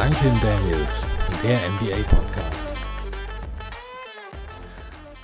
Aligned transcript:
Duncan 0.00 0.40
Daniels, 0.40 1.06
der 1.42 1.60
NBA 1.72 2.02
Podcast. 2.08 2.66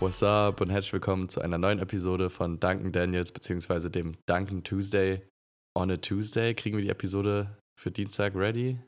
What's 0.00 0.22
up 0.22 0.60
und 0.60 0.68
herzlich 0.68 0.92
willkommen 0.92 1.30
zu 1.30 1.40
einer 1.40 1.56
neuen 1.56 1.78
Episode 1.78 2.28
von 2.28 2.60
Duncan 2.60 2.92
Daniels 2.92 3.32
beziehungsweise 3.32 3.90
dem 3.90 4.18
Duncan 4.26 4.64
Tuesday 4.64 5.26
on 5.74 5.90
a 5.90 5.96
Tuesday. 5.96 6.54
Kriegen 6.54 6.76
wir 6.76 6.84
die 6.84 6.90
Episode 6.90 7.56
für 7.80 7.90
Dienstag 7.90 8.34
ready? 8.34 8.78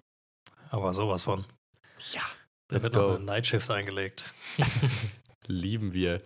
Aber 0.68 0.92
sowas 0.92 1.22
von. 1.22 1.46
Ja. 2.12 2.20
Da 2.68 2.76
Let's 2.76 2.84
wird 2.84 2.92
go. 2.92 3.00
noch 3.00 3.16
eine 3.16 3.24
Nightshift 3.24 3.70
eingelegt. 3.70 4.30
Lieben 5.46 5.94
wir. 5.94 6.20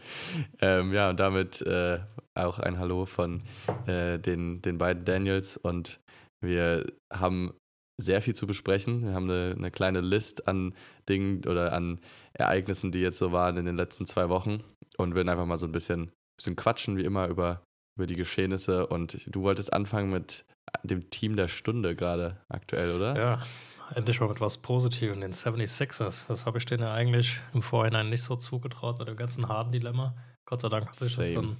Ähm, 0.61 0.93
ja, 0.93 1.09
und 1.09 1.21
damit 1.21 1.63
äh, 1.63 2.01
auch 2.35 2.59
ein 2.59 2.81
Hallo 2.81 3.07
von 3.07 3.45
äh, 3.87 4.19
den, 4.19 4.61
den 4.61 4.79
beiden 4.79 5.05
Daniels. 5.05 5.57
Und 5.57 6.01
wir 6.40 6.85
haben 7.13 7.54
sehr 7.99 8.23
viel 8.23 8.35
zu 8.35 8.46
besprechen. 8.46 9.03
Wir 9.03 9.14
haben 9.14 9.31
eine, 9.31 9.55
eine 9.57 9.71
kleine 9.71 10.00
List 10.00 10.49
an 10.49 10.75
Dingen 11.09 11.45
oder 11.46 11.73
an 11.73 12.00
Ereignissen, 12.33 12.93
die 12.93 13.00
jetzt 13.00 13.19
so 13.19 13.33
waren 13.33 13.57
in 13.57 13.67
den 13.67 13.77
letzten 13.77 14.07
zwei 14.07 14.29
Wochen. 14.29 14.63
Und 14.99 15.14
werden 15.14 15.29
einfach 15.29 15.46
mal 15.46 15.57
so 15.57 15.67
ein 15.67 15.73
bisschen, 15.73 16.11
bisschen 16.36 16.57
quatschen, 16.57 16.97
wie 16.97 17.05
immer, 17.05 17.29
über, 17.29 17.63
über 17.97 18.07
die 18.07 18.17
Geschehnisse. 18.17 18.86
Und 18.86 19.27
du 19.27 19.43
wolltest 19.43 19.73
anfangen 19.73 20.11
mit 20.11 20.45
dem 20.83 21.11
Team 21.11 21.36
der 21.36 21.49
Stunde 21.49 21.97
gerade 21.97 22.41
aktuell, 22.49 22.97
oder? 22.97 23.17
Ja, 23.17 23.47
endlich 23.95 24.21
mal 24.21 24.29
mit 24.29 24.41
was 24.41 24.59
Positivem, 24.59 25.21
den 25.21 25.33
76ers. 25.33 26.27
Das 26.29 26.47
habe 26.47 26.59
ich 26.59 26.67
denen 26.67 26.83
ja 26.83 26.93
eigentlich 26.93 27.41
im 27.55 27.63
Vorhinein 27.63 28.11
nicht 28.11 28.22
so 28.22 28.36
zugetraut 28.36 28.99
mit 28.99 29.09
dem 29.09 29.17
ganzen 29.17 29.49
harten 29.49 29.72
Dilemma. 29.72 30.14
Gott 30.47 30.61
sei 30.61 30.69
Dank 30.69 30.89
hat 30.89 30.97
sich 30.97 31.17
das 31.17 31.27
Same. 31.27 31.35
dann 31.35 31.57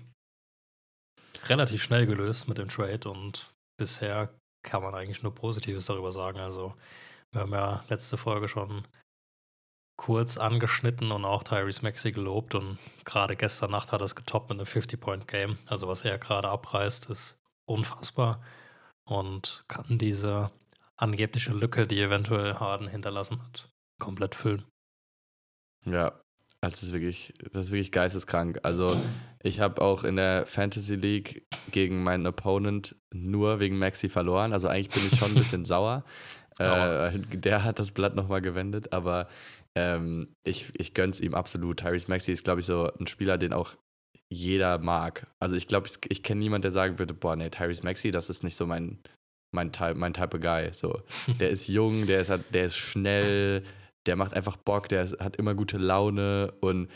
relativ 1.49 1.83
schnell 1.83 2.07
gelöst 2.07 2.49
mit 2.49 2.59
dem 2.59 2.69
Trade 2.69 3.09
und 3.09 3.53
bisher 3.79 4.33
kann 4.63 4.83
man 4.83 4.95
eigentlich 4.95 5.23
nur 5.23 5.35
Positives 5.35 5.87
darüber 5.87 6.13
sagen. 6.13 6.39
Also, 6.39 6.75
wir 7.33 7.43
haben 7.43 7.53
ja 7.53 7.85
letzte 7.89 8.17
Folge 8.17 8.49
schon 8.49 8.87
kurz 9.97 10.37
angeschnitten 10.39 11.13
und 11.13 11.25
auch 11.25 11.45
Tyrese 11.45 11.83
Maxey 11.83 12.13
gelobt 12.13 12.55
und 12.55 12.79
gerade 13.05 13.37
gestern 13.37 13.71
Nacht 13.71 13.93
hat 13.93 14.01
er 14.01 14.07
es 14.07 14.15
getoppt 14.15 14.51
mit 14.51 14.59
einem 14.59 14.67
50-Point-Game. 14.67 15.59
Also, 15.67 15.89
was 15.89 16.05
er 16.05 16.19
gerade 16.19 16.49
abreißt, 16.49 17.11
ist 17.11 17.39
unfassbar 17.67 18.43
und 19.05 19.65
kann 19.69 19.99
diese 19.99 20.51
angebliche 20.97 21.53
Lücke, 21.53 21.87
die 21.87 22.01
eventuell 22.01 22.55
Harden 22.55 22.89
hinterlassen 22.89 23.43
hat, 23.43 23.69
komplett 23.99 24.35
füllen. 24.35 24.65
Ja, 25.85 26.22
das 26.63 26.83
ist 26.83 26.93
wirklich, 26.93 27.35
das 27.53 27.67
ist 27.67 27.73
wirklich 27.73 27.91
geisteskrank. 27.91 28.61
Also 28.63 29.01
ich 29.43 29.59
habe 29.59 29.83
auch 29.83 30.05
in 30.05 30.17
der 30.17 30.47
Fantasy 30.47 30.95
League 30.95 31.45
gegen 31.73 32.05
meinen 32.05 32.27
Opponent 32.27 32.95
nur 33.13 33.59
wegen 33.59 33.79
Maxi 33.79 34.09
verloren. 34.09 34.53
Also 34.53 34.69
eigentlich 34.69 34.91
bin 34.91 35.03
ich 35.11 35.19
schon 35.19 35.33
ein 35.33 35.35
bisschen 35.35 35.65
sauer. 35.67 36.05
Äh, 36.59 37.19
der 37.33 37.65
hat 37.65 37.81
das 37.81 37.91
Blatt 37.91 38.15
nochmal 38.15 38.41
gewendet, 38.41 38.93
aber 38.93 39.29
ähm, 39.75 40.37
ich, 40.45 40.71
ich 40.79 40.95
gönn's 40.95 41.21
ihm 41.21 41.35
absolut. 41.35 41.81
Tyrese 41.81 42.09
Maxi 42.09 42.31
ist, 42.31 42.45
glaube 42.45 42.61
ich, 42.61 42.67
so 42.67 42.93
ein 42.99 43.09
Spieler, 43.09 43.39
den 43.39 43.53
auch 43.53 43.73
jeder 44.29 44.79
mag. 44.79 45.27
Also 45.41 45.57
ich 45.57 45.67
glaube, 45.67 45.89
ich, 45.89 45.99
ich 46.09 46.23
kenne 46.23 46.39
niemanden, 46.39 46.63
der 46.63 46.71
sagen 46.71 47.01
würde, 47.01 47.13
boah, 47.13 47.35
nee, 47.35 47.51
Tyrese 47.51 47.83
Maxi, 47.83 48.13
das 48.13 48.31
ist 48.31 48.45
nicht 48.45 48.55
so 48.55 48.67
mein, 48.67 48.99
mein 49.51 49.73
Type, 49.73 49.97
mein 49.97 50.15
Type 50.15 50.37
of 50.37 50.41
Guy. 50.41 50.69
So, 50.73 51.03
der 51.41 51.51
ist 51.51 51.67
jung, 51.67 52.07
der 52.07 52.21
ist, 52.21 52.33
der 52.55 52.67
ist 52.67 52.77
schnell, 52.77 53.65
der 54.07 54.17
macht 54.17 54.35
einfach 54.35 54.57
Bock, 54.57 54.89
der 54.89 55.09
hat 55.09 55.37
immer 55.37 55.55
gute 55.55 55.79
Laune 55.79 56.53
und 56.61 56.91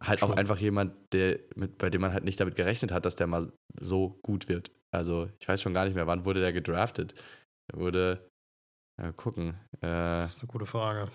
halt 0.00 0.22
auch 0.22 0.28
Schon. 0.28 0.38
einfach 0.38 0.58
jemand, 0.58 0.94
der, 1.12 1.40
mit, 1.56 1.78
bei 1.78 1.90
dem 1.90 2.00
man 2.00 2.12
halt 2.12 2.24
nicht 2.24 2.38
damit 2.40 2.56
gerechnet 2.56 2.92
hat, 2.92 3.04
dass 3.04 3.16
der 3.16 3.26
mal 3.26 3.50
so 3.80 4.18
gut 4.22 4.48
wird. 4.48 4.70
Also 4.94 5.28
ich 5.40 5.48
weiß 5.48 5.60
schon 5.60 5.74
gar 5.74 5.84
nicht 5.84 5.94
mehr, 5.94 6.06
wann 6.06 6.24
wurde 6.24 6.40
der 6.40 6.52
gedraftet. 6.52 7.14
Er 7.72 7.80
wurde, 7.80 8.28
ja, 9.00 9.12
gucken. 9.12 9.50
Äh, 9.80 9.86
Das 10.22 10.36
ist 10.36 10.38
eine 10.42 10.48
gute 10.48 10.66
Frage. 10.66 11.10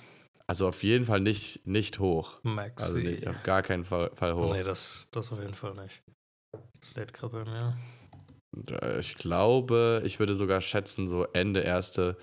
also 0.47 0.67
auf 0.67 0.83
jeden 0.83 1.05
Fall 1.05 1.21
nicht, 1.21 1.65
nicht 1.65 1.99
hoch. 1.99 2.39
Maxi. 2.43 2.83
Also 2.85 2.97
nicht, 2.97 3.27
auf 3.27 3.41
gar 3.43 3.61
keinen 3.63 3.85
Fall, 3.85 4.11
Fall 4.15 4.35
hoch. 4.35 4.53
nee, 4.53 4.63
das, 4.63 5.07
das 5.11 5.31
auf 5.31 5.39
jeden 5.39 5.53
Fall 5.55 5.73
nicht. 5.75 6.01
Mir. 7.31 7.77
Und, 8.55 8.71
äh, 8.71 8.99
Ich 8.99 9.15
glaube, 9.15 10.01
ich 10.05 10.19
würde 10.19 10.35
sogar 10.35 10.61
schätzen, 10.61 11.07
so 11.07 11.23
Ende 11.33 11.61
erste, 11.61 12.17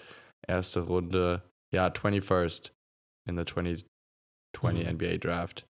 erste 0.47 0.81
Runde, 0.81 1.43
ja, 1.75 1.89
21st 1.89 2.71
in 3.29 3.37
der 3.37 3.47
2020 3.47 3.87
Mhm. 4.85 4.89
NBA 4.97 5.19
Draft. 5.19 5.67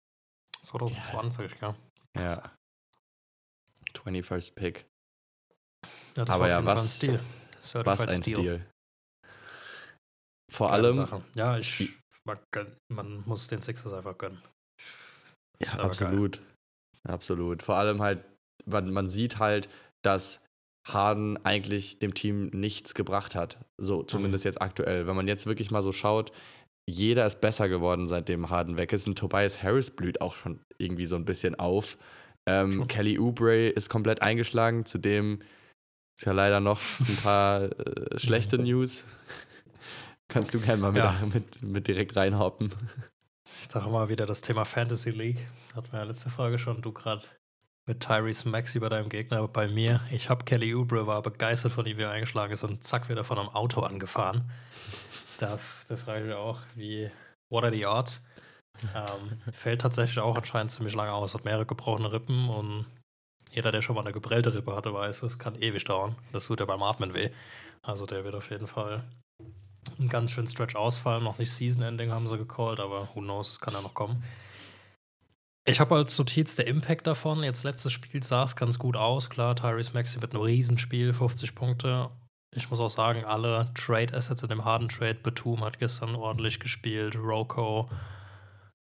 2020, 0.62 1.60
ja. 1.60 1.76
Ja. 2.16 2.54
21st 3.94 4.54
Pick. 4.54 4.86
ja 6.16 6.24
das 6.24 6.30
Aber 6.30 6.42
war 6.42 6.48
ja, 6.48 6.64
was- 6.64 6.82
ein 6.82 6.88
Stil. 6.88 7.20
Was 7.56 7.70
Certified 7.70 8.08
ein 8.10 8.22
Steal. 8.22 8.36
Stil. 8.40 8.66
Vor 10.52 10.68
Geile 10.68 10.82
allem, 10.88 10.94
Sache. 10.96 11.24
Ja, 11.34 11.58
ich, 11.58 11.94
man, 12.26 12.38
man 12.92 13.22
muss 13.26 13.48
den 13.48 13.60
Sixers 13.60 13.92
einfach 13.92 14.16
gönnen. 14.18 14.42
ja, 15.62 15.72
absolut. 15.78 16.40
Absolut. 17.08 17.62
Vor 17.62 17.76
allem 17.76 18.00
halt, 18.02 18.24
man, 18.66 18.90
man 18.92 19.08
sieht 19.08 19.38
halt, 19.38 19.68
dass 20.04 20.44
Harden 20.88 21.42
eigentlich 21.44 21.98
dem 21.98 22.14
Team 22.14 22.46
nichts 22.48 22.94
gebracht 22.94 23.34
hat. 23.34 23.58
So, 23.80 24.02
zumindest 24.02 24.44
jetzt 24.44 24.60
aktuell. 24.60 25.06
Wenn 25.06 25.16
man 25.16 25.28
jetzt 25.28 25.46
wirklich 25.46 25.70
mal 25.70 25.82
so 25.82 25.92
schaut, 25.92 26.32
jeder 26.90 27.24
ist 27.26 27.40
besser 27.40 27.68
geworden, 27.68 28.06
seitdem 28.08 28.50
Harden 28.50 28.76
weg 28.76 28.92
ist. 28.92 29.06
Und 29.06 29.18
Tobias 29.18 29.62
Harris 29.62 29.90
blüht 29.90 30.20
auch 30.20 30.34
schon 30.34 30.60
irgendwie 30.78 31.06
so 31.06 31.16
ein 31.16 31.24
bisschen 31.24 31.54
auf. 31.58 31.96
Ähm. 32.46 32.86
Kelly 32.88 33.18
Oubre 33.18 33.68
ist 33.68 33.88
komplett 33.88 34.22
eingeschlagen. 34.22 34.84
Zudem 34.86 35.40
ist 36.18 36.26
ja 36.26 36.32
leider 36.32 36.60
noch 36.60 36.80
ein 37.00 37.16
paar 37.22 37.62
äh, 37.64 38.18
schlechte 38.18 38.58
News. 38.62 39.04
Kannst 40.28 40.54
du 40.54 40.60
gerne 40.60 40.80
mal 40.82 40.92
mit, 40.92 41.02
Ja. 41.02 41.22
mit, 41.32 41.62
mit 41.62 41.88
direkt 41.88 42.16
reinhoppen. 42.16 42.72
Da 43.72 43.82
haben 43.82 43.92
wir 43.92 44.08
wieder 44.08 44.26
das 44.26 44.40
Thema 44.40 44.64
Fantasy 44.64 45.10
League. 45.10 45.46
Hatten 45.74 45.92
wir 45.92 45.98
ja 46.00 46.04
letzte 46.04 46.30
Folge 46.30 46.58
schon. 46.58 46.82
Du 46.82 46.92
gerade 46.92 47.22
mit 47.86 48.00
Tyrese 48.00 48.48
Maxi 48.48 48.78
bei 48.78 48.88
deinem 48.88 49.08
Gegner, 49.08 49.38
aber 49.38 49.48
bei 49.48 49.66
mir. 49.68 50.00
Ich 50.12 50.30
habe 50.30 50.44
Kelly 50.44 50.74
Oubre, 50.74 51.06
war 51.06 51.22
begeistert 51.22 51.72
von 51.72 51.84
ihm, 51.86 51.98
wie 51.98 52.02
er 52.02 52.10
eingeschlagen 52.10 52.52
ist 52.52 52.62
und 52.62 52.84
zack, 52.84 53.08
wieder 53.08 53.24
von 53.24 53.38
einem 53.38 53.48
Auto 53.48 53.80
angefahren. 53.80 54.50
Da, 55.40 55.58
da 55.88 55.96
frage 55.96 56.20
ich 56.20 56.26
mich 56.26 56.36
auch, 56.36 56.60
wie, 56.74 57.10
what 57.48 57.64
are 57.64 57.74
the 57.74 57.86
odds? 57.86 58.22
Ähm, 58.94 59.40
fällt 59.52 59.80
tatsächlich 59.80 60.18
auch 60.18 60.36
anscheinend 60.36 60.70
ziemlich 60.70 60.94
lange 60.94 61.12
aus, 61.12 61.34
hat 61.34 61.44
mehrere 61.44 61.64
gebrochene 61.64 62.12
Rippen 62.12 62.50
und 62.50 62.84
jeder, 63.50 63.72
der 63.72 63.82
schon 63.82 63.94
mal 63.94 64.02
eine 64.02 64.12
geprellte 64.12 64.54
Rippe 64.54 64.76
hatte, 64.76 64.92
weiß, 64.92 65.22
es 65.22 65.38
kann 65.38 65.60
ewig 65.60 65.84
dauern. 65.84 66.14
Das 66.32 66.46
tut 66.46 66.60
ja 66.60 66.66
beim 66.66 66.82
Atmen 66.82 67.14
weh. 67.14 67.30
Also 67.82 68.06
der 68.06 68.22
wird 68.24 68.34
auf 68.34 68.50
jeden 68.50 68.66
Fall 68.66 69.02
einen 69.98 70.10
ganz 70.10 70.30
schönen 70.30 70.46
Stretch 70.46 70.76
ausfallen. 70.76 71.24
Noch 71.24 71.38
nicht 71.38 71.52
Season 71.52 71.82
Ending 71.82 72.10
haben 72.10 72.28
sie 72.28 72.38
gecallt, 72.38 72.78
aber 72.78 73.08
who 73.14 73.20
knows, 73.20 73.48
es 73.48 73.60
kann 73.60 73.74
ja 73.74 73.80
noch 73.80 73.94
kommen. 73.94 74.22
Ich 75.66 75.80
habe 75.80 75.94
als 75.94 76.18
Notiz 76.18 76.54
der 76.54 76.66
Impact 76.66 77.06
davon. 77.06 77.42
Jetzt 77.42 77.64
letztes 77.64 77.92
Spiel 77.92 78.22
sah 78.22 78.44
es 78.44 78.56
ganz 78.56 78.78
gut 78.78 78.96
aus. 78.96 79.30
Klar, 79.30 79.56
Tyrese 79.56 79.92
Maxi 79.94 80.18
mit 80.18 80.32
einem 80.32 80.42
Riesenspiel, 80.42 81.12
50 81.12 81.54
Punkte. 81.54 82.10
Ich 82.54 82.68
muss 82.68 82.80
auch 82.80 82.90
sagen, 82.90 83.24
alle 83.24 83.72
Trade 83.74 84.14
Assets 84.14 84.42
in 84.42 84.48
dem 84.48 84.64
harten 84.64 84.88
Trade, 84.88 85.20
Batum 85.22 85.64
hat 85.64 85.78
gestern 85.78 86.16
ordentlich 86.16 86.58
gespielt, 86.58 87.14
Roko 87.16 87.88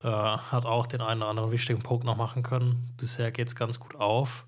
äh, 0.03 0.09
hat 0.09 0.65
auch 0.65 0.87
den 0.87 1.01
einen 1.01 1.23
oder 1.23 1.31
anderen 1.31 1.51
wichtigen 1.51 1.83
Punkt 1.83 2.05
noch 2.05 2.17
machen 2.17 2.43
können. 2.43 2.95
Bisher 2.97 3.33
geht 3.33 3.49
es 3.49 3.57
ganz 3.57 3.81
gut 3.81 3.97
auf. 3.97 4.47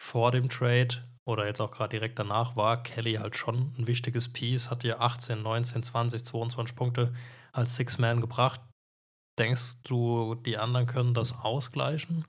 Vor 0.00 0.30
dem 0.30 0.48
Trade 0.48 1.04
oder 1.26 1.46
jetzt 1.46 1.60
auch 1.60 1.70
gerade 1.70 1.90
direkt 1.90 2.18
danach 2.18 2.56
war 2.56 2.82
Kelly 2.82 3.14
halt 3.14 3.36
schon 3.36 3.74
ein 3.78 3.86
wichtiges 3.86 4.32
Piece, 4.32 4.70
hat 4.70 4.82
hier 4.82 5.00
18, 5.00 5.42
19, 5.42 5.82
20, 5.82 6.24
22 6.24 6.76
Punkte 6.76 7.14
als 7.52 7.76
Six-Man 7.76 8.20
gebracht. 8.20 8.60
Denkst 9.38 9.82
du, 9.82 10.34
die 10.34 10.58
anderen 10.58 10.86
können 10.86 11.14
das 11.14 11.38
ausgleichen 11.40 12.24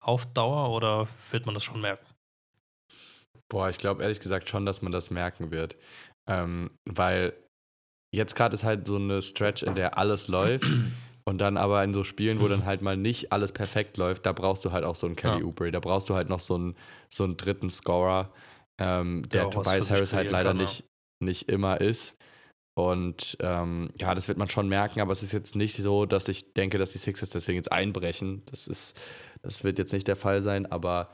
auf 0.00 0.26
Dauer 0.26 0.70
oder 0.70 1.08
wird 1.30 1.46
man 1.46 1.54
das 1.54 1.64
schon 1.64 1.80
merken? 1.80 2.06
Boah, 3.50 3.70
ich 3.70 3.78
glaube 3.78 4.02
ehrlich 4.02 4.20
gesagt 4.20 4.48
schon, 4.48 4.66
dass 4.66 4.82
man 4.82 4.92
das 4.92 5.10
merken 5.10 5.50
wird. 5.50 5.76
Ähm, 6.28 6.70
weil 6.84 7.32
jetzt 8.14 8.34
gerade 8.36 8.54
ist 8.54 8.64
halt 8.64 8.86
so 8.86 8.96
eine 8.96 9.22
Stretch, 9.22 9.62
in 9.62 9.74
der 9.74 9.98
alles 9.98 10.28
läuft. 10.28 10.66
Und 11.24 11.38
dann 11.42 11.58
aber 11.58 11.84
in 11.84 11.92
so 11.92 12.04
Spielen, 12.04 12.40
wo 12.40 12.44
Mhm. 12.44 12.50
dann 12.52 12.64
halt 12.64 12.80
mal 12.80 12.96
nicht 12.96 13.32
alles 13.32 13.52
perfekt 13.52 13.98
läuft, 13.98 14.24
da 14.24 14.32
brauchst 14.32 14.64
du 14.64 14.72
halt 14.72 14.82
auch 14.84 14.94
so 14.96 15.06
einen 15.06 15.14
Kelly 15.14 15.40
Ja. 15.40 15.44
Oubre, 15.44 15.70
da 15.70 15.78
brauchst 15.78 16.08
du 16.08 16.14
halt 16.14 16.30
noch 16.30 16.40
so 16.40 16.54
einen, 16.54 16.74
so 17.10 17.24
einen 17.24 17.36
dritten 17.36 17.68
Scorer, 17.68 18.32
ähm, 18.80 19.22
Der 19.30 19.42
der, 19.42 19.50
Tobias 19.50 19.90
Harris 19.90 20.14
halt 20.14 20.30
leider 20.30 20.50
kann, 20.50 20.56
nicht, 20.56 20.84
nicht 21.22 21.50
immer 21.50 21.82
ist. 21.82 22.14
Und 22.78 23.36
ähm, 23.40 23.90
ja, 23.98 24.14
das 24.14 24.28
wird 24.28 24.38
man 24.38 24.48
schon 24.48 24.68
merken, 24.68 25.00
aber 25.00 25.12
es 25.12 25.22
ist 25.22 25.32
jetzt 25.32 25.54
nicht 25.54 25.76
so, 25.76 26.06
dass 26.06 26.28
ich 26.28 26.54
denke, 26.54 26.78
dass 26.78 26.92
die 26.92 26.98
Sixers 26.98 27.28
deswegen 27.28 27.56
jetzt 27.56 27.72
einbrechen. 27.72 28.42
Das 28.46 28.66
ist, 28.66 28.96
das 29.42 29.64
wird 29.64 29.78
jetzt 29.78 29.92
nicht 29.92 30.08
der 30.08 30.16
Fall 30.16 30.40
sein, 30.40 30.64
aber 30.64 31.10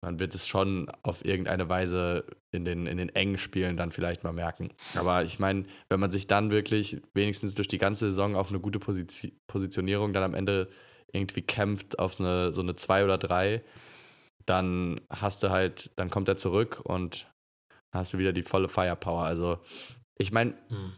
man 0.00 0.20
wird 0.20 0.34
es 0.34 0.46
schon 0.46 0.90
auf 1.02 1.24
irgendeine 1.24 1.68
Weise 1.68 2.24
in 2.52 2.64
den, 2.64 2.86
in 2.86 2.98
den 2.98 3.08
engen 3.08 3.38
Spielen 3.38 3.76
dann 3.76 3.90
vielleicht 3.90 4.22
mal 4.24 4.32
merken. 4.32 4.70
Aber 4.94 5.24
ich 5.24 5.38
meine, 5.38 5.64
wenn 5.88 5.98
man 6.00 6.10
sich 6.10 6.26
dann 6.26 6.50
wirklich 6.50 7.00
wenigstens 7.14 7.54
durch 7.54 7.68
die 7.68 7.78
ganze 7.78 8.06
Saison 8.06 8.36
auf 8.36 8.50
eine 8.50 8.60
gute 8.60 8.78
Position, 8.78 9.32
Positionierung 9.48 10.12
dann 10.12 10.22
am 10.22 10.34
Ende 10.34 10.68
irgendwie 11.12 11.42
kämpft 11.42 11.98
auf 11.98 12.14
so 12.14 12.24
eine, 12.24 12.52
so 12.52 12.60
eine 12.60 12.74
2 12.74 13.04
oder 13.04 13.18
3, 13.18 13.62
dann 14.46 15.00
hast 15.10 15.42
du 15.42 15.50
halt, 15.50 15.90
dann 15.96 16.10
kommt 16.10 16.28
er 16.28 16.36
zurück 16.36 16.80
und 16.84 17.30
hast 17.92 18.12
du 18.14 18.18
wieder 18.18 18.32
die 18.32 18.42
volle 18.42 18.68
Firepower. 18.68 19.24
Also 19.24 19.58
ich 20.16 20.32
meine, 20.32 20.54
Hm. 20.68 20.92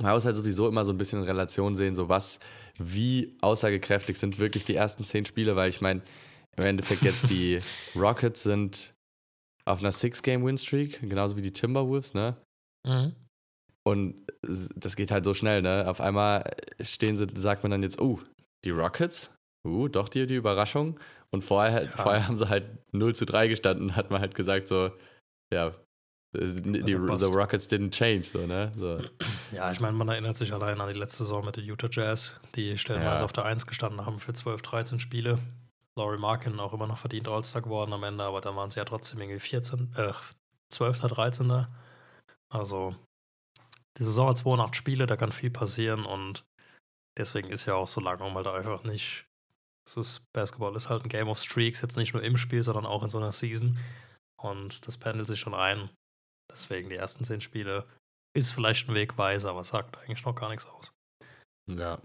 man 0.00 0.14
muss 0.14 0.24
halt 0.24 0.36
sowieso 0.36 0.68
immer 0.68 0.84
so 0.84 0.92
ein 0.92 0.98
bisschen 0.98 1.20
in 1.20 1.24
Relation 1.26 1.76
sehen, 1.76 1.94
so 1.94 2.08
was, 2.08 2.40
wie 2.78 3.36
aussagekräftig 3.42 4.18
sind 4.18 4.38
wirklich 4.38 4.64
die 4.64 4.74
ersten 4.74 5.04
zehn 5.04 5.24
Spiele, 5.24 5.56
weil 5.56 5.68
ich 5.68 5.80
meine, 5.80 6.02
im 6.60 6.66
Endeffekt 6.66 7.02
jetzt 7.02 7.28
die 7.30 7.58
Rockets 7.96 8.42
sind 8.42 8.94
auf 9.64 9.80
einer 9.80 9.92
Six-Game-Win-Streak, 9.92 11.00
genauso 11.08 11.36
wie 11.36 11.42
die 11.42 11.52
Timberwolves, 11.52 12.14
ne? 12.14 12.36
Mhm. 12.86 13.14
Und 13.86 14.14
das 14.74 14.96
geht 14.96 15.10
halt 15.10 15.24
so 15.24 15.34
schnell, 15.34 15.62
ne? 15.62 15.86
Auf 15.88 16.00
einmal 16.00 16.54
stehen 16.80 17.16
sie, 17.16 17.26
sagt 17.36 17.62
man 17.62 17.70
dann 17.70 17.82
jetzt, 17.82 18.00
oh, 18.00 18.20
die 18.64 18.70
Rockets, 18.70 19.30
uh, 19.66 19.88
doch 19.88 20.08
die, 20.08 20.26
die 20.26 20.34
Überraschung. 20.36 20.98
Und 21.30 21.42
vorher, 21.42 21.84
Ja. 21.84 21.90
vorher 21.90 22.26
haben 22.26 22.36
sie 22.36 22.48
halt 22.48 22.66
0 22.92 23.14
zu 23.14 23.24
3 23.26 23.48
gestanden, 23.48 23.96
hat 23.96 24.10
man 24.10 24.20
halt 24.20 24.34
gesagt, 24.34 24.68
so, 24.68 24.90
ja, 25.52 25.72
die, 26.36 26.82
die 26.82 26.92
the 27.18 27.24
Rockets 27.26 27.68
didn't 27.68 27.90
change, 27.90 28.24
so, 28.24 28.46
ne? 28.46 28.72
So. 28.76 29.00
Ja, 29.52 29.72
ich 29.72 29.80
meine, 29.80 29.96
man 29.96 30.08
erinnert 30.08 30.36
sich 30.36 30.52
allein 30.52 30.80
an 30.80 30.92
die 30.92 30.98
letzte 30.98 31.18
Saison 31.24 31.44
mit 31.44 31.56
den 31.56 31.64
Utah 31.64 31.88
Jazz, 31.90 32.38
die 32.54 32.78
stellenweise 32.78 33.20
Ja. 33.20 33.24
auf 33.24 33.32
der 33.32 33.44
1 33.46 33.66
gestanden 33.66 34.06
haben 34.06 34.18
für 34.20 34.32
12, 34.32 34.62
13 34.62 35.00
Spiele. 35.00 35.38
Laurie 35.98 36.18
Markin 36.18 36.60
auch 36.60 36.72
immer 36.72 36.86
noch 36.86 36.98
verdient 36.98 37.28
All-Star 37.28 37.62
geworden 37.62 37.92
am 37.92 38.04
Ende, 38.04 38.24
aber 38.24 38.40
da 38.40 38.54
waren 38.54 38.70
sie 38.70 38.78
ja 38.78 38.84
trotzdem 38.84 39.20
irgendwie 39.20 39.40
14, 39.40 39.94
äh, 39.96 40.12
12., 40.72 41.00
13. 41.00 41.66
Also, 42.52 42.94
die 43.98 44.04
Saison 44.04 44.28
hat 44.28 44.38
82 44.38 44.76
Spiele, 44.76 45.06
da 45.06 45.16
kann 45.16 45.32
viel 45.32 45.50
passieren 45.50 46.04
und 46.04 46.44
deswegen 47.18 47.48
ist 47.50 47.66
ja 47.66 47.74
auch 47.74 47.88
so 47.88 48.00
lang, 48.00 48.20
um 48.20 48.34
halt 48.34 48.46
einfach 48.46 48.84
nicht. 48.84 49.26
Es 49.86 49.96
ist, 49.96 50.32
Basketball 50.32 50.76
ist 50.76 50.88
halt 50.88 51.04
ein 51.04 51.08
Game 51.08 51.28
of 51.28 51.38
Streaks, 51.38 51.80
jetzt 51.80 51.96
nicht 51.96 52.14
nur 52.14 52.22
im 52.22 52.36
Spiel, 52.36 52.62
sondern 52.62 52.86
auch 52.86 53.02
in 53.02 53.10
so 53.10 53.18
einer 53.18 53.32
Season. 53.32 53.78
Und 54.40 54.86
das 54.86 54.96
pendelt 54.96 55.26
sich 55.26 55.40
schon 55.40 55.54
ein. 55.54 55.90
Deswegen 56.50 56.88
die 56.88 56.96
ersten 56.96 57.24
10 57.24 57.40
Spiele 57.40 57.86
ist 58.36 58.52
vielleicht 58.52 58.88
ein 58.88 58.94
Wegweiser, 58.94 59.50
aber 59.50 59.64
sagt 59.64 59.98
eigentlich 59.98 60.24
noch 60.24 60.34
gar 60.34 60.48
nichts 60.48 60.66
aus. 60.66 60.92
Ja. 61.68 62.00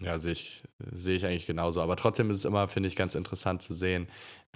Ja, 0.00 0.18
sehe 0.18 0.32
ich, 0.32 0.64
sehe 0.92 1.14
ich 1.16 1.24
eigentlich 1.24 1.46
genauso. 1.46 1.80
Aber 1.80 1.96
trotzdem 1.96 2.30
ist 2.30 2.38
es 2.38 2.44
immer, 2.44 2.66
finde 2.68 2.88
ich, 2.88 2.96
ganz 2.96 3.14
interessant 3.14 3.62
zu 3.62 3.74
sehen, 3.74 4.08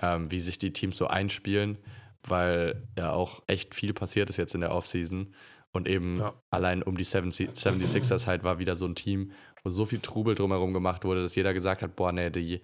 ähm, 0.03 0.31
wie 0.31 0.41
sich 0.41 0.59
die 0.59 0.73
Teams 0.73 0.97
so 0.97 1.07
einspielen, 1.07 1.79
weil 2.27 2.83
ja 2.97 3.13
auch 3.13 3.43
echt 3.47 3.75
viel 3.75 3.95
passiert 3.95 4.31
ist 4.31 4.37
jetzt 4.37 4.55
in 4.55 4.61
der 4.61 4.73
Offseason. 4.73 5.35
Und 5.73 5.87
eben 5.87 6.19
Ja. 6.19 6.35
allein 6.51 6.83
um 6.83 6.97
die 6.97 7.05
70 7.05 7.51
76ers 7.51 8.27
halt 8.27 8.43
war 8.43 8.59
wieder 8.59 8.75
so 8.75 8.87
ein 8.87 8.95
Team, 8.95 9.33
wo 9.63 9.71
so 9.71 9.85
viel 9.87 10.01
Trubel 10.01 10.35
drumherum 10.35 10.73
gemacht 10.73 11.05
wurde, 11.05 11.23
dass 11.23 11.35
jeder 11.35 11.55
gesagt 11.55 11.83
hat, 11.83 11.95
boah, 11.95 12.11
nee, 12.11 12.31
die, 12.31 12.61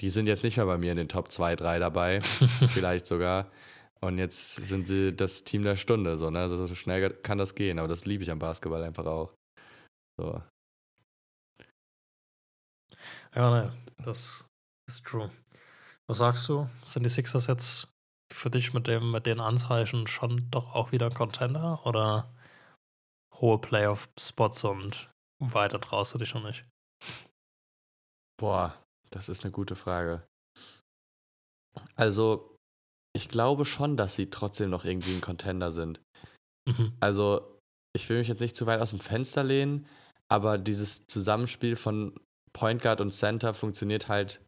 die 0.00 0.10
sind 0.10 0.26
jetzt 0.26 0.44
nicht 0.44 0.56
mehr 0.56 0.66
bei 0.66 0.78
mir 0.78 0.92
in 0.92 0.98
den 0.98 1.08
Top 1.08 1.30
2, 1.30 1.56
3 1.56 1.78
dabei, 1.78 2.20
vielleicht 2.68 3.06
sogar. 3.06 3.50
Und 4.00 4.18
jetzt 4.18 4.56
sind 4.56 4.86
sie 4.86 5.14
das 5.14 5.44
Team 5.44 5.62
der 5.62 5.76
Stunde, 5.76 6.16
so, 6.18 6.30
ne? 6.30 6.40
Also 6.40 6.66
so 6.66 6.74
schnell 6.74 7.10
kann 7.10 7.38
das 7.38 7.54
gehen, 7.54 7.78
aber 7.78 7.88
das 7.88 8.04
liebe 8.04 8.22
ich 8.22 8.30
am 8.30 8.38
Basketball 8.38 8.82
einfach 8.84 9.06
auch. 9.06 9.32
So. 10.20 10.42
Ja, 13.34 13.50
ne, 13.50 13.72
das 13.98 14.44
ist 14.88 15.04
true. 15.04 15.30
Was 16.06 16.18
sagst 16.18 16.48
du? 16.48 16.68
Sind 16.84 17.02
die 17.02 17.08
Sixers 17.08 17.46
jetzt 17.46 17.88
für 18.32 18.50
dich 18.50 18.72
mit, 18.72 18.86
dem, 18.86 19.10
mit 19.10 19.26
den 19.26 19.40
Anzeichen 19.40 20.06
schon 20.06 20.50
doch 20.50 20.74
auch 20.74 20.92
wieder 20.92 21.06
ein 21.06 21.14
Contender 21.14 21.84
oder 21.86 22.32
hohe 23.34 23.58
Playoff-Spots 23.58 24.64
und 24.64 25.10
weiter 25.40 25.80
traust 25.80 26.14
du 26.14 26.18
dich 26.18 26.34
noch 26.34 26.44
nicht? 26.44 26.62
Boah, 28.38 28.78
das 29.10 29.28
ist 29.28 29.44
eine 29.44 29.52
gute 29.52 29.76
Frage. 29.76 30.26
Also, 31.96 32.56
ich 33.16 33.28
glaube 33.28 33.64
schon, 33.64 33.96
dass 33.96 34.16
sie 34.16 34.30
trotzdem 34.30 34.70
noch 34.70 34.84
irgendwie 34.84 35.14
ein 35.14 35.20
Contender 35.20 35.72
sind. 35.72 36.00
Mhm. 36.68 36.92
Also, 37.00 37.58
ich 37.96 38.08
will 38.08 38.18
mich 38.18 38.28
jetzt 38.28 38.40
nicht 38.40 38.56
zu 38.56 38.66
weit 38.66 38.80
aus 38.80 38.90
dem 38.90 39.00
Fenster 39.00 39.42
lehnen, 39.42 39.86
aber 40.28 40.58
dieses 40.58 41.06
Zusammenspiel 41.06 41.76
von 41.76 42.18
Point 42.54 42.80
Guard 42.82 43.00
und 43.00 43.12
Center 43.12 43.52
funktioniert 43.52 44.08
halt 44.08 44.40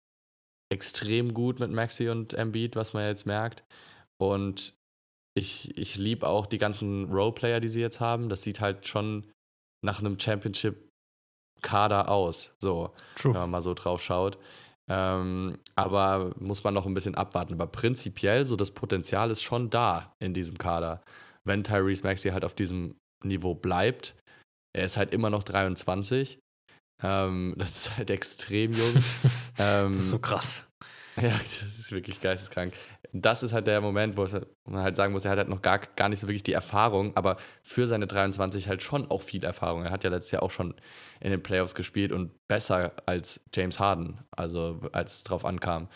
extrem 0.72 1.34
gut 1.34 1.60
mit 1.60 1.70
Maxi 1.70 2.08
und 2.08 2.34
Embiid, 2.34 2.76
was 2.76 2.92
man 2.92 3.04
jetzt 3.04 3.26
merkt. 3.26 3.64
Und 4.18 4.74
ich, 5.36 5.76
ich 5.76 5.96
liebe 5.96 6.26
auch 6.26 6.46
die 6.46 6.58
ganzen 6.58 7.12
Roleplayer, 7.12 7.60
die 7.60 7.68
sie 7.68 7.80
jetzt 7.80 8.00
haben. 8.00 8.28
Das 8.28 8.42
sieht 8.42 8.60
halt 8.60 8.88
schon 8.88 9.30
nach 9.84 10.00
einem 10.00 10.18
Championship-Kader 10.18 12.08
aus. 12.08 12.56
So 12.60 12.94
True. 13.16 13.34
wenn 13.34 13.42
man 13.42 13.50
mal 13.50 13.62
so 13.62 13.74
drauf 13.74 14.02
schaut. 14.02 14.38
Ähm, 14.88 15.58
aber 15.74 16.32
muss 16.38 16.64
man 16.64 16.72
noch 16.74 16.86
ein 16.86 16.94
bisschen 16.94 17.16
abwarten. 17.16 17.54
Aber 17.54 17.66
prinzipiell, 17.66 18.44
so 18.44 18.56
das 18.56 18.70
Potenzial 18.70 19.30
ist 19.30 19.42
schon 19.42 19.68
da 19.68 20.14
in 20.20 20.32
diesem 20.32 20.58
Kader. 20.58 21.02
Wenn 21.44 21.64
Tyrese 21.64 22.04
Maxey 22.04 22.30
halt 22.30 22.44
auf 22.44 22.54
diesem 22.54 22.96
Niveau 23.24 23.54
bleibt, 23.54 24.16
er 24.74 24.84
ist 24.84 24.96
halt 24.96 25.12
immer 25.12 25.30
noch 25.30 25.44
23. 25.44 26.38
Ähm, 27.02 27.54
das 27.58 27.76
ist 27.76 27.96
halt 27.96 28.10
extrem 28.10 28.72
jung. 28.72 28.94
ähm, 29.58 29.93
Das 29.94 30.02
ist 30.04 30.10
so 30.10 30.19
krass. 30.19 30.70
ja, 31.16 31.28
das 31.28 31.62
ist 31.78 31.93
wirklich 31.93 32.20
geisteskrank. 32.20 32.75
Das 33.12 33.43
ist 33.43 33.52
halt 33.54 33.66
der 33.66 33.81
Moment, 33.81 34.16
wo, 34.19 34.26
halt- 34.31 34.46
wo 34.64 34.72
man 34.72 34.82
halt 34.82 34.96
sagen 34.96 35.12
muss, 35.12 35.25
er 35.25 35.31
hat 35.31 35.38
halt 35.38 35.48
noch 35.48 35.62
gar, 35.62 35.78
gar 35.78 36.08
nicht 36.10 36.20
so 36.20 36.26
wirklich 36.28 36.43
die 36.43 36.52
Erfahrung, 36.52 37.16
aber 37.16 37.38
für 37.62 37.87
seine 37.87 38.06
23 38.06 38.69
halt 38.69 38.82
schon 38.82 39.10
auch 39.10 39.22
viel 39.22 39.43
Erfahrung. 39.44 39.84
Er 39.84 39.90
hat 39.90 40.04
ja 40.04 40.10
letztes 40.10 40.32
Jahr 40.32 40.43
auch 40.43 40.50
schon 40.50 40.75
in 41.20 41.31
den 41.31 41.43
Playoffs 41.43 41.75
gespielt 41.75 42.12
und 42.12 42.32
besser 42.48 42.93
als 43.06 43.40
James 43.54 43.78
Harden, 43.78 44.20
also 44.37 44.81
als 44.92 45.14
es 45.19 45.25
drauf 45.25 45.44
ankam. 45.46 45.88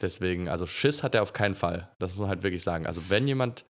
Deswegen, 0.00 0.48
also 0.48 0.66
Schiss 0.66 1.02
hat 1.02 1.14
er 1.14 1.22
auf 1.22 1.32
keinen 1.34 1.54
Fall. 1.54 1.90
Das 1.98 2.12
muss 2.12 2.20
man 2.20 2.28
halt 2.28 2.42
wirklich 2.42 2.62
sagen. 2.62 2.86
Also 2.86 3.02
wenn 3.08 3.28
jemand 3.28 3.66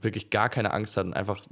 wirklich 0.00 0.30
gar 0.30 0.48
keine 0.48 0.72
Angst 0.72 0.96
hat 0.96 1.06
und 1.06 1.14
einfach 1.14 1.42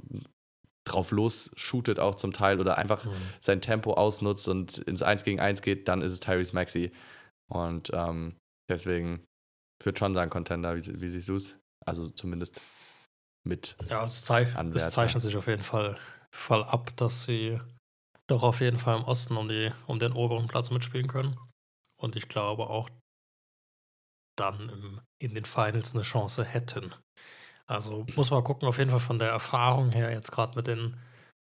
drauf 0.93 1.11
los 1.11 1.51
shootet 1.55 1.99
auch 1.99 2.15
zum 2.15 2.33
Teil 2.33 2.59
oder 2.59 2.77
einfach 2.77 3.05
Mhm. 3.05 3.11
sein 3.39 3.61
Tempo 3.61 3.93
ausnutzt 3.93 4.47
und 4.47 4.79
ins 4.79 5.01
1 5.01 5.23
gegen 5.23 5.39
1 5.39 5.61
geht, 5.61 5.87
dann 5.87 6.01
ist 6.01 6.11
es 6.11 6.19
Tyrese 6.19 6.53
Maxey. 6.53 6.91
Und 7.51 7.91
ähm, 7.93 8.35
deswegen 8.69 9.23
würde 9.83 9.97
schon 9.97 10.13
sagen 10.13 10.29
Contender, 10.29 10.75
wie, 10.75 11.01
wie 11.01 11.07
siehst 11.07 11.29
du 11.29 11.35
es? 11.35 11.57
Also 11.85 12.09
zumindest 12.09 12.61
mit. 13.47 13.77
Ja, 13.87 14.05
es, 14.05 14.25
zei 14.25 14.45
Anwärter. 14.55 14.85
es 14.87 14.91
zeichnet 14.91 15.23
sich 15.23 15.37
auf 15.37 15.47
jeden 15.47 15.63
Fall, 15.63 15.97
Fall 16.31 16.63
ab, 16.63 16.95
dass 16.97 17.23
sie 17.23 17.59
doch 18.27 18.43
auf 18.43 18.59
jeden 18.61 18.77
Fall 18.77 18.97
im 18.97 19.03
Osten 19.05 19.37
um, 19.37 19.47
die, 19.47 19.71
um 19.87 19.97
den 19.97 20.11
oberen 20.11 20.47
Platz 20.47 20.69
mitspielen 20.69 21.07
können. 21.07 21.37
Und 21.97 22.15
ich 22.15 22.27
glaube 22.27 22.69
auch 22.69 22.89
dann 24.37 24.69
im, 24.69 25.01
in 25.21 25.33
den 25.33 25.45
Finals 25.45 25.93
eine 25.93 26.03
Chance 26.03 26.43
hätten. 26.43 26.93
Also 27.69 28.05
muss 28.15 28.31
man 28.31 28.43
gucken, 28.43 28.67
auf 28.67 28.79
jeden 28.79 28.89
Fall 28.89 28.99
von 28.99 29.19
der 29.19 29.29
Erfahrung 29.29 29.91
her, 29.91 30.11
jetzt 30.11 30.31
gerade 30.31 30.55
mit 30.55 30.67
den 30.67 30.97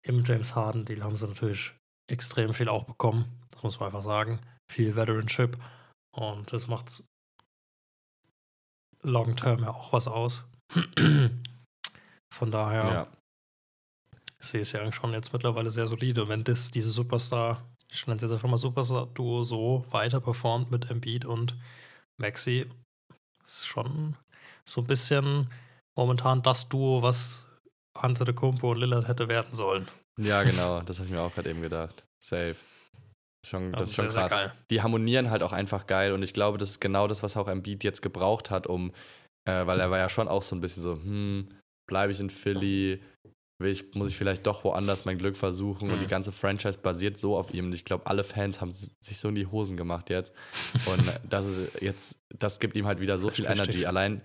im 0.03 0.23
James 0.23 0.55
Harden 0.55 0.85
Deal 0.85 1.03
haben 1.03 1.15
sie 1.15 1.27
natürlich 1.27 1.73
extrem 2.09 2.53
viel 2.53 2.69
auch 2.69 2.85
bekommen. 2.85 3.25
Das 3.51 3.63
muss 3.63 3.79
man 3.79 3.87
einfach 3.87 4.01
sagen. 4.01 4.39
Viel 4.71 4.95
Veteranship. 4.95 5.57
Und 6.15 6.51
das 6.51 6.67
macht 6.67 7.03
long 9.03 9.35
term 9.35 9.61
ja 9.63 9.69
auch 9.69 9.93
was 9.93 10.07
aus. 10.07 10.45
Von 12.33 12.51
daher 12.51 12.83
Ja. 12.91 13.07
sehe 14.39 14.61
ich 14.61 14.67
es 14.67 14.71
ja 14.71 14.81
eigentlich 14.81 14.95
schon 14.95 15.13
jetzt 15.13 15.33
mittlerweile 15.33 15.69
sehr 15.69 15.87
solide. 15.87 16.23
Und 16.23 16.29
wenn 16.29 16.43
das, 16.43 16.71
diese 16.71 16.89
Superstar, 16.89 17.63
ich 17.89 18.07
nenne 18.07 18.15
es 18.15 18.23
jetzt 18.23 18.31
einfach 18.31 18.49
mal 18.49 18.57
Superstar-Duo 18.57 19.43
so 19.43 19.85
weiter 19.91 20.19
performt 20.19 20.71
mit 20.71 20.89
Embiid 20.89 21.25
und 21.25 21.55
Maxi, 22.19 22.69
ist 23.43 23.67
schon 23.67 24.15
so 24.65 24.81
ein 24.81 24.87
bisschen 24.87 25.49
momentan 25.97 26.41
das 26.41 26.69
Duo, 26.69 27.01
was 27.01 27.47
Antetokounmpo 27.97 28.71
und 28.71 28.77
Lillard 28.77 29.07
hätte 29.07 29.27
werden 29.27 29.53
sollen. 29.53 29.87
ja, 30.19 30.43
genau, 30.43 30.81
das 30.81 30.97
habe 30.99 31.07
ich 31.07 31.13
mir 31.13 31.21
auch 31.21 31.33
gerade 31.33 31.49
eben 31.49 31.61
gedacht. 31.61 32.05
Safe. 32.23 32.55
Schon, 33.45 33.71
das 33.71 33.79
Also 33.81 33.89
ist 33.91 33.95
schon 33.95 34.05
sehr, 34.05 34.11
sehr 34.11 34.21
krass. 34.29 34.31
geil. 34.39 34.51
Die 34.71 34.81
harmonieren 34.81 35.29
halt 35.29 35.43
auch 35.43 35.53
einfach 35.53 35.87
geil 35.87 36.11
und 36.11 36.21
ich 36.23 36.33
glaube, 36.33 36.57
das 36.57 36.71
ist 36.71 36.79
genau 36.81 37.07
das, 37.07 37.23
was 37.23 37.37
auch 37.37 37.47
Embiid 37.47 37.83
jetzt 37.83 38.01
gebraucht 38.01 38.49
hat, 38.51 38.67
um, 38.67 38.91
äh, 39.47 39.65
weil 39.65 39.79
er 39.79 39.89
war 39.91 39.97
ja 39.97 40.09
schon 40.09 40.27
auch 40.27 40.41
so 40.43 40.55
ein 40.55 40.61
bisschen 40.61 40.83
so, 40.83 40.93
hm, 40.93 41.49
bleibe 41.89 42.11
ich 42.11 42.19
in 42.19 42.29
Philly, 42.29 43.01
will 43.59 43.71
ich, 43.71 43.93
muss 43.95 44.09
ich 44.09 44.17
vielleicht 44.17 44.45
doch 44.45 44.63
woanders 44.63 45.05
mein 45.05 45.17
Glück 45.17 45.37
versuchen 45.37 45.89
und 45.91 45.97
Mhm. 45.97 46.01
die 46.03 46.07
ganze 46.07 46.31
Franchise 46.31 46.77
basiert 46.79 47.17
so 47.17 47.37
auf 47.37 47.53
ihm 47.53 47.67
und 47.67 47.73
ich 47.73 47.85
glaube, 47.85 48.05
alle 48.07 48.23
Fans 48.23 48.59
haben 48.59 48.71
sich 48.71 48.91
so 49.17 49.29
in 49.29 49.35
die 49.35 49.47
Hosen 49.47 49.77
gemacht 49.77 50.09
jetzt 50.09 50.33
und 50.87 51.03
das 51.29 51.45
ist 51.47 51.81
jetzt, 51.81 52.19
das 52.37 52.59
gibt 52.59 52.75
ihm 52.75 52.85
halt 52.85 52.99
wieder 52.99 53.17
so 53.17 53.29
viel 53.29 53.45
Energy. 53.45 53.85
Allein 53.85 54.21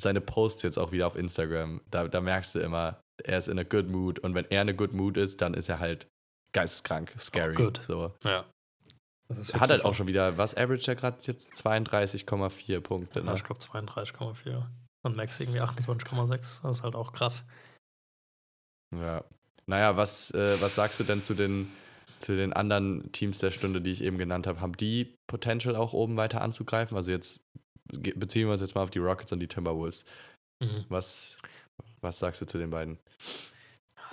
seine 0.00 0.20
Posts 0.20 0.62
jetzt 0.62 0.78
auch 0.78 0.92
wieder 0.92 1.06
auf 1.06 1.16
Instagram, 1.16 1.80
da, 1.90 2.08
da 2.08 2.20
merkst 2.20 2.54
du 2.54 2.60
immer, 2.60 3.00
er 3.24 3.38
ist 3.38 3.48
in 3.48 3.58
a 3.58 3.64
good 3.64 3.88
mood 3.88 4.18
und 4.20 4.34
wenn 4.34 4.44
er 4.50 4.62
in 4.62 4.68
a 4.68 4.72
good 4.72 4.92
mood 4.92 5.16
ist, 5.16 5.40
dann 5.40 5.54
ist 5.54 5.68
er 5.68 5.78
halt 5.80 6.06
geisteskrank, 6.52 7.12
scary. 7.18 7.54
good. 7.54 7.80
So. 7.86 8.12
Ja. 8.24 8.44
Das 9.28 9.38
ist 9.38 9.50
Er 9.54 9.60
hat 9.60 9.70
halt 9.70 9.84
auch 9.84 9.92
schon 9.94 10.06
wieder, 10.06 10.38
was 10.38 10.54
average 10.56 10.88
er 10.90 10.94
gerade 10.96 11.18
jetzt? 11.22 11.52
32,4 11.52 12.80
Punkte. 12.80 13.20
Ja, 13.20 13.26
Ne? 13.26 13.34
ich 13.34 13.44
glaube 13.44 13.60
32,4. 13.60 14.66
Und 15.04 15.16
Max 15.16 15.38
irgendwie 15.38 15.60
28,6. 15.60 16.62
Das 16.62 16.78
ist 16.78 16.82
halt 16.82 16.94
auch 16.94 17.12
krass. 17.12 17.44
Ja. 18.94 19.24
Naja, 19.66 19.96
was, 19.96 20.30
äh, 20.32 20.60
was 20.60 20.74
sagst 20.76 20.98
du 21.00 21.04
denn 21.04 21.22
zu 21.22 21.34
den, 21.34 21.70
zu 22.18 22.34
den 22.36 22.52
anderen 22.52 23.12
Teams 23.12 23.38
der 23.38 23.50
Stunde, 23.50 23.80
die 23.82 23.90
ich 23.90 24.02
eben 24.02 24.16
genannt 24.18 24.46
habe? 24.46 24.60
Haben 24.60 24.76
die 24.76 25.14
Potential 25.28 25.76
auch 25.76 25.92
oben 25.92 26.16
weiter 26.16 26.40
anzugreifen? 26.40 26.96
Also 26.96 27.10
jetzt 27.12 27.40
beziehen 27.92 28.46
wir 28.46 28.52
uns 28.52 28.60
jetzt 28.60 28.74
mal 28.74 28.82
auf 28.82 28.90
die 28.90 28.98
Rockets 28.98 29.32
und 29.32 29.40
die 29.40 29.48
Timberwolves. 29.48 30.04
Mhm. 30.62 30.84
Was, 30.88 31.36
was 32.00 32.18
sagst 32.18 32.40
du 32.42 32.46
zu 32.46 32.58
den 32.58 32.70
beiden? 32.70 32.98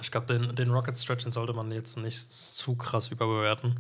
Ich 0.02 0.12
glaube, 0.12 0.28
den, 0.28 0.56
den 0.56 0.72
Rocket 0.72 0.98
Stretch 0.98 1.24
den 1.24 1.32
sollte 1.32 1.54
man 1.54 1.72
jetzt 1.72 1.98
nicht 1.98 2.32
zu 2.32 2.76
krass 2.76 3.10
überbewerten. 3.10 3.80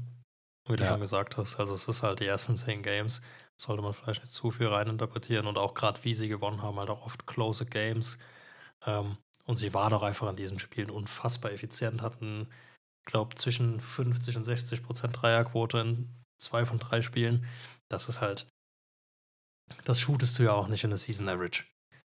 Wie 0.68 0.76
du 0.76 0.84
Ja. 0.84 0.92
schon 0.92 1.02
gesagt 1.02 1.38
hast. 1.38 1.58
Also 1.58 1.76
es 1.76 1.88
ist 1.88 2.04
halt 2.04 2.20
die 2.20 2.26
ersten 2.26 2.56
zehn 2.56 2.82
Games. 2.82 3.22
Sollte 3.58 3.82
man 3.84 3.94
vielleicht 3.94 4.22
nicht 4.22 4.34
zu 4.34 4.52
viel 4.52 4.68
reininterpretieren 4.68 5.48
und 5.48 5.58
auch 5.58 5.74
gerade 5.74 6.04
wie 6.04 6.16
sie 6.16 6.28
gewonnen 6.28 6.62
haben, 6.62 6.80
halt 6.80 6.90
auch 6.90 7.06
oft 7.06 7.28
close 7.28 7.66
Games. 7.66 8.18
Ähm, 8.86 9.18
und 9.46 9.58
sie 9.58 9.74
waren 9.74 9.94
auch 9.94 10.02
einfach 10.04 10.28
an 10.28 10.36
diesen 10.36 10.60
Spielen 10.60 10.90
unfassbar 10.90 11.52
effizient, 11.52 12.02
hatten, 12.02 12.50
glaube 13.06 13.36
zwischen 13.36 13.80
50 13.80 14.38
und 14.38 14.44
60 14.44 14.82
Prozent 14.84 15.22
Dreierquote 15.22 15.78
in 15.80 16.10
zwei 16.42 16.66
von 16.66 16.80
drei 16.80 17.02
Spielen. 17.02 17.46
Das 17.90 18.10
ist 18.10 18.22
halt, 18.22 18.48
das 19.84 20.00
shootest 20.00 20.40
du 20.40 20.44
ja 20.44 20.54
auch 20.54 20.68
nicht 20.68 20.84
in 20.84 20.90
der 20.92 20.98
Season 20.98 21.30
Average. 21.30 21.66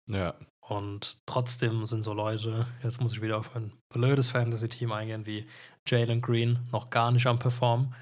Ja. 0.09 0.35
Und 0.67 1.17
trotzdem 1.25 1.85
sind 1.85 2.01
so 2.03 2.13
Leute, 2.13 2.67
jetzt 2.83 3.01
muss 3.01 3.13
ich 3.13 3.21
wieder 3.21 3.37
auf 3.37 3.55
ein 3.55 3.77
blödes 3.93 4.29
Fantasy-Team 4.29 4.91
eingehen, 4.91 5.25
wie 5.25 5.45
Jalen 5.87 6.21
Green, 6.21 6.67
noch 6.71 6.89
gar 6.89 7.11
nicht 7.11 7.27
am 7.27 7.39
Performen. 7.39 7.93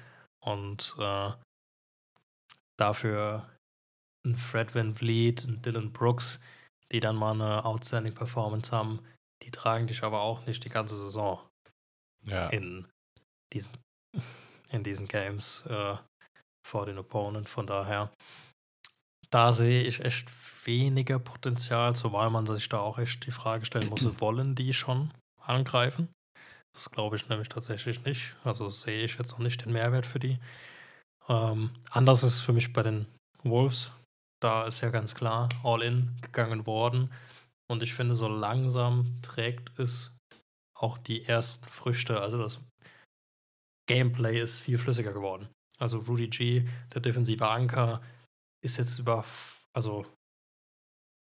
Und 0.44 0.94
äh, 0.98 1.32
dafür 2.78 3.48
ein 4.26 4.36
Fred 4.36 4.74
Van 4.74 4.94
Vliet, 4.94 5.44
ein 5.44 5.62
Dylan 5.62 5.92
Brooks, 5.92 6.40
die 6.92 7.00
dann 7.00 7.16
mal 7.16 7.32
eine 7.32 7.64
outstanding 7.64 8.14
Performance 8.14 8.70
haben, 8.72 9.00
die 9.42 9.50
tragen 9.50 9.86
dich 9.86 10.02
aber 10.02 10.20
auch 10.20 10.44
nicht 10.46 10.64
die 10.64 10.68
ganze 10.68 10.96
Saison 10.96 11.40
Ja. 12.24 12.48
in 12.48 12.86
diesen, 13.52 13.72
in 14.70 14.82
diesen 14.82 15.08
Games 15.08 15.64
äh, 15.66 15.96
vor 16.66 16.86
den 16.86 16.98
Opponent. 16.98 17.48
Von 17.48 17.66
daher, 17.66 18.12
da 19.30 19.52
sehe 19.52 19.82
ich 19.82 20.04
echt 20.04 20.28
weniger 20.66 21.18
Potenzial, 21.18 21.94
zumal 21.94 22.30
man 22.30 22.46
sich 22.46 22.68
da 22.68 22.80
auch 22.80 22.98
echt 22.98 23.26
die 23.26 23.30
Frage 23.30 23.64
stellen 23.64 23.88
muss, 23.88 24.04
wollen 24.20 24.54
die 24.54 24.74
schon 24.74 25.12
angreifen? 25.40 26.08
Das 26.74 26.90
glaube 26.90 27.16
ich 27.16 27.28
nämlich 27.28 27.48
tatsächlich 27.48 28.04
nicht. 28.04 28.34
Also 28.44 28.68
sehe 28.68 29.04
ich 29.04 29.18
jetzt 29.18 29.32
noch 29.32 29.40
nicht 29.40 29.64
den 29.64 29.72
Mehrwert 29.72 30.06
für 30.06 30.20
die. 30.20 30.38
Ähm, 31.28 31.70
anders 31.90 32.22
ist 32.22 32.40
für 32.40 32.52
mich 32.52 32.72
bei 32.72 32.82
den 32.82 33.06
Wolves. 33.42 33.92
Da 34.40 34.66
ist 34.66 34.80
ja 34.80 34.90
ganz 34.90 35.14
klar 35.14 35.48
All-In 35.64 36.16
gegangen 36.22 36.66
worden. 36.66 37.12
Und 37.68 37.82
ich 37.82 37.94
finde, 37.94 38.14
so 38.14 38.28
langsam 38.28 39.20
trägt 39.22 39.78
es 39.78 40.16
auch 40.78 40.98
die 40.98 41.24
ersten 41.24 41.66
Früchte. 41.68 42.20
Also 42.20 42.38
das 42.38 42.60
Gameplay 43.88 44.40
ist 44.40 44.58
viel 44.58 44.78
flüssiger 44.78 45.12
geworden. 45.12 45.48
Also 45.78 45.98
Rudy 45.98 46.28
G, 46.28 46.68
der 46.94 47.00
defensive 47.00 47.48
Anker, 47.48 48.00
ist 48.62 48.76
jetzt 48.78 48.98
über, 48.98 49.24
also 49.72 50.06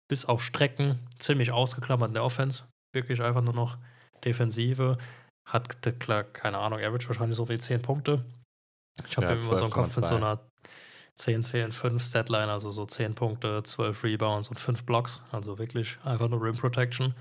bis 0.09 0.25
auf 0.25 0.43
Strecken 0.43 0.99
ziemlich 1.19 1.51
ausgeklammert 1.53 2.09
in 2.09 2.15
der 2.15 2.25
Offense. 2.25 2.65
Wirklich 2.93 3.23
einfach 3.23 3.43
nur 3.43 3.55
noch 3.55 3.79
Defensive. 4.25 4.99
Hat, 5.47 6.01
klar, 6.01 6.25
keine 6.25 6.59
Ahnung, 6.59 6.79
Average 6.81 7.09
wahrscheinlich 7.09 7.37
so 7.37 7.43
um 7.43 7.49
die 7.49 7.59
10 7.59 7.83
Punkte. 7.83 8.25
Ich 9.09 9.17
habe 9.17 9.27
Ja, 9.27 9.33
immer 9.33 9.57
so 9.57 9.65
einen 9.65 9.73
Kopf 9.73 9.97
mit 9.97 10.07
so 10.07 10.15
12,2. 10.15 10.17
einer 10.17 10.41
10, 11.17 11.43
10, 11.43 11.73
5 11.73 12.03
Statline, 12.03 12.51
also 12.51 12.71
so 12.71 12.87
10 12.87 13.15
Punkte, 13.15 13.63
12 13.63 14.05
Rebounds 14.05 14.49
und 14.49 14.59
5 14.59 14.85
Blocks. 14.85 15.21
Also 15.33 15.59
wirklich 15.59 15.99
einfach 16.05 16.29
nur 16.29 16.43
Rim 16.43 16.57
Protection. 16.57 17.15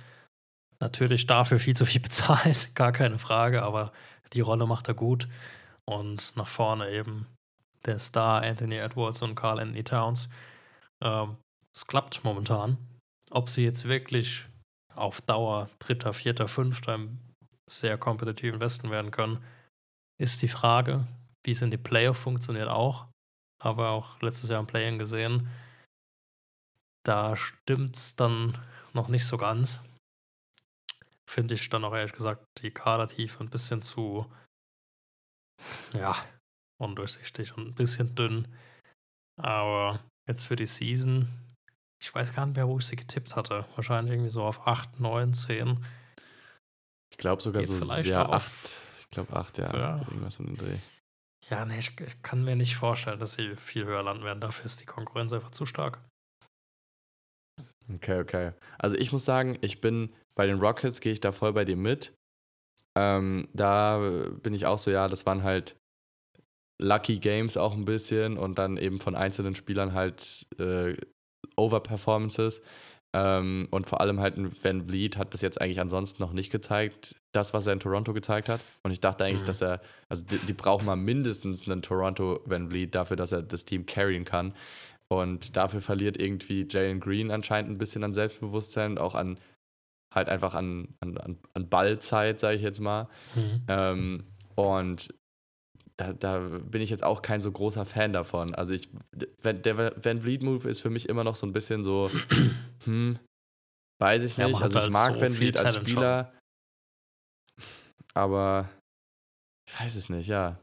Natürlich 0.80 1.28
dafür 1.28 1.60
viel 1.60 1.76
zu 1.76 1.86
viel 1.86 2.02
bezahlt, 2.02 2.76
gar 2.76 2.92
keine 2.92 3.20
Frage, 3.20 3.64
aber 3.64 3.92
die 4.34 4.42
Rolle 4.42 4.66
macht 4.68 4.88
er 4.88 4.94
gut. 4.94 5.28
Und 5.86 6.36
nach 6.36 6.48
vorne 6.48 6.90
eben 6.92 7.28
der 7.86 8.00
Star 8.00 8.42
Anthony 8.42 8.76
Edwards 8.76 9.22
und 9.22 9.36
Carl 9.36 9.60
Anthony 9.60 9.84
Towns. 9.84 10.30
Ähm, 11.04 11.38
es 11.76 11.86
klappt 11.88 12.24
momentan. 12.24 12.78
Ob 13.32 13.50
sie 13.50 13.64
jetzt 13.64 13.86
wirklich 13.86 14.46
auf 14.96 15.22
Dauer 15.22 15.70
Dritter, 15.80 16.14
Vierter, 16.14 16.48
Fünfter 16.48 16.96
im 16.96 17.20
sehr 17.70 17.98
kompetitiven 17.98 18.62
Westen 18.62 18.92
werden 18.92 19.12
können, 19.12 19.44
ist 20.22 20.42
die 20.42 20.48
Frage. 20.48 21.08
Wie 21.46 21.52
es 21.52 21.62
in 21.62 21.72
die 21.72 21.78
Playoff 21.78 22.18
funktioniert 22.18 22.70
auch. 22.70 23.08
Aber 23.62 23.90
auch 23.90 24.22
letztes 24.22 24.50
Jahr 24.50 24.60
im 24.60 24.68
Play-In 24.68 25.00
gesehen. 25.00 25.50
Da 27.06 27.36
stimmt 27.36 27.98
es 27.98 28.16
dann 28.16 28.58
noch 28.94 29.08
nicht 29.08 29.26
so 29.26 29.38
ganz. 29.38 29.82
Finde 31.30 31.56
ich 31.56 31.70
dann 31.70 31.84
auch 31.84 31.94
ehrlich 31.94 32.14
gesagt 32.14 32.46
die 32.62 32.72
Kadertiefe 32.72 33.44
ein 33.44 33.50
bisschen 33.50 33.82
zu, 33.82 34.32
ja, 35.94 36.16
undurchsichtig 36.84 37.56
und 37.58 37.68
ein 37.68 37.76
bisschen 37.76 38.16
dünn. 38.16 38.48
Aber 39.42 40.00
jetzt 40.28 40.44
für 40.46 40.56
die 40.56 40.66
Season, 40.66 41.28
ich 42.02 42.14
weiß 42.14 42.34
gar 42.36 42.46
nicht 42.46 42.56
mehr, 42.56 42.68
wo 42.68 42.78
ich 42.80 42.86
sie 42.86 42.96
getippt 42.96 43.36
hatte. 43.36 43.66
Wahrscheinlich 43.76 44.14
irgendwie 44.14 44.30
so 44.30 44.44
auf 44.44 44.68
8, 44.68 45.00
9, 45.00 45.34
10. 45.34 45.84
Ich 47.12 47.18
glaube 47.18 47.42
sogar 47.42 47.62
Geht 47.62 47.70
so 47.70 47.78
sehr 47.80 48.22
auch 48.28 48.34
acht. 48.34 48.36
auf- 48.36 48.98
Ich 49.02 49.10
glaube 49.10 49.34
acht, 49.36 49.58
ja. 49.58 49.74
Ja. 49.76 49.98
Irgendwas 50.00 50.40
um 50.40 50.48
den 50.48 50.58
Dreh. 50.58 50.78
Ja, 51.50 51.66
nee, 51.66 51.78
ich, 51.80 52.00
ich 52.00 52.22
kann 52.22 52.44
mir 52.44 52.56
nicht 52.56 52.76
vorstellen, 52.76 53.20
dass 53.20 53.34
sie 53.34 53.56
viel 53.58 53.86
höher 53.86 54.02
landen 54.02 54.24
werden. 54.24 54.40
Dafür 54.40 54.66
ist 54.66 54.82
die 54.82 54.86
Konkurrenz 54.86 55.34
einfach 55.34 55.52
zu 55.52 55.66
stark. 55.66 56.00
Okay, 57.94 58.20
okay. 58.22 58.52
Also 58.80 58.96
ich 58.96 59.12
muss 59.12 59.26
sagen, 59.26 59.58
ich 59.62 59.82
bin 59.82 60.14
bei 60.36 60.46
den 60.48 60.60
Rockets, 60.60 61.02
gehe 61.02 61.12
ich 61.12 61.20
da 61.20 61.32
voll 61.32 61.54
bei 61.54 61.66
dir 61.66 61.76
mit. 61.76 62.14
Ähm, 62.98 63.48
da 63.54 64.30
bin 64.42 64.54
ich 64.54 64.66
auch 64.66 64.78
so, 64.78 64.90
ja, 64.90 65.08
das 65.08 65.26
waren 65.26 65.44
halt 65.44 65.76
Lucky 66.82 67.20
Games 67.20 67.58
auch 67.58 67.74
ein 67.74 67.86
bisschen 67.86 68.38
und 68.38 68.58
dann 68.58 68.78
eben 68.78 69.00
von 69.00 69.16
einzelnen 69.16 69.56
Spielern 69.56 69.94
halt 69.94 70.48
äh, 70.60 70.96
Overperformances. 71.56 72.62
Ähm, 73.16 73.68
und 73.70 73.86
vor 73.88 74.02
allem 74.02 74.20
halt 74.20 74.38
ein 74.38 74.52
Van 74.64 74.88
Vliet 74.88 75.18
hat 75.18 75.30
bis 75.30 75.42
jetzt 75.42 75.62
eigentlich 75.62 75.80
ansonsten 75.80 76.22
noch 76.24 76.34
nicht 76.34 76.52
gezeigt, 76.52 77.16
das, 77.32 77.54
was 77.54 77.68
er 77.68 77.74
in 77.74 77.80
Toronto 77.80 78.12
gezeigt 78.12 78.50
hat. 78.50 78.66
Und 78.82 78.92
ich 78.92 79.02
dachte 79.02 79.24
eigentlich, 79.24 79.44
Mhm. 79.44 79.48
dass 79.48 79.62
er, 79.62 79.82
also 80.10 80.26
die, 80.26 80.38
die 80.38 80.54
brauchen 80.54 80.86
mal 80.86 80.96
mindestens 80.96 81.70
einen 81.70 81.84
Toronto 81.84 82.42
Van 82.46 82.70
Vliet 82.70 82.96
dafür, 82.96 83.16
dass 83.16 83.32
er 83.32 83.44
das 83.44 83.66
Team 83.66 83.86
carryen 83.86 84.26
kann. 84.26 84.56
Und 85.10 85.56
dafür 85.56 85.82
verliert 85.82 86.20
irgendwie 86.20 86.66
Jalen 86.68 87.00
Green 87.00 87.30
anscheinend 87.30 87.70
ein 87.70 87.78
bisschen 87.78 88.04
an 88.04 88.14
Selbstbewusstsein 88.14 88.94
und 88.94 88.98
auch 88.98 89.14
an 89.14 89.38
halt 90.14 90.30
einfach 90.30 90.56
an, 90.56 90.96
an, 91.00 91.38
an, 91.54 91.70
Ballzeit, 91.70 92.40
sage 92.40 92.56
ich 92.56 92.62
jetzt 92.64 92.80
mal. 92.80 93.08
Mhm. 93.36 93.62
Ähm, 93.68 94.24
und 94.56 95.14
da, 96.12 96.14
da 96.14 96.40
bin 96.40 96.82
ich 96.82 96.90
jetzt 96.90 97.04
auch 97.04 97.22
kein 97.22 97.42
so 97.42 97.52
großer 97.52 97.86
Fan 97.86 98.14
davon. 98.14 98.54
Also 98.56 98.74
ich, 98.74 98.90
wenn 99.42 99.62
der 99.62 99.78
Van 100.04 100.22
Vliet 100.22 100.44
Move 100.44 100.68
ist 100.70 100.82
für 100.82 100.90
mich 100.90 101.08
immer 101.10 101.24
noch 101.24 101.36
so 101.36 101.46
ein 101.48 101.54
bisschen 101.54 101.84
so, 101.84 102.10
hm, 102.86 103.20
weiß 104.02 104.24
ich 104.24 104.38
Ja, 104.38 104.48
nicht. 104.48 104.58
hat 104.58 104.64
Also 104.64 104.78
ich 104.78 104.84
halt 104.84 104.94
mag 104.94 105.16
so 105.16 105.22
Van 105.22 105.34
Vliet 105.34 105.58
als 105.58 105.74
Talent 105.74 105.90
schon. 105.90 105.98
Spieler, 105.98 106.34
aber 108.14 108.70
ich 109.70 109.80
weiß 109.80 109.96
es 109.96 110.10
nicht, 110.10 110.28
ja. 110.28 110.60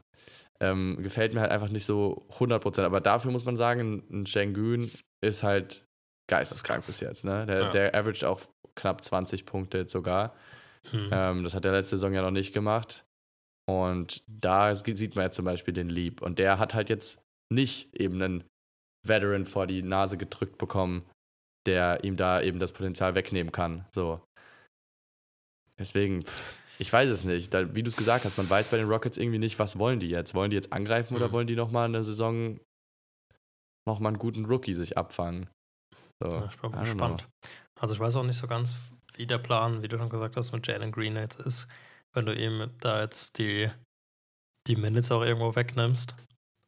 Ähm, 0.59 0.97
gefällt 1.01 1.33
mir 1.33 1.41
halt 1.41 1.51
einfach 1.51 1.69
nicht 1.69 1.85
so 1.85 2.27
100%. 2.37 2.83
Aber 2.83 3.01
dafür 3.01 3.31
muss 3.31 3.45
man 3.45 3.55
sagen, 3.57 4.03
ein 4.11 4.25
Shengun 4.27 4.89
ist 5.23 5.41
halt 5.43 5.85
geisteskrank 6.29 6.85
bis 6.85 6.99
jetzt. 6.99 7.25
Ne? 7.25 7.45
Der, 7.47 7.59
Ja. 7.63 7.69
der 7.71 7.95
averaged 7.95 8.23
auch 8.25 8.41
knapp 8.75 9.03
20 9.03 9.45
Punkte 9.47 9.79
jetzt 9.79 9.91
sogar. 9.91 10.35
Mhm. 10.91 11.09
Ähm, 11.11 11.43
das 11.43 11.55
hat 11.55 11.65
er 11.65 11.71
letzte 11.71 11.97
Saison 11.97 12.13
ja 12.13 12.21
noch 12.21 12.31
nicht 12.31 12.53
gemacht. 12.53 13.03
Und 13.69 14.23
da 14.27 14.73
sieht 14.75 15.15
man 15.15 15.25
jetzt 15.25 15.35
zum 15.35 15.45
Beispiel 15.45 15.73
den 15.73 15.89
Lieb. 15.89 16.21
Und 16.21 16.39
der 16.39 16.59
hat 16.59 16.73
halt 16.73 16.89
jetzt 16.89 17.21
nicht 17.51 17.95
eben 17.95 18.21
einen 18.21 18.43
Veteran 19.07 19.45
vor 19.45 19.67
die 19.67 19.81
Nase 19.81 20.17
gedrückt 20.17 20.57
bekommen, 20.57 21.03
der 21.65 22.03
ihm 22.03 22.17
da 22.17 22.41
eben 22.41 22.59
das 22.59 22.71
Potenzial 22.71 23.15
wegnehmen 23.15 23.51
kann. 23.51 23.85
So. 23.93 24.21
Deswegen, 25.79 26.23
ich 26.79 26.91
weiß 26.91 27.09
es 27.09 27.23
nicht. 27.23 27.53
Da, 27.53 27.73
wie 27.75 27.83
du 27.83 27.89
es 27.89 27.97
gesagt 27.97 28.25
hast, 28.25 28.37
man 28.37 28.49
weiß 28.49 28.69
bei 28.69 28.77
den 28.77 28.87
Rockets 28.87 29.17
irgendwie 29.17 29.39
nicht, 29.39 29.59
was 29.59 29.79
wollen 29.79 29.99
die 29.99 30.09
jetzt? 30.09 30.33
Wollen 30.33 30.49
die 30.49 30.55
jetzt 30.55 30.73
angreifen 30.73 31.15
oder 31.15 31.27
Mhm. 31.27 31.31
wollen 31.31 31.47
die 31.47 31.55
nochmal 31.55 31.85
eine 31.85 32.03
Saison 32.03 32.59
nochmal 33.87 34.11
einen 34.11 34.19
guten 34.19 34.45
Rookie 34.45 34.75
sich 34.75 34.97
abfangen? 34.97 35.49
So, 36.21 36.29
Ja, 36.29 36.45
ich 36.45 36.57
bin 36.57 36.71
gespannt. 36.71 37.27
Also 37.79 37.95
ich 37.95 37.99
weiß 37.99 38.15
auch 38.17 38.23
nicht 38.23 38.37
so 38.37 38.47
ganz, 38.47 38.77
wie 39.15 39.25
der 39.25 39.39
Plan, 39.39 39.81
wie 39.81 39.87
du 39.87 39.97
schon 39.97 40.09
gesagt 40.09 40.35
hast, 40.37 40.51
mit 40.51 40.67
Jalen 40.67 40.91
Green 40.91 41.15
jetzt 41.15 41.39
ist, 41.39 41.67
wenn 42.13 42.25
du 42.25 42.33
ihm 42.33 42.69
da 42.79 43.01
jetzt 43.01 43.37
die, 43.37 43.69
die 44.67 44.75
Minutes 44.75 45.11
auch 45.11 45.21
irgendwo 45.23 45.55
wegnimmst. 45.55 46.15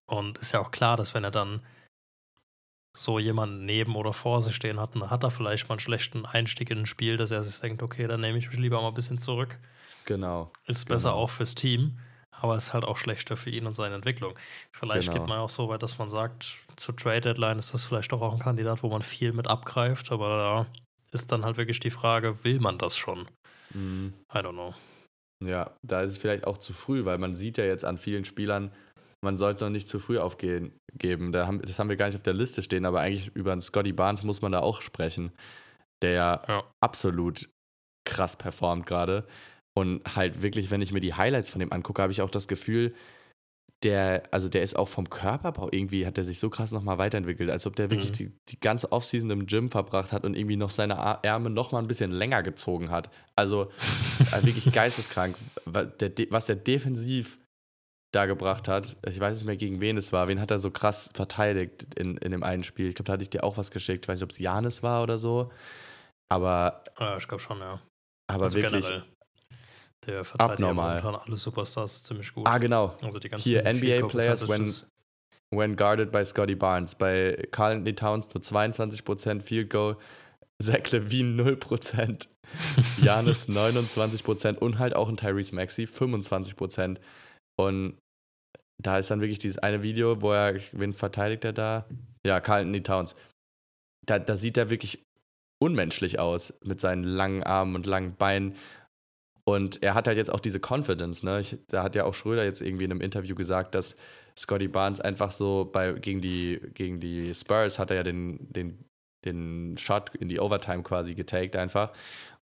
Und 0.05 0.37
ist 0.39 0.51
ja 0.51 0.59
auch 0.59 0.71
klar, 0.71 0.97
dass 0.97 1.13
wenn 1.13 1.23
er 1.23 1.31
dann 1.31 1.61
so 2.95 3.17
jemanden 3.17 3.65
neben 3.65 3.95
oder 3.95 4.13
vor 4.13 4.43
sich 4.43 4.55
stehen 4.55 4.79
hat, 4.79 4.93
dann 4.95 5.09
hat 5.09 5.23
er 5.23 5.31
vielleicht 5.31 5.67
mal 5.67 5.73
einen 5.73 5.79
schlechten 5.79 6.25
Einstieg 6.25 6.69
in 6.69 6.79
ein 6.79 6.85
Spiel, 6.85 7.17
dass 7.17 7.31
er 7.31 7.43
sich 7.43 7.59
denkt, 7.59 7.81
okay, 7.81 8.07
dann 8.07 8.21
nehme 8.21 8.37
ich 8.37 8.49
mich 8.49 8.59
lieber 8.59 8.81
mal 8.81 8.89
ein 8.89 8.93
bisschen 8.93 9.17
zurück. 9.17 9.57
Genau. 10.05 10.51
Ist 10.67 10.85
besser 10.87 11.09
Genau. 11.09 11.21
auch 11.21 11.29
fürs 11.31 11.55
Team, 11.55 11.99
aber 12.29 12.55
ist 12.55 12.73
halt 12.73 12.83
auch 12.83 12.97
schlechter 12.97 13.35
für 13.35 13.49
ihn 13.49 13.65
und 13.65 13.73
seine 13.73 13.95
Entwicklung. 13.95 14.37
Vielleicht 14.71 15.07
Genau. 15.07 15.19
geht 15.21 15.27
man 15.27 15.39
auch 15.39 15.49
so 15.49 15.69
weit, 15.69 15.81
dass 15.81 15.97
man 15.97 16.09
sagt, 16.09 16.57
zur 16.75 16.95
Trade 16.95 17.21
Deadline 17.21 17.57
ist 17.57 17.73
das 17.73 17.83
vielleicht 17.83 18.11
doch 18.11 18.21
auch 18.21 18.33
ein 18.33 18.39
Kandidat, 18.39 18.83
wo 18.83 18.89
man 18.89 19.01
viel 19.01 19.33
mit 19.33 19.47
abgreift, 19.47 20.11
aber 20.11 20.27
da 20.29 20.65
ist 21.11 21.31
dann 21.31 21.45
halt 21.45 21.57
wirklich 21.57 21.79
die 21.79 21.91
Frage, 21.91 22.43
will 22.43 22.59
man 22.59 22.77
das 22.77 22.95
schon? 22.97 23.27
Mhm. 23.73 24.13
I 24.31 24.37
don't 24.39 24.51
know. 24.51 24.75
Ja, 25.47 25.71
da 25.83 26.01
ist 26.01 26.11
es 26.11 26.17
vielleicht 26.17 26.45
auch 26.45 26.57
zu 26.57 26.73
früh, 26.73 27.05
weil 27.05 27.17
man 27.17 27.35
sieht 27.35 27.57
ja 27.57 27.65
jetzt 27.65 27.85
an 27.85 27.97
vielen 27.97 28.25
Spielern, 28.25 28.71
man 29.23 29.37
sollte 29.37 29.63
noch 29.63 29.71
nicht 29.71 29.87
zu 29.87 29.99
früh 29.99 30.19
aufgeben. 30.19 30.73
Da 31.31 31.47
haben, 31.47 31.61
das 31.61 31.79
haben 31.79 31.89
wir 31.89 31.95
gar 31.95 32.07
nicht 32.07 32.15
auf 32.15 32.23
der 32.23 32.33
Liste 32.33 32.61
stehen, 32.61 32.85
aber 32.85 32.99
eigentlich 32.99 33.33
über 33.35 33.51
einen 33.53 33.61
Scotty 33.61 33.93
Barnes 33.93 34.23
muss 34.23 34.41
man 34.41 34.51
da 34.51 34.59
auch 34.59 34.81
sprechen, 34.81 35.31
der 36.01 36.43
Ja. 36.47 36.63
absolut 36.81 37.49
krass 38.05 38.35
performt 38.35 38.85
gerade. 38.85 39.25
Und 39.75 40.01
halt 40.15 40.43
wirklich, 40.43 40.69
wenn 40.71 40.81
ich 40.81 40.91
mir 40.91 40.99
die 40.99 41.15
Highlights 41.15 41.49
von 41.49 41.59
dem 41.59 41.71
angucke, 41.71 42.01
habe 42.01 42.11
ich 42.11 42.21
auch 42.21 42.29
das 42.29 42.47
Gefühl, 42.47 42.93
der, 43.83 44.23
also 44.31 44.49
der 44.49 44.63
ist 44.63 44.75
auch 44.77 44.87
vom 44.87 45.09
Körperbau 45.09 45.67
irgendwie, 45.71 46.05
hat 46.05 46.17
er 46.17 46.23
sich 46.23 46.39
so 46.39 46.49
krass 46.49 46.71
nochmal 46.71 46.97
weiterentwickelt, 46.97 47.49
als 47.49 47.65
ob 47.67 47.75
der 47.75 47.89
wirklich 47.91 48.11
Mhm. 48.11 48.15
die, 48.15 48.31
die 48.49 48.59
ganze 48.59 48.91
Offseason 48.91 49.29
im 49.31 49.45
Gym 49.45 49.69
verbracht 49.69 50.11
hat 50.11 50.23
und 50.25 50.35
irgendwie 50.35 50.55
noch 50.55 50.69
seine 50.69 50.93
Ärmel 51.23 51.51
nochmal 51.51 51.81
ein 51.81 51.87
bisschen 51.87 52.11
länger 52.11 52.43
gezogen 52.43 52.89
hat. 52.91 53.09
Also 53.35 53.69
äh, 54.31 54.43
wirklich 54.45 54.71
geisteskrank, 54.73 55.35
was 55.65 56.45
der 56.45 56.55
defensiv 56.55 57.39
da 58.13 58.25
gebracht 58.27 58.67
hat. 58.67 58.95
Ich 59.07 59.19
weiß 59.19 59.37
nicht 59.37 59.45
mehr, 59.45 59.57
gegen 59.57 59.81
wen 59.81 59.97
es 59.97 60.13
war. 60.13 60.27
Wen 60.27 60.39
hat 60.39 60.51
er 60.51 60.59
so 60.59 60.69
krass 60.69 61.09
verteidigt 61.15 61.87
in, 61.95 62.17
in 62.17 62.31
dem 62.31 62.43
einen 62.43 62.63
Spiel? 62.63 62.89
Ich 62.89 62.95
glaube, 62.95 63.07
da 63.07 63.13
hatte 63.13 63.23
ich 63.23 63.31
dir 63.31 63.43
auch 63.43 63.57
was 63.57 63.71
geschickt. 63.71 64.05
Ich 64.05 64.07
weiß 64.07 64.19
nicht, 64.19 64.23
ob 64.23 64.29
es 64.29 64.37
Janis 64.39 64.83
war 64.83 65.01
oder 65.01 65.17
so. 65.17 65.51
Aber, 66.29 66.83
Ja, 66.99 67.17
ich 67.17 67.27
glaube 67.27 67.41
schon, 67.41 67.59
ja. 67.59 67.81
aber 68.31 68.43
also 68.45 68.57
wirklich. 68.57 68.85
generell. 68.87 69.03
Der 70.05 70.23
verteidigt 70.23 70.53
abnormal. 70.53 71.01
momentan 71.01 71.27
alle 71.27 71.37
Superstars 71.37 72.03
ziemlich 72.03 72.33
gut. 72.33 72.45
Ah, 72.47 72.57
genau. 72.57 72.95
also 73.01 73.19
die 73.19 73.29
ganzen 73.29 73.47
Hier, 73.47 73.61
NBA 73.61 74.07
Players 74.07 74.45
Percentages. 74.45 74.87
when 75.51 75.75
guarded 75.75 76.11
by 76.11 76.25
Scotty 76.25 76.55
Barnes. 76.55 76.95
Bei 76.95 77.47
Carl 77.51 77.73
Anthony 77.73 77.95
Towns 77.95 78.33
nur 78.33 78.41
22% 78.41 79.41
Field 79.41 79.69
Goal, 79.69 79.97
Zach 80.61 80.91
Levine 80.91 81.41
0%, 81.41 82.27
Janis 83.01 83.47
29% 83.47 84.57
und 84.57 84.79
halt 84.79 84.95
auch 84.95 85.09
ein 85.09 85.17
Tyrese 85.17 85.55
Maxey 85.55 85.85
25%. 85.85 86.97
Und 87.59 87.97
da 88.81 88.97
ist 88.97 89.11
dann 89.11 89.21
wirklich 89.21 89.39
dieses 89.39 89.59
eine 89.59 89.83
Video, 89.83 90.21
wo 90.21 90.31
er, 90.31 90.59
wen 90.71 90.93
verteidigt 90.93 91.45
er 91.45 91.53
da? 91.53 91.85
Ja, 92.25 92.39
Carl 92.39 92.61
Anthony 92.61 92.83
Towns. 92.83 93.15
Da, 94.05 94.19
da 94.19 94.35
sieht 94.35 94.57
er 94.57 94.69
wirklich 94.69 95.03
unmenschlich 95.63 96.19
aus 96.19 96.53
mit 96.63 96.81
seinen 96.81 97.03
langen 97.03 97.43
Armen 97.43 97.75
und 97.75 97.85
langen 97.85 98.15
Beinen. 98.15 98.55
Und 99.45 99.83
er 99.83 99.93
hat 99.93 100.07
halt 100.07 100.17
jetzt 100.17 100.31
auch 100.31 100.39
diese 100.39 100.59
Confidence, 100.59 101.23
ne? 101.23 101.41
Ich, 101.41 101.57
da 101.67 101.83
hat 101.83 101.95
ja 101.95 102.05
auch 102.05 102.13
Schröder 102.13 102.45
jetzt 102.45 102.61
irgendwie 102.61 102.85
in 102.85 102.91
einem 102.91 103.01
Interview 103.01 103.35
gesagt, 103.35 103.75
dass 103.75 103.97
Scotty 104.37 104.67
Barnes 104.69 105.01
einfach 105.01 105.31
so 105.31 105.69
bei, 105.71 105.93
gegen, 105.93 106.21
die, 106.21 106.61
gegen 106.73 106.99
die 106.99 107.33
Spurs 107.35 107.77
hat 107.77 107.91
er 107.91 107.97
ja 107.97 108.03
den, 108.03 108.51
den, 108.53 108.85
den 109.25 109.77
Shot 109.77 110.15
in 110.15 110.29
die 110.29 110.39
Overtime 110.39 110.83
quasi 110.83 111.13
getaked 111.13 111.55
einfach. 111.57 111.91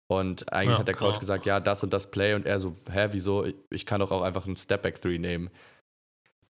Und 0.07 0.51
eigentlich 0.53 0.77
Ja, 0.77 0.79
hat 0.79 0.87
der 0.87 0.95
Coach 0.95 1.19
klar. 1.19 1.19
gesagt, 1.19 1.45
ja, 1.45 1.59
das 1.59 1.83
und 1.83 1.93
das 1.93 2.11
Play 2.11 2.33
und 2.35 2.45
er 2.45 2.59
so, 2.59 2.75
hä, 2.91 3.07
wieso? 3.11 3.45
Ich, 3.69 3.85
kann 3.85 3.99
doch 4.01 4.11
auch 4.11 4.21
einfach 4.21 4.45
einen 4.45 4.57
Stepback 4.57 5.01
3 5.01 5.17
nehmen. 5.17 5.49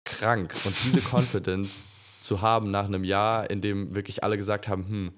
Krank. 0.04 0.54
Und 0.64 0.74
diese 0.82 1.00
Confidence 1.08 1.82
zu 2.20 2.40
haben 2.40 2.70
nach 2.70 2.86
einem 2.86 3.04
Jahr, 3.04 3.50
in 3.50 3.60
dem 3.60 3.94
wirklich 3.94 4.24
alle 4.24 4.36
gesagt 4.36 4.66
haben, 4.68 4.88
hm, 4.88 5.12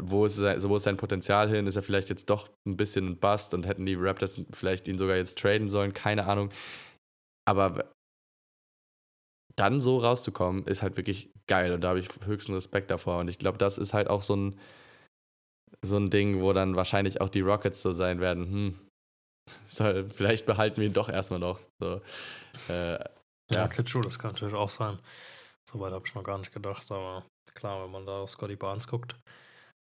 wo 0.00 0.26
ist, 0.26 0.36
sein, 0.36 0.62
wo 0.62 0.76
ist 0.76 0.84
sein 0.84 0.96
Potenzial 0.96 1.48
hin? 1.48 1.66
Ist 1.66 1.76
er 1.76 1.82
vielleicht 1.82 2.10
jetzt 2.10 2.28
doch 2.30 2.48
ein 2.66 2.76
bisschen 2.76 3.06
ein 3.06 3.16
Bust 3.18 3.54
und 3.54 3.66
hätten 3.66 3.86
die 3.86 3.94
Raptors 3.94 4.40
vielleicht 4.52 4.88
ihn 4.88 4.98
sogar 4.98 5.16
jetzt 5.16 5.38
traden 5.38 5.68
sollen? 5.68 5.92
Keine 5.92 6.26
Ahnung. 6.26 6.50
Aber 7.48 7.90
dann 9.56 9.80
so 9.80 9.98
rauszukommen, 9.98 10.66
ist 10.66 10.82
halt 10.82 10.96
wirklich 10.96 11.30
geil 11.46 11.72
und 11.72 11.82
da 11.82 11.88
habe 11.88 11.98
ich 11.98 12.08
höchsten 12.24 12.54
Respekt 12.54 12.90
davor. 12.90 13.18
Und 13.18 13.28
ich 13.28 13.38
glaube, 13.38 13.58
das 13.58 13.78
ist 13.78 13.92
halt 13.92 14.08
auch 14.08 14.22
so 14.22 14.36
ein, 14.36 14.60
so 15.82 15.96
ein 15.96 16.10
Ding, 16.10 16.40
wo 16.40 16.52
dann 16.52 16.76
wahrscheinlich 16.76 17.20
auch 17.20 17.28
die 17.28 17.40
Rockets 17.40 17.82
so 17.82 17.92
sein 17.92 18.20
werden, 18.20 18.44
hm, 18.46 18.78
soll, 19.68 20.08
vielleicht 20.10 20.46
behalten 20.46 20.80
wir 20.80 20.86
ihn 20.86 20.92
doch 20.92 21.08
erstmal 21.08 21.40
noch. 21.40 21.60
So, 21.80 22.00
äh, 22.68 22.98
Ja, 23.52 23.64
okay, 23.64 23.82
true, 23.82 24.02
das 24.02 24.18
kann 24.18 24.32
natürlich 24.32 24.54
auch 24.54 24.70
sein. 24.70 24.98
Soweit 25.68 25.92
habe 25.92 26.06
ich 26.06 26.14
noch 26.14 26.24
gar 26.24 26.38
nicht 26.38 26.52
gedacht, 26.52 26.90
aber 26.90 27.26
klar, 27.54 27.84
wenn 27.84 27.90
man 27.90 28.06
da 28.06 28.20
auf 28.20 28.30
Scotty 28.30 28.56
Barnes 28.56 28.88
guckt, 28.88 29.14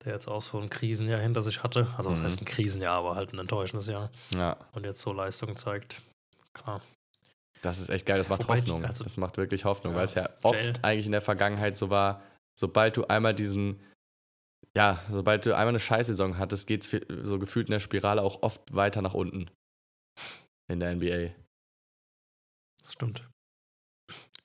der 0.06 0.14
jetzt 0.14 0.28
auch 0.28 0.42
so 0.42 0.60
ein 0.60 0.70
Krisenjahr 0.70 1.20
hinter 1.20 1.42
sich 1.42 1.64
hatte, 1.64 1.88
also 1.98 2.12
was 2.12 2.20
Mhm. 2.20 2.24
heißt 2.24 2.42
ein 2.42 2.46
Krisenjahr, 2.46 2.96
aber 2.98 3.16
halt 3.16 3.34
ein 3.34 3.40
enttäuschendes 3.40 3.88
Jahr 3.88 4.10
ja, 4.34 4.58
und 4.74 4.84
jetzt 4.86 5.00
so 5.02 5.14
Leistung 5.14 5.56
zeigt, 5.56 6.02
klar. 6.54 6.82
das 7.62 7.80
ist 7.80 7.90
echt 7.90 8.06
geil. 8.06 8.18
Das 8.18 8.30
macht 8.30 8.44
Wobei, 8.44 8.58
Hoffnung. 8.58 8.84
also- 8.86 9.04
das 9.04 9.18
macht 9.18 9.38
wirklich 9.38 9.64
Hoffnung, 9.66 9.94
Ja, 9.94 9.98
weil 10.00 10.06
es 10.06 10.16
ja 10.16 10.30
oft 10.44 10.60
Jay- 10.62 10.74
eigentlich 10.82 11.06
in 11.06 11.12
der 11.14 11.22
Vergangenheit 11.22 11.78
so 11.78 11.90
war, 11.90 12.22
sobald 12.60 12.98
du 12.98 13.06
einmal 13.06 13.34
diesen, 13.34 13.80
ja, 14.76 15.02
sobald 15.10 15.46
du 15.46 15.54
einmal 15.56 15.70
eine 15.70 15.80
Scheißsaison 15.80 16.38
hattest, 16.38 16.68
geht 16.68 16.84
es 16.84 17.26
so 17.26 17.40
gefühlt 17.40 17.68
in 17.68 17.72
der 17.72 17.80
Spirale 17.80 18.22
auch 18.22 18.42
oft 18.44 18.62
weiter 18.74 19.02
nach 19.02 19.14
unten 19.14 19.50
in 20.70 20.80
der 20.80 20.92
NBA. 20.92 21.32
Das 22.82 22.94
stimmt. 22.94 23.28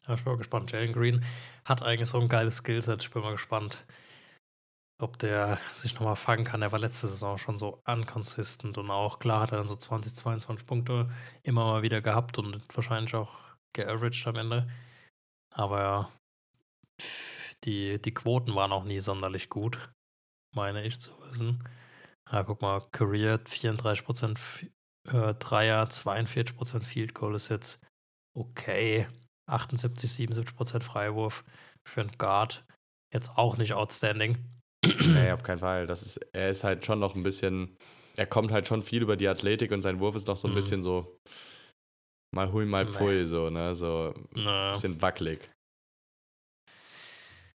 Ja, 0.06 0.14
ich 0.14 0.22
bin 0.24 0.32
mal 0.32 0.38
gespannt. 0.38 0.70
Jalen 0.72 0.92
Green 0.92 1.24
hat 1.64 1.82
eigentlich 1.82 2.08
so 2.08 2.18
ein 2.20 2.28
geiles 2.28 2.58
Skillset. 2.58 3.02
Ich 3.02 3.10
bin 3.10 3.22
mal 3.22 3.32
gespannt, 3.32 3.84
ob 5.00 5.18
der 5.18 5.58
sich 5.72 5.94
nochmal 5.94 6.16
fangen 6.16 6.44
kann. 6.44 6.62
Er 6.62 6.72
war 6.72 6.78
letzte 6.78 7.08
Saison 7.08 7.38
schon 7.38 7.56
so 7.56 7.80
unconsistent 7.86 8.78
und 8.78 8.90
auch 8.90 9.18
klar 9.18 9.42
hat 9.42 9.52
er 9.52 9.58
dann 9.58 9.66
so 9.68 9.76
20, 9.76 10.14
22 10.14 10.66
Punkte 10.66 11.08
immer 11.42 11.64
mal 11.64 11.82
wieder 11.82 12.00
gehabt 12.02 12.38
und 12.38 12.64
wahrscheinlich 12.74 13.14
auch 13.14 13.38
geaveraged 13.74 14.26
am 14.26 14.36
Ende. 14.36 14.70
Aber 15.54 15.80
ja, 15.80 16.12
die, 17.64 18.00
die 18.00 18.14
Quoten 18.14 18.54
waren 18.54 18.72
auch 18.72 18.84
nie 18.84 19.00
sonderlich 19.00 19.48
gut, 19.48 19.92
meine 20.54 20.84
ich 20.84 21.00
zu 21.00 21.10
wissen. 21.22 21.62
Ja, 22.30 22.42
guck 22.42 22.62
mal, 22.62 22.80
Career 22.92 23.38
34% 23.44 24.32
F- 24.36 24.66
äh, 25.08 25.34
Dreier, 25.34 25.84
42% 25.88 26.84
Field 26.84 27.14
Goal 27.14 27.34
ist 27.34 27.48
jetzt 27.48 27.80
okay. 28.36 29.08
78, 29.48 30.10
77% 30.10 30.82
Freiwurf 30.82 31.42
für 31.86 32.02
einen 32.02 32.18
Guard. 32.18 32.64
Jetzt 33.14 33.38
auch 33.38 33.56
nicht 33.56 33.72
outstanding. 33.72 34.44
Nee, 34.84 35.32
auf 35.32 35.42
keinen 35.42 35.58
Fall. 35.58 35.86
Das 35.86 36.02
ist, 36.02 36.16
er 36.32 36.50
ist 36.50 36.64
halt 36.64 36.84
schon 36.84 36.98
noch 37.00 37.14
ein 37.14 37.22
bisschen, 37.22 37.76
er 38.16 38.26
kommt 38.26 38.52
halt 38.52 38.66
schon 38.66 38.82
viel 38.82 39.02
über 39.02 39.16
die 39.16 39.28
Athletik 39.28 39.72
und 39.72 39.82
sein 39.82 40.00
Wurf 40.00 40.14
ist 40.14 40.26
noch 40.28 40.36
so 40.36 40.48
ein 40.48 40.52
Mhm. 40.52 40.56
bisschen 40.56 40.82
so 40.82 41.18
mal 42.34 42.52
hui, 42.52 42.64
mal 42.66 42.86
pfui, 42.86 43.26
so, 43.26 43.50
ne? 43.50 43.74
So 43.74 44.14
ein 44.14 44.28
Naja. 44.44 44.72
bisschen 44.72 45.00
wackelig. 45.02 45.40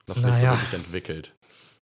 Noch 0.08 0.16
nicht 0.16 0.26
Naja. 0.26 0.56
so 0.56 0.62
wirklich 0.62 0.74
entwickelt. 0.74 1.36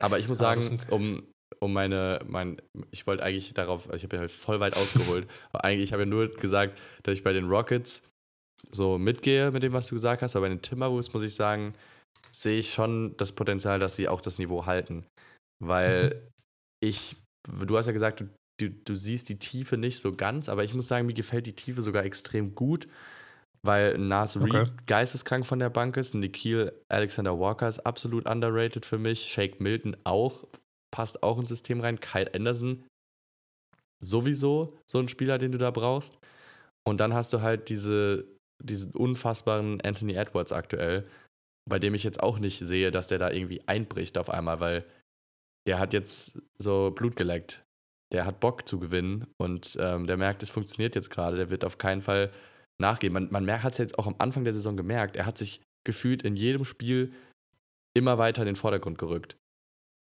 Aber 0.02 0.18
ich 0.18 0.28
muss 0.28 0.38
sagen, 0.38 0.80
um, 0.90 1.26
um 1.60 1.72
meine, 1.72 2.20
mein, 2.28 2.60
ich 2.90 3.06
wollte 3.06 3.22
eigentlich 3.22 3.54
darauf, 3.54 3.92
ich 3.94 4.02
habe 4.04 4.16
ja 4.16 4.20
halt 4.20 4.30
voll 4.30 4.60
weit 4.60 4.76
ausgeholt, 4.76 5.28
aber 5.52 5.64
eigentlich, 5.64 5.84
ich 5.84 5.92
habe 5.92 6.02
ja 6.02 6.08
nur 6.08 6.28
gesagt, 6.28 6.78
dass 7.02 7.16
ich 7.16 7.24
bei 7.24 7.32
den 7.32 7.48
Rockets 7.48 8.02
so 8.70 8.98
mitgehe 8.98 9.50
mit 9.50 9.62
dem, 9.62 9.72
was 9.72 9.88
du 9.88 9.94
gesagt 9.94 10.22
hast, 10.22 10.36
aber 10.36 10.44
bei 10.46 10.50
den 10.50 10.62
Timberwolves 10.62 11.12
muss 11.12 11.22
ich 11.22 11.34
sagen, 11.34 11.74
sehe 12.32 12.58
ich 12.58 12.72
schon 12.72 13.16
das 13.16 13.32
Potenzial, 13.32 13.78
dass 13.78 13.96
sie 13.96 14.08
auch 14.08 14.20
das 14.20 14.38
Niveau 14.38 14.66
halten. 14.66 15.06
Weil 15.62 16.30
ich, 16.82 17.16
du 17.48 17.76
hast 17.76 17.86
ja 17.86 17.92
gesagt, 17.92 18.20
du, 18.20 18.28
du, 18.60 18.70
du 18.70 18.94
siehst 18.94 19.28
die 19.28 19.38
Tiefe 19.38 19.76
nicht 19.76 20.00
so 20.00 20.12
ganz, 20.12 20.48
aber 20.48 20.64
ich 20.64 20.74
muss 20.74 20.88
sagen, 20.88 21.06
mir 21.06 21.14
gefällt 21.14 21.46
die 21.46 21.54
Tiefe 21.54 21.82
sogar 21.82 22.04
extrem 22.04 22.54
gut, 22.54 22.86
weil 23.62 23.98
Nas 23.98 24.40
Okay. 24.40 24.58
Reed 24.58 24.86
geisteskrank 24.86 25.46
von 25.46 25.58
der 25.58 25.70
Bank 25.70 25.96
ist, 25.96 26.14
Nikhil 26.14 26.72
Alexander 26.88 27.38
Walker 27.38 27.68
ist 27.68 27.80
absolut 27.80 28.26
underrated 28.26 28.84
für 28.84 28.98
mich, 28.98 29.32
Shake 29.32 29.60
Milton 29.60 29.96
auch, 30.04 30.46
passt 30.94 31.22
auch 31.22 31.38
ins 31.38 31.48
System 31.48 31.80
rein, 31.80 32.00
Kyle 32.00 32.32
Anderson 32.34 32.84
sowieso 34.04 34.78
so 34.90 34.98
ein 34.98 35.08
Spieler, 35.08 35.38
den 35.38 35.52
du 35.52 35.58
da 35.58 35.70
brauchst. 35.70 36.18
Und 36.86 37.00
dann 37.00 37.14
hast 37.14 37.32
du 37.32 37.40
halt 37.40 37.68
diese, 37.70 38.26
diesen 38.62 38.92
unfassbaren 38.92 39.80
Anthony 39.80 40.14
Edwards 40.14 40.52
aktuell, 40.52 41.08
bei 41.68 41.78
dem 41.78 41.94
ich 41.94 42.04
jetzt 42.04 42.22
auch 42.22 42.38
nicht 42.38 42.58
sehe, 42.58 42.90
dass 42.90 43.06
der 43.06 43.18
da 43.18 43.30
irgendwie 43.30 43.66
einbricht 43.66 44.18
auf 44.18 44.28
einmal, 44.28 44.60
weil 44.60 44.84
der 45.66 45.78
hat 45.78 45.92
jetzt 45.92 46.40
so 46.58 46.90
Blut 46.90 47.16
geleckt. 47.16 47.62
Der 48.12 48.26
hat 48.26 48.38
Bock 48.40 48.68
zu 48.68 48.78
gewinnen 48.78 49.26
und 49.40 49.76
ähm, 49.80 50.06
der 50.06 50.16
merkt, 50.16 50.42
es 50.42 50.50
funktioniert 50.50 50.94
jetzt 50.94 51.10
gerade. 51.10 51.36
Der 51.36 51.50
wird 51.50 51.64
auf 51.64 51.78
keinen 51.78 52.00
Fall 52.02 52.30
nachgeben. 52.80 53.14
Man, 53.14 53.30
man 53.46 53.62
hat 53.62 53.72
es 53.72 53.78
jetzt 53.78 53.98
auch 53.98 54.06
am 54.06 54.14
Anfang 54.18 54.44
der 54.44 54.52
Saison 54.52 54.76
gemerkt. 54.76 55.16
Er 55.16 55.26
hat 55.26 55.38
sich 55.38 55.60
gefühlt 55.86 56.22
in 56.22 56.36
jedem 56.36 56.64
Spiel 56.64 57.12
immer 57.96 58.18
weiter 58.18 58.42
in 58.42 58.46
den 58.46 58.56
Vordergrund 58.56 58.98
gerückt. 58.98 59.36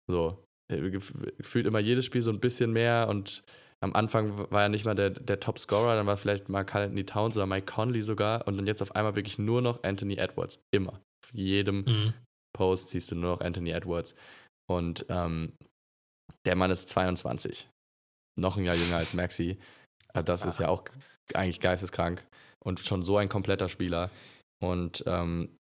So. 0.10 0.44
Er 0.72 0.80
gef- 0.80 1.32
Gefühlt 1.38 1.68
immer 1.68 1.80
jedes 1.80 2.06
Spiel 2.06 2.22
so 2.22 2.32
ein 2.32 2.39
bisschen 2.39 2.74
mehr 2.74 3.08
und 3.10 3.44
am 3.84 3.94
Anfang 3.94 4.50
war 4.52 4.63
er 4.63 4.70
nicht 4.70 4.86
mal 4.86 4.96
der, 4.96 5.12
der 5.12 5.39
Top-Scorer, 5.39 5.96
dann 5.96 6.08
war 6.08 6.18
vielleicht 6.18 6.50
mal 6.50 6.63
Carl 6.63 6.84
Anthony 6.86 7.06
Towns 7.06 7.38
oder 7.38 7.46
Mike 7.46 7.72
Conley 7.72 8.02
sogar 8.02 8.48
und 8.48 8.58
dann 8.58 8.65
jetzt 8.65 8.82
auf 8.82 8.96
einmal 8.96 9.15
wirklich 9.15 9.38
nur 9.38 9.62
noch 9.62 9.84
Anthony 9.84 10.15
Edwards. 10.15 10.60
Immer. 10.74 10.94
Auf 11.24 11.34
jedem 11.34 11.84
Mhm. 11.86 12.13
Post 12.56 12.89
siehst 12.89 13.12
du 13.12 13.15
nur 13.15 13.32
noch 13.34 13.41
Anthony 13.41 13.72
Edwards. 13.72 14.15
Und 14.69 15.06
ähm, 15.10 15.54
der 16.45 16.56
Mann 16.56 16.71
ist 16.71 16.89
22. 16.89 17.67
Noch 18.39 18.58
ein 18.58 18.65
Jahr 18.65 18.75
jünger 18.75 18.97
als 18.97 19.13
Maxi. 19.13 19.58
Also 20.13 20.25
das 20.25 20.45
ist 20.45 20.60
ja 20.60 20.69
auch 20.69 20.84
eigentlich 21.34 21.60
geisteskrank. 21.60 22.25
Und 22.63 22.80
schon 22.80 23.04
so 23.04 23.17
ein 23.17 23.30
kompletter 23.30 23.69
Spieler. 23.69 24.10
Und 24.63 25.04
ähm, 25.08 25.56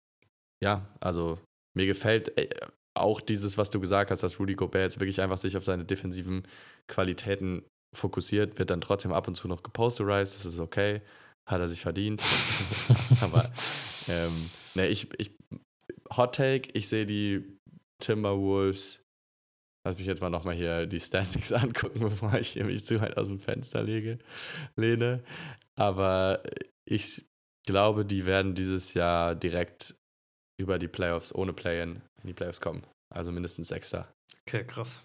ja, 0.63 0.87
also 0.99 1.39
mir 1.75 1.85
gefällt 1.85 2.37
äh, 2.37 2.49
auch 2.97 3.21
dieses, 3.21 3.57
was 3.57 3.69
du 3.69 3.79
gesagt 3.79 4.09
hast, 4.09 4.23
dass 4.23 4.39
Rudy 4.39 4.55
Gobert 4.55 4.83
jetzt 4.83 4.99
wirklich 4.99 5.21
einfach 5.21 5.37
sich 5.37 5.57
auf 5.57 5.65
seine 5.65 5.85
defensiven 5.85 6.47
Qualitäten 6.87 7.63
fokussiert, 7.95 8.57
wird 8.57 8.69
dann 8.69 8.81
trotzdem 8.81 9.13
ab 9.13 9.27
und 9.27 9.35
zu 9.35 9.47
noch 9.47 9.63
geposterized, 9.63 10.35
das 10.35 10.45
ist 10.45 10.59
okay, 10.59 11.01
hat 11.49 11.59
er 11.59 11.67
sich 11.67 11.81
verdient. 11.81 12.21
Aber 13.21 13.51
ähm, 14.07 14.49
ne, 14.75 14.87
ich, 14.87 15.07
ich, 15.19 15.31
Hot 16.15 16.35
Take, 16.35 16.69
ich 16.73 16.87
sehe 16.87 17.05
die 17.05 17.54
Timberwolves 18.01 19.05
lass 19.85 19.97
mich 19.97 20.07
jetzt 20.07 20.21
mal 20.21 20.29
nochmal 20.29 20.55
hier 20.55 20.87
die 20.87 20.99
Standings 20.99 21.51
angucken, 21.51 21.99
bevor 21.99 22.33
ich 22.33 22.49
hier 22.49 22.65
mich 22.65 22.83
zu 22.83 22.99
weit 22.99 23.17
aus 23.17 23.27
dem 23.27 23.39
Fenster 23.39 23.83
lege, 23.83 24.17
lehne. 24.75 25.23
Aber 25.79 26.43
ich 26.89 27.25
glaube, 27.65 28.05
die 28.05 28.25
werden 28.25 28.55
dieses 28.55 28.93
Jahr 28.93 29.35
direkt 29.35 29.95
über 30.59 30.79
die 30.79 30.87
Playoffs 30.87 31.33
ohne 31.33 31.53
Play-In 31.53 32.01
in 32.21 32.27
die 32.27 32.33
Playoffs 32.33 32.61
kommen. 32.61 32.85
Also 33.13 33.31
mindestens 33.31 33.67
Sechster. 33.67 34.11
Okay, 34.47 34.65
krass. 34.65 35.03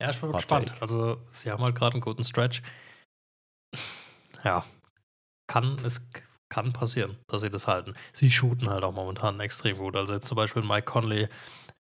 Ja, 0.00 0.10
ich 0.10 0.20
bin 0.20 0.30
Hot 0.30 0.36
gespannt. 0.36 0.68
take. 0.68 0.82
Also, 0.82 1.20
sie 1.30 1.50
haben 1.50 1.62
halt 1.62 1.74
gerade 1.74 1.94
einen 1.94 2.00
guten 2.00 2.24
Stretch. 2.24 2.62
Ja, 4.42 4.64
kann, 5.50 5.78
es 5.84 6.00
kann 6.52 6.72
passieren, 6.72 7.16
dass 7.28 7.42
sie 7.42 7.50
das 7.50 7.66
halten. 7.66 7.94
Sie 8.12 8.30
shooten 8.30 8.68
halt 8.68 8.84
auch 8.84 8.92
momentan 8.92 9.40
extrem 9.40 9.78
gut. 9.78 9.96
Also, 9.96 10.14
jetzt 10.14 10.26
zum 10.26 10.36
Beispiel 10.36 10.62
Mike 10.62 10.84
Conley 10.84 11.28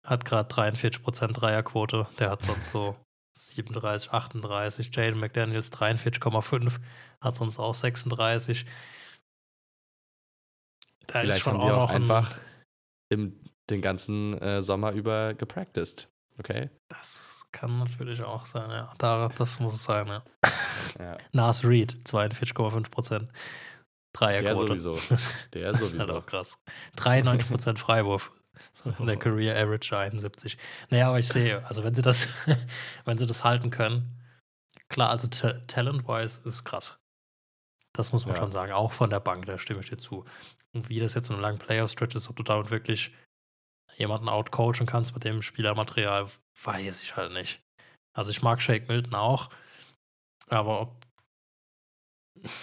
hat 0.05 0.25
gerade 0.25 0.53
43% 0.53 1.33
Dreierquote. 1.33 2.07
Der 2.19 2.31
hat 2.31 2.43
sonst 2.43 2.71
so 2.71 2.97
37, 3.37 4.11
38. 4.11 4.95
Jaden 4.95 5.19
McDaniels 5.21 5.73
43,5. 5.73 6.79
Hat 7.21 7.35
sonst 7.35 7.59
auch 7.59 7.75
36. 7.75 8.67
Da 11.07 11.21
ist 11.21 11.27
Vielleicht 11.27 11.43
schon 11.43 11.55
haben 11.55 11.63
auch 11.63 11.69
noch 11.69 11.91
ein- 11.91 11.97
einfach 12.03 12.39
im, 13.11 13.39
den 13.71 13.83
ganzen 13.83 14.35
äh, 14.41 14.63
Sommer 14.63 14.93
über 14.93 15.35
gepracticed. 15.35 16.09
Okay? 16.39 16.71
Das 16.89 17.47
kann 17.53 17.79
natürlich 17.79 18.23
auch 18.23 18.47
sein, 18.47 18.71
ja. 18.71 18.95
Da, 18.99 19.29
das 19.37 19.61
muss 19.61 19.75
es 19.75 19.85
sein, 19.85 20.07
ja. 20.07 20.23
Ja. 20.99 21.19
Nas 21.33 21.65
Reed, 21.65 21.93
42,5%. 22.07 23.11
Der 23.19 23.29
Dreierquote. 24.15 24.79
sowieso. 24.79 24.99
Das 25.09 25.31
Der 25.53 25.71
ist 25.71 25.81
halt 25.81 25.91
sowieso. 25.91 26.19
auch 26.19 26.27
krass. 26.27 26.59
93% 26.97 27.79
Freiwurf. 27.79 28.31
So 28.73 28.91
in 28.91 29.07
der 29.07 29.17
Career 29.19 29.57
Average 29.57 29.97
71. 29.97 30.59
Naja, 30.91 31.09
aber 31.09 31.19
ich 31.19 31.29
sehe, 31.29 31.65
also 31.67 31.83
wenn 31.85 31.95
sie 31.95 32.03
das, 32.03 32.29
wenn 33.05 33.19
sie 33.19 33.27
das 33.27 33.45
halten 33.45 33.71
können, 33.71 34.21
klar, 34.89 35.11
also 35.11 35.27
ta- 35.29 35.59
talent-wise 35.67 36.47
ist 36.47 36.65
krass. 36.65 36.97
Das 37.95 38.13
muss 38.13 38.25
man 38.27 38.35
Ja. 38.37 38.43
schon 38.43 38.53
sagen. 38.53 38.73
Auch 38.73 38.93
von 38.93 39.11
der 39.11 39.21
Bank, 39.21 39.47
da 39.47 39.59
stimme 39.59 39.81
ich 39.81 39.91
dir 39.91 39.99
zu. 39.99 40.25
Und 40.75 40.89
wie 40.89 40.99
das 41.01 41.15
jetzt 41.15 41.29
in 41.29 41.35
einem 41.35 41.43
langen 41.43 41.59
Playoff-Stretch 41.59 42.15
ist, 42.15 42.29
ob 42.31 42.37
du 42.37 42.43
damit 42.43 42.71
wirklich 42.71 43.13
jemanden 43.97 44.29
outcoachen 44.29 44.87
kannst 44.87 45.13
mit 45.15 45.25
dem 45.25 45.43
Spielermaterial, 45.43 46.27
weiß 46.63 47.03
ich 47.03 47.17
halt 47.17 47.33
nicht. 47.35 47.61
Also 48.15 48.31
ich 48.31 48.43
mag 48.43 48.61
Shake 48.63 48.89
Milton 48.89 49.15
auch, 49.15 49.51
aber 50.49 50.81
ob 50.81 51.07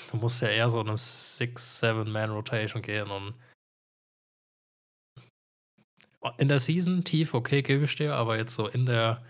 du 0.10 0.18
musst 0.18 0.42
ja 0.42 0.48
eher 0.50 0.70
so 0.70 0.82
in 0.82 0.88
einem 0.88 0.98
6-7-Man-Rotation 0.98 2.82
gehen 2.82 3.10
und 3.12 3.36
in 6.38 6.48
der 6.48 6.60
Season 6.60 7.04
tief, 7.04 7.34
okay, 7.34 7.62
gebe 7.62 7.86
ich 7.86 7.96
dir, 7.96 8.16
aber 8.16 8.38
jetzt 8.38 8.54
so 8.54 8.68
in 8.68 8.86
der, 8.86 9.26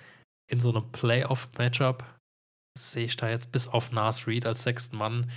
in 0.50 0.60
so 0.60 0.70
einem 0.70 0.92
Playoff-Matchup 0.92 2.04
sehe 2.78 3.06
ich 3.06 3.18
da 3.18 3.30
jetzt 3.30 3.52
bis 3.52 3.68
auf 3.68 3.92
Nas 3.92 4.28
Reed 4.28 4.46
als 4.46 4.64
sechsten 4.64 4.98
Mann, 4.98 5.32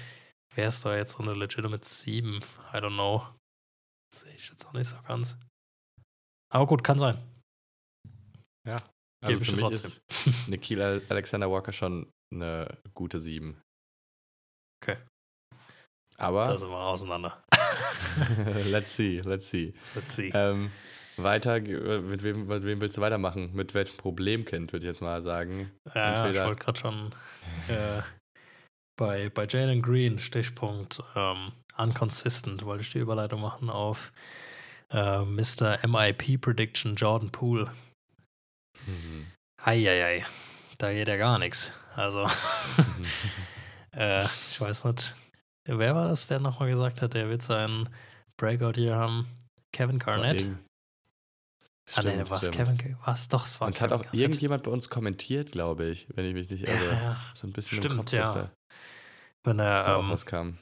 wäre 0.55 0.69
es 0.69 0.81
da 0.83 0.97
jetzt 0.97 1.12
so 1.12 1.23
eine 1.23 1.35
legitimate 1.35 1.87
7. 1.87 2.37
I 2.37 2.77
don't 2.77 2.95
know. 2.95 3.27
Sehe 4.15 4.35
ich 4.35 4.49
jetzt 4.49 4.67
auch 4.67 4.73
nicht 4.73 4.88
so 4.88 4.97
ganz. 5.07 5.38
Aber 6.53 6.67
gut, 6.67 6.85
kann 6.85 6.99
sein. 6.99 7.19
Ja. 8.67 8.77
Gebe 9.25 9.35
Also 9.35 9.41
ich 9.41 9.51
für 9.51 9.57
dir 9.57 9.69
mich 9.69 9.73
ist 9.73 10.49
Nikhil 10.49 11.03
Alexander 11.09 11.51
Walker 11.51 11.73
schon 11.73 12.11
eine 12.33 12.79
gute 12.95 13.21
7. 13.21 13.61
Okay. 14.83 14.99
Da 16.17 16.25
Aber 16.29 16.59
sind 16.59 16.69
wir 16.69 16.77
auseinander. 16.77 17.43
let's 18.67 18.95
see, 18.95 19.19
let's 19.21 19.49
see. 19.49 19.75
Let's 19.95 20.15
see. 20.15 20.31
Ähm, 20.35 20.71
weiter, 21.16 21.57
äh, 21.57 22.01
mit 22.01 22.22
wem, 22.22 22.46
mit 22.46 22.62
wem 22.64 22.81
willst 22.81 22.96
du 22.96 23.01
weitermachen? 23.01 23.51
Mit 23.55 23.75
welchem 23.75 23.96
Problemkind, 23.96 24.72
würde 24.72 24.87
ich 24.87 24.90
jetzt 24.90 25.03
mal 25.03 25.22
sagen. 25.22 25.70
Ja, 25.94 26.12
ich 26.12 26.27
entweder- 26.27 26.46
wollte 26.46 26.64
gerade 26.64 26.79
schon 26.79 27.14
äh, 27.68 28.03
bei, 28.98 29.29
bei 29.31 29.46
Jalen 29.46 29.83
Green, 29.83 30.18
Stichpunkt 30.18 31.03
ähm, 31.16 31.53
Unconsistent, 31.77 32.64
wollte 32.64 32.83
ich 32.83 32.90
die 32.90 32.98
Überleitung 32.98 33.40
machen 33.40 33.70
auf 33.70 34.12
äh, 34.90 35.25
Mr. 35.25 35.79
MIP 35.87 36.40
Prediction 36.40 36.96
Jordan 36.96 37.31
Poole. 37.31 37.72
Mhm. 38.87 39.27
Heieiei, 39.64 40.27
da 40.79 40.92
geht 40.92 41.09
ja 41.09 41.16
gar 41.16 41.38
nichts. 41.38 41.72
Also, 41.94 42.27
äh, 43.96 44.25
ich 44.25 44.61
weiß 44.61 44.85
nicht, 44.87 45.14
wer 45.66 45.94
war 45.94 46.09
das, 46.09 46.27
der 46.27 46.40
nochmal 46.40 46.70
gesagt 46.70 47.01
hat, 47.03 47.14
der 47.14 47.29
wird 47.29 47.42
seinen 47.42 47.88
Breakout 48.40 48.72
hier 48.75 48.96
haben? 48.96 49.27
Kevin 49.75 49.98
Garnett? 49.98 50.44
Irgend- 51.85 51.99
ah, 51.99 52.03
nee, 52.03 52.11
Stimmt, 52.14 52.31
was 52.31 52.38
stimmt. 52.47 52.79
Kevin? 52.79 52.97
Was? 53.05 53.29
Doch, 53.29 53.45
es 53.47 53.61
war 53.61 53.66
Und 53.66 53.75
es 53.75 53.81
hat 53.81 53.92
auch 53.92 54.03
Garnett. 54.03 54.14
irgendjemand 54.21 54.62
bei 54.62 54.71
uns 54.71 54.88
kommentiert, 54.88 55.53
glaube 55.53 55.87
ich, 55.87 56.07
wenn 56.14 56.25
ich 56.25 56.35
mich 56.35 56.49
nicht 56.51 56.64
irre. 56.68 56.87
Ja, 56.87 56.92
ja. 57.03 57.16
So 57.35 57.47
ein 57.47 57.53
bisschen 57.53 57.79
Stimmt, 57.79 57.95
im 57.95 58.01
Kopf, 58.01 58.12
ja. 58.12 58.33
da, 58.33 58.51
Wenn 59.45 59.59
er, 59.59 59.99
ähm, 59.99 60.11
was 60.11 60.25
kam. 60.27 60.59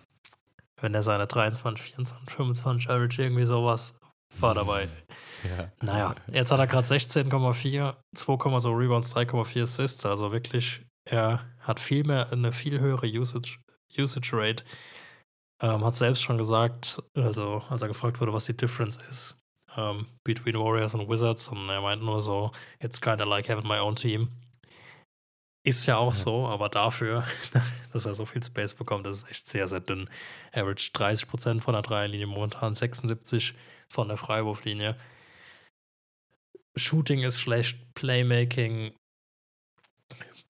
wenn 0.81 0.95
er 0.95 1.03
seine 1.03 1.27
23, 1.27 1.85
24, 1.95 2.31
25 2.35 2.89
Average 2.91 3.23
irgendwie 3.23 3.45
sowas 3.45 3.95
war 4.39 4.55
dabei. 4.55 4.89
Ja. 5.43 5.71
Naja, 5.81 6.15
jetzt 6.31 6.51
hat 6.53 6.59
er 6.59 6.67
gerade 6.67 6.87
16,4, 6.87 7.97
2, 8.15 8.61
so 8.61 8.73
Rebounds, 8.73 9.17
3,4 9.17 9.63
Assists. 9.63 10.05
Also 10.05 10.33
wirklich, 10.33 10.83
er 11.09 11.47
hat 11.61 11.81
viel 11.81 12.05
mehr, 12.05 12.31
eine 12.31 12.53
viel 12.53 12.79
höhere 12.79 13.07
Usage, 13.07 13.59
Usage 13.99 14.31
Rate. 14.35 14.65
Ähm, 15.63 15.83
hat 15.83 15.95
selbst 15.95 16.21
schon 16.23 16.37
gesagt, 16.37 17.03
also 17.17 17.63
als 17.71 17.81
er 17.81 17.89
gefragt 17.89 18.21
wurde, 18.21 18.35
was 18.35 18.45
die 18.45 18.57
Difference 18.57 18.99
ist 19.09 19.39
ähm, 19.77 20.07
between 20.25 20.57
Warriors 20.59 20.95
und 20.95 21.09
Wizards. 21.09 21.49
Und 21.49 21.69
er 21.69 21.81
meint 21.81 22.03
nur 22.03 22.21
so, 22.23 22.53
it's 22.81 23.01
kind 23.01 23.21
of 23.21 23.29
like 23.29 23.49
having 23.49 23.67
my 23.67 23.79
own 23.79 23.95
team. 23.97 24.29
Ist 25.67 25.85
ja 25.87 25.99
auch 25.99 26.15
Ja. 26.15 26.19
so, 26.21 26.47
aber 26.47 26.69
dafür, 26.71 27.25
dass 27.93 28.07
er 28.07 28.15
so 28.15 28.25
viel 28.25 28.43
Space 28.43 28.75
bekommt, 28.75 29.05
das 29.07 29.19
ist 29.23 29.31
echt 29.31 29.47
sehr, 29.47 29.69
sehr 29.69 29.81
dünn. 29.81 30.09
Average 30.53 30.91
30% 30.95 31.61
von 31.61 31.75
der 31.75 31.83
Dreierlinie, 31.83 32.27
momentan 32.27 32.73
76% 32.75 33.55
von 33.93 34.09
der 34.09 34.17
Freiwurflinie. 34.17 34.97
Shooting 36.77 37.23
ist 37.25 37.41
schlecht, 37.41 37.79
Playmaking, 37.95 38.95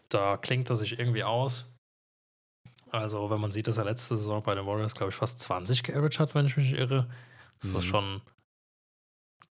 da 0.09 0.37
klingt 0.37 0.71
er 0.71 0.77
sich 0.77 0.99
irgendwie 0.99 1.25
aus. 1.25 1.75
Also, 2.91 3.31
wenn 3.31 3.41
man 3.41 3.53
sieht, 3.53 3.69
dass 3.69 3.79
er 3.79 3.85
letzte 3.85 4.17
Saison 4.17 4.43
bei 4.43 4.55
den 4.55 4.67
Warriors, 4.67 4.95
glaube 4.95 5.11
ich, 5.11 5.17
fast 5.17 5.39
20 5.41 5.83
geaveraged 5.83 6.19
hat, 6.19 6.35
wenn 6.35 6.47
ich 6.47 6.57
mich 6.57 6.71
nicht 6.71 6.79
irre, 6.79 7.09
ist 7.63 7.75
das 7.75 7.85
Mhm. 7.85 7.89
schon 7.89 8.05
ein 8.17 8.23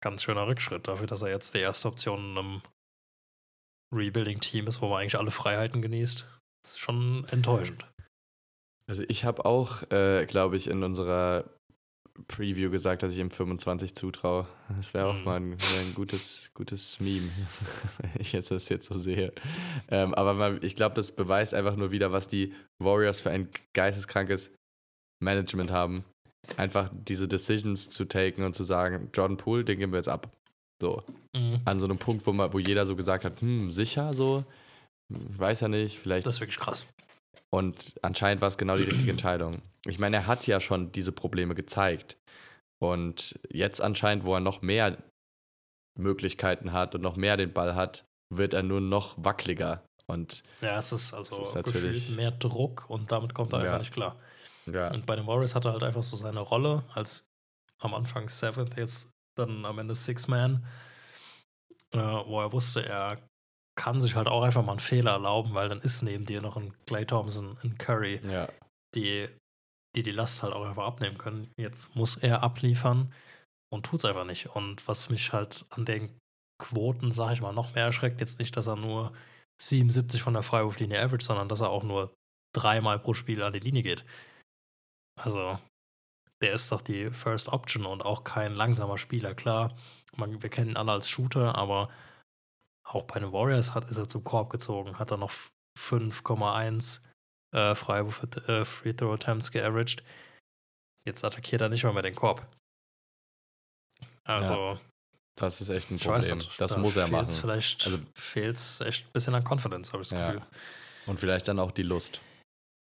ganz 0.00 0.22
schöner 0.22 0.46
Rückschritt 0.46 0.88
dafür, 0.88 1.06
dass 1.06 1.22
er 1.22 1.30
jetzt 1.30 1.54
die 1.54 1.58
erste 1.58 1.88
Option 1.88 2.32
in 2.32 2.38
einem 2.38 2.62
Rebuilding-Team 3.94 4.66
ist, 4.66 4.80
wo 4.82 4.88
man 4.88 5.00
eigentlich 5.00 5.18
alle 5.18 5.30
Freiheiten 5.30 5.82
genießt. 5.82 6.28
Das 6.62 6.72
ist 6.72 6.78
schon 6.78 7.26
enttäuschend. 7.30 7.86
Also 8.86 9.04
ich 9.08 9.24
habe 9.24 9.44
auch, 9.44 9.82
äh, 9.90 10.26
glaube 10.26 10.56
ich, 10.56 10.68
in 10.68 10.82
unserer 10.82 11.44
Preview 12.26 12.70
gesagt, 12.70 13.02
dass 13.02 13.12
ich 13.12 13.18
ihm 13.18 13.30
25 13.30 13.94
zutraue. 13.94 14.48
Das 14.76 14.92
wäre 14.92 15.06
auch 15.06 15.14
Mhm. 15.18 15.24
mal 15.24 15.36
ein, 15.36 15.52
ein 15.52 15.94
gutes, 15.94 16.50
gutes 16.54 16.98
Meme, 17.00 17.30
wenn 17.98 18.20
ich 18.20 18.32
jetzt 18.32 18.50
das 18.50 18.68
jetzt 18.68 18.88
so 18.88 18.98
sehe. 18.98 19.32
Ähm, 19.88 20.14
aber 20.14 20.34
mal, 20.34 20.62
ich 20.64 20.74
glaube, 20.74 20.96
das 20.96 21.12
beweist 21.12 21.54
einfach 21.54 21.76
nur 21.76 21.92
wieder, 21.92 22.10
was 22.12 22.26
die 22.28 22.54
Warriors 22.82 23.20
für 23.20 23.30
ein 23.30 23.48
geisteskrankes 23.72 24.52
Management 25.22 25.70
haben. 25.70 26.04
Einfach 26.56 26.90
diese 26.92 27.28
Decisions 27.28 27.88
zu 27.88 28.04
taken 28.06 28.42
und 28.44 28.54
zu 28.54 28.64
sagen, 28.64 29.10
Jordan 29.14 29.36
Poole, 29.36 29.64
den 29.64 29.78
geben 29.78 29.92
wir 29.92 29.98
jetzt 29.98 30.08
ab. 30.08 30.30
So, 30.80 31.02
Mhm. 31.34 31.60
an 31.64 31.80
so 31.80 31.86
einem 31.86 31.98
Punkt, 31.98 32.26
wo, 32.26 32.32
man, 32.32 32.52
wo 32.52 32.58
jeder 32.58 32.86
so 32.86 32.94
gesagt 32.96 33.24
hat, 33.24 33.40
hm, 33.40 33.70
sicher 33.70 34.14
so, 34.14 34.44
Hm, 35.12 35.38
weiß 35.38 35.60
ja 35.62 35.68
nicht, 35.68 35.98
vielleicht 35.98 36.26
Das 36.26 36.36
ist 36.36 36.40
wirklich 36.40 36.58
krass. 36.58 36.86
und 37.50 37.94
anscheinend 38.02 38.40
war 38.42 38.48
es 38.48 38.58
genau 38.58 38.76
die 38.76 38.82
richtige 38.84 39.10
Entscheidung. 39.10 39.62
Ich 39.86 39.98
meine, 39.98 40.16
er 40.16 40.26
hat 40.26 40.46
ja 40.46 40.60
schon 40.60 40.92
diese 40.92 41.12
Probleme 41.12 41.54
gezeigt. 41.54 42.16
Und 42.80 43.38
jetzt 43.50 43.80
anscheinend, 43.80 44.24
wo 44.24 44.34
er 44.34 44.40
noch 44.40 44.62
mehr 44.62 44.96
Möglichkeiten 45.98 46.72
hat 46.72 46.94
und 46.94 47.00
noch 47.00 47.16
mehr 47.16 47.36
den 47.36 47.52
Ball 47.52 47.74
hat, 47.74 48.04
wird 48.32 48.54
er 48.54 48.62
nur 48.62 48.80
noch 48.80 49.16
wackeliger. 49.18 49.82
Und 50.06 50.42
Ja, 50.62 50.78
es 50.78 50.92
ist 50.92 51.12
also 51.12 51.38
Das 51.38 51.48
ist 51.48 51.54
natürlich- 51.54 52.16
mehr 52.16 52.30
Druck 52.30 52.88
und 52.88 53.10
damit 53.10 53.34
kommt 53.34 53.52
er 53.52 53.58
Ja. 53.60 53.64
einfach 53.66 53.78
nicht 53.80 53.92
klar. 53.92 54.16
Ja, 54.72 54.92
Und 54.92 55.06
bei 55.06 55.16
den 55.16 55.26
Warriors 55.26 55.54
hat 55.54 55.64
er 55.64 55.72
halt 55.72 55.82
einfach 55.82 56.02
so 56.02 56.16
seine 56.16 56.40
Rolle 56.40 56.84
als 56.94 57.28
am 57.80 57.94
Anfang 57.94 58.28
Seventh, 58.28 58.76
jetzt 58.76 59.10
dann 59.36 59.64
am 59.64 59.78
Ende 59.78 59.94
Six 59.94 60.28
Man, 60.28 60.66
äh, 61.92 61.98
wo 61.98 62.40
er 62.40 62.52
wusste, 62.52 62.84
er 62.84 63.18
kann 63.78 64.00
sich 64.00 64.16
halt 64.16 64.26
auch 64.26 64.42
einfach 64.42 64.64
mal 64.64 64.72
einen 64.72 64.80
Fehler 64.80 65.12
erlauben, 65.12 65.54
weil 65.54 65.68
dann 65.68 65.80
ist 65.80 66.02
neben 66.02 66.26
dir 66.26 66.42
noch 66.42 66.56
ein 66.56 66.74
Clay 66.86 67.06
Thompson, 67.06 67.56
ein 67.62 67.78
Curry, 67.78 68.20
ja, 68.28 68.48
die, 68.94 69.28
die 69.94 70.02
die 70.02 70.10
Last 70.10 70.42
halt 70.42 70.52
auch 70.52 70.66
einfach 70.66 70.86
abnehmen 70.86 71.16
können. 71.16 71.46
Jetzt 71.56 71.94
muss 71.94 72.16
er 72.16 72.42
abliefern 72.42 73.12
und 73.72 73.86
tut 73.86 74.00
es 74.00 74.04
einfach 74.04 74.24
nicht. 74.24 74.46
Und 74.54 74.86
was 74.88 75.10
mich 75.10 75.32
halt 75.32 75.64
an 75.70 75.84
den 75.84 76.18
Quoten, 76.60 77.12
sag 77.12 77.32
ich 77.32 77.40
mal, 77.40 77.52
noch 77.52 77.74
mehr 77.74 77.84
erschreckt, 77.84 78.20
jetzt 78.20 78.40
nicht, 78.40 78.56
dass 78.56 78.66
er 78.66 78.76
nur 78.76 79.12
77 79.62 80.22
von 80.22 80.34
der 80.34 80.42
Freiwurflinie 80.42 81.00
average, 81.00 81.24
sondern 81.24 81.48
dass 81.48 81.60
er 81.60 81.70
auch 81.70 81.84
nur 81.84 82.12
dreimal 82.54 82.98
pro 82.98 83.14
Spiel 83.14 83.42
an 83.42 83.52
die 83.52 83.60
Linie 83.60 83.82
geht. 83.82 84.04
Also, 85.18 85.58
der 86.42 86.52
ist 86.52 86.70
doch 86.72 86.82
die 86.82 87.10
First 87.10 87.48
Option 87.48 87.84
und 87.86 88.02
auch 88.02 88.24
kein 88.24 88.54
langsamer 88.54 88.98
Spieler. 88.98 89.34
Klar, 89.34 89.76
man, 90.16 90.42
wir 90.42 90.50
kennen 90.50 90.70
ihn 90.70 90.76
alle 90.76 90.92
als 90.92 91.08
Shooter, 91.08 91.54
aber 91.56 91.90
auch 92.86 93.04
bei 93.04 93.18
den 93.20 93.32
Warriors 93.32 93.74
hat, 93.74 93.88
ist 93.90 93.98
er 93.98 94.08
zum 94.08 94.24
Korb 94.24 94.50
gezogen, 94.50 94.98
hat 94.98 95.10
er 95.10 95.16
noch 95.18 95.32
5,1 95.78 97.00
äh, 97.54 97.74
Freiwurf 97.74 98.22
äh, 98.48 98.64
Free 98.64 98.92
Throw 98.94 99.12
Attempts 99.14 99.50
geaveraged. 99.50 100.02
Jetzt 101.06 101.24
attackiert 101.24 101.60
er 101.60 101.68
nicht 101.68 101.84
mal 101.84 101.92
mehr 101.92 102.02
den 102.02 102.14
Korb. 102.14 102.46
Also, 104.24 104.52
Ja, 104.74 104.80
Das 105.36 105.60
ist 105.60 105.68
echt 105.68 105.90
ein 105.90 105.98
Problem. 105.98 106.38
nicht, 106.38 106.60
das 106.60 106.72
da 106.72 106.78
muss 106.78 106.96
er 106.96 107.08
machen. 107.08 107.28
Vielleicht 107.28 107.84
Also- 107.86 107.98
fehlt 108.14 108.56
es 108.56 108.80
echt 108.80 109.06
ein 109.06 109.12
bisschen 109.12 109.34
an 109.34 109.44
Confidence, 109.44 109.92
habe 109.92 110.02
ich 110.02 110.08
das 110.08 110.18
Ja. 110.18 110.32
Gefühl. 110.32 110.46
Und 111.06 111.20
vielleicht 111.20 111.48
dann 111.48 111.58
auch 111.58 111.70
die 111.72 111.82
Lust. 111.84 112.20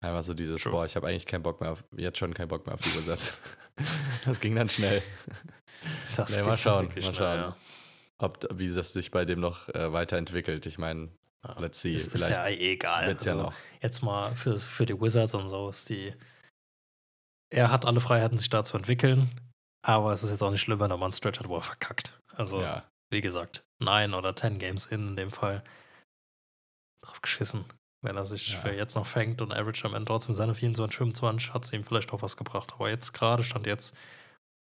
Einfach 0.03 0.23
so 0.23 0.35
dieses, 0.35 0.61
True. 0.63 0.73
boah, 0.73 0.85
ich 0.85 0.97
habe 0.97 1.07
eigentlich 1.09 1.27
keinen 1.27 1.43
Bock 1.43 1.61
mehr 1.61 1.71
auf, 1.73 1.85
jetzt 1.97 2.19
schon 2.19 2.35
keinen 2.35 2.49
Bock 2.49 2.67
mehr 2.67 2.75
auf 2.75 2.81
die 2.81 2.91
Übersetz. 2.91 3.35
das 4.25 4.41
ging 4.41 4.55
dann 4.57 4.69
schnell. 4.69 5.03
Das 6.17 6.37
Nee, 6.37 6.43
mal 6.43 6.59
schauen, 6.59 6.87
mal 6.87 7.01
schnell, 7.03 7.15
schauen. 7.15 7.55
Ob, 8.19 8.47
wie 8.59 8.73
das 8.73 8.93
sich 8.93 9.11
bei 9.11 9.25
dem 9.25 9.41
noch 9.41 9.69
äh, 9.71 9.93
weiterentwickelt. 9.93 10.67
Ich 10.67 10.77
meine, 10.79 11.09
Ja. 11.45 11.59
let's 11.59 11.81
see. 11.81 11.95
Ist 11.95 12.11
Vielleicht 12.13 12.37
ja 12.37 12.47
eh 12.49 12.73
egal. 12.73 13.07
wird's 13.07 13.25
ja 13.25 13.33
Also, 13.33 13.45
noch. 13.47 13.55
Jetzt 13.81 14.03
mal 14.03 14.35
für, 14.37 14.59
für 14.59 14.87
die 14.87 15.01
Wizards 15.01 15.35
und 15.35 15.49
so 15.49 15.69
ist 15.69 15.89
die. 15.89 16.13
Er 17.51 17.71
hat 17.71 17.85
alle 17.85 18.01
Freiheiten, 18.01 18.39
sich 18.39 18.49
da 18.51 18.65
zu 18.65 18.77
entwickeln, 18.77 19.31
aber 19.85 20.13
es 20.13 20.23
ist 20.23 20.31
jetzt 20.31 20.43
auch 20.43 20.51
nicht 20.51 20.63
schlimm, 20.63 20.81
wenn 20.81 20.91
er 20.91 20.97
mal 20.97 21.07
einen 21.07 21.13
Stretch 21.13 21.39
hat, 21.39 21.49
wo 21.49 21.57
er 21.57 21.63
verkackt. 21.63 22.19
Also, 22.35 22.61
Ja, 22.61 22.85
wie 23.11 23.21
gesagt, 23.21 23.63
neun 23.81 24.15
oder 24.15 24.35
ten 24.35 24.59
Games 24.59 24.87
in, 24.87 25.09
in 25.11 25.17
dem 25.17 25.31
Fall. 25.31 25.63
Drauf 27.05 27.21
geschissen. 27.23 27.65
Wenn 28.05 28.17
er 28.17 28.25
sich 28.25 28.53
Ja. 28.55 28.59
für 28.61 28.73
jetzt 28.73 28.95
noch 28.97 29.07
fängt 29.07 29.41
und 29.41 29.53
Average 29.53 29.85
am 29.87 29.95
Ende 29.95 30.07
trotzdem 30.07 30.35
seine 30.35 30.55
24, 30.55 30.97
25, 30.99 31.55
hat 31.55 31.65
es 31.65 31.73
ihm 31.73 31.85
vielleicht 31.85 32.13
auch 32.13 32.23
was 32.23 32.37
gebracht. 32.37 32.73
Aber 32.75 32.91
jetzt 32.91 33.13
gerade, 33.13 33.45
stand 33.45 33.67
jetzt, 33.67 33.95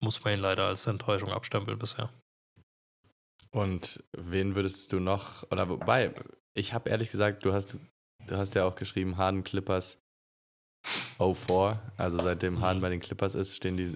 muss 0.03 0.23
man 0.23 0.33
ihn 0.33 0.39
leider 0.39 0.65
als 0.65 0.87
Enttäuschung 0.87 1.31
abstempeln 1.31 1.77
bisher. 1.77 2.09
Und 3.51 4.03
wen 4.11 4.55
würdest 4.55 4.91
du 4.91 4.99
noch, 4.99 5.43
oder 5.51 5.69
wobei, 5.69 6.13
ich 6.55 6.73
habe 6.73 6.89
ehrlich 6.89 7.09
gesagt, 7.09 7.45
du 7.45 7.53
hast, 7.53 7.77
du 8.25 8.37
hast 8.37 8.55
ja 8.55 8.65
auch 8.65 8.75
geschrieben, 8.75 9.17
Harden 9.17 9.43
Clippers 9.43 9.99
04. 11.19 11.79
Also 11.97 12.19
seitdem 12.21 12.61
Harden 12.61 12.81
bei 12.81 12.89
den 12.89 12.99
Clippers 12.99 13.35
ist, 13.35 13.55
stehen 13.55 13.77
die 13.77 13.95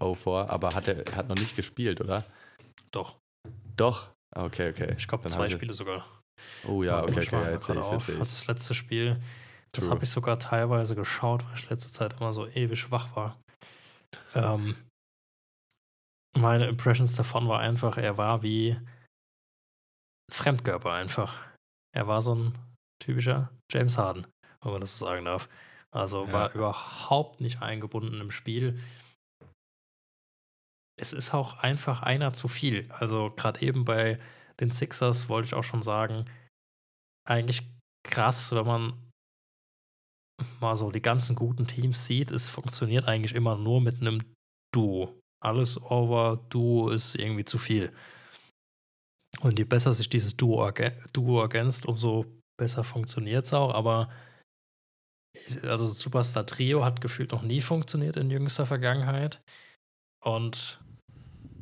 04. 0.00 0.50
Aber 0.50 0.74
hat 0.74 0.88
er 0.88 1.04
hat 1.16 1.28
noch 1.28 1.36
nicht 1.36 1.56
gespielt, 1.56 2.00
oder? 2.00 2.24
Doch, 2.90 3.16
Doch. 3.76 4.10
Okay, 4.34 4.70
okay. 4.70 4.94
ich 4.98 5.08
glaube, 5.08 5.28
zwei 5.28 5.48
Spiele 5.48 5.72
sogar. 5.72 6.06
Oh 6.66 6.82
ja, 6.82 7.02
okay, 7.02 7.20
ich 7.20 7.28
okay, 7.28 7.44
ja, 7.44 7.50
jetzt 7.50 7.66
sehe 7.66 7.76
ich 7.76 7.90
jetzt 7.90 8.08
Also 8.08 8.20
das 8.20 8.46
letzte 8.46 8.74
Spiel, 8.74 9.20
das 9.72 9.84
True. 9.84 9.94
habe 9.94 10.04
ich 10.04 10.10
sogar 10.10 10.38
teilweise 10.38 10.94
geschaut, 10.94 11.44
weil 11.46 11.54
ich 11.56 11.70
letzte 11.70 11.92
Zeit 11.92 12.14
immer 12.20 12.32
so 12.32 12.46
ewig 12.46 12.80
schwach 12.80 13.14
war. 13.16 13.36
Ähm, 14.34 14.76
meine 16.36 16.66
Impressions 16.66 17.14
davon 17.16 17.48
war 17.48 17.60
einfach, 17.60 17.96
er 17.96 18.16
war 18.16 18.42
wie 18.42 18.72
ein 18.72 20.32
Fremdkörper 20.32 20.92
einfach. 20.92 21.40
Er 21.94 22.06
war 22.06 22.22
so 22.22 22.34
ein 22.34 22.58
typischer 23.02 23.50
James 23.70 23.98
Harden, 23.98 24.26
wenn 24.62 24.72
man 24.72 24.80
das 24.80 24.98
so 24.98 25.06
sagen 25.06 25.24
darf. 25.24 25.48
Also 25.90 26.26
Ja. 26.26 26.32
war 26.32 26.54
überhaupt 26.54 27.40
nicht 27.40 27.62
eingebunden 27.62 28.20
im 28.20 28.30
Spiel. 28.30 28.80
Es 31.00 31.12
ist 31.12 31.32
auch 31.32 31.58
einfach 31.58 32.02
einer 32.02 32.32
zu 32.32 32.48
viel. 32.48 32.90
Also 32.90 33.30
gerade 33.30 33.62
eben 33.62 33.84
bei 33.84 34.18
den 34.60 34.70
Sixers 34.70 35.28
wollte 35.28 35.46
ich 35.46 35.54
auch 35.54 35.64
schon 35.64 35.82
sagen, 35.82 36.24
eigentlich 37.26 37.62
krass, 38.04 38.52
wenn 38.52 38.66
man 38.66 39.10
mal 40.60 40.76
so 40.76 40.90
die 40.90 41.02
ganzen 41.02 41.36
guten 41.36 41.66
Teams 41.66 42.06
sieht, 42.06 42.30
es 42.30 42.48
funktioniert 42.48 43.06
eigentlich 43.06 43.34
immer 43.34 43.56
nur 43.56 43.80
mit 43.80 44.00
einem 44.00 44.22
Duo. 44.72 45.20
Alles 45.42 45.80
over 45.80 46.44
Duo 46.48 46.90
ist 46.90 47.14
irgendwie 47.14 47.44
zu 47.44 47.58
viel. 47.58 47.92
Und 49.40 49.58
je 49.58 49.64
besser 49.64 49.92
sich 49.92 50.08
dieses 50.08 50.36
Duo, 50.36 50.64
ergä 50.64 50.92
Duo 51.12 51.40
ergänzt, 51.40 51.86
umso 51.86 52.26
besser 52.58 52.82
funktioniert 52.82 53.44
es 53.44 53.52
auch. 53.52 53.72
Aber 53.74 54.10
also 55.62 55.86
Superstar 55.86 56.46
Trio 56.46 56.84
hat 56.84 57.00
gefühlt 57.00 57.32
noch 57.32 57.42
nie 57.42 57.60
funktioniert 57.60 58.16
in 58.16 58.30
jüngster 58.30 58.66
Vergangenheit. 58.66 59.40
Und 60.24 60.80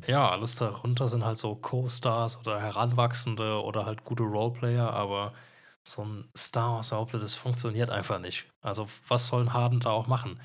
ja, 0.05 0.29
alles 0.29 0.55
darunter 0.55 1.07
sind 1.07 1.25
halt 1.25 1.37
so 1.37 1.55
Co-Stars 1.55 2.39
oder 2.39 2.61
Heranwachsende 2.61 3.61
oder 3.63 3.85
halt 3.85 4.03
gute 4.03 4.23
Roleplayer, 4.23 4.91
aber 4.91 5.33
so 5.87 6.03
ein 6.03 6.29
Star-Ensemble, 6.37 7.19
das 7.19 7.35
funktioniert 7.35 7.89
einfach 7.89 8.19
nicht. 8.19 8.49
Also, 8.61 8.87
was 9.07 9.27
sollen 9.27 9.53
Harden 9.53 9.79
da 9.79 9.91
auch 9.91 10.07
machen? 10.07 10.39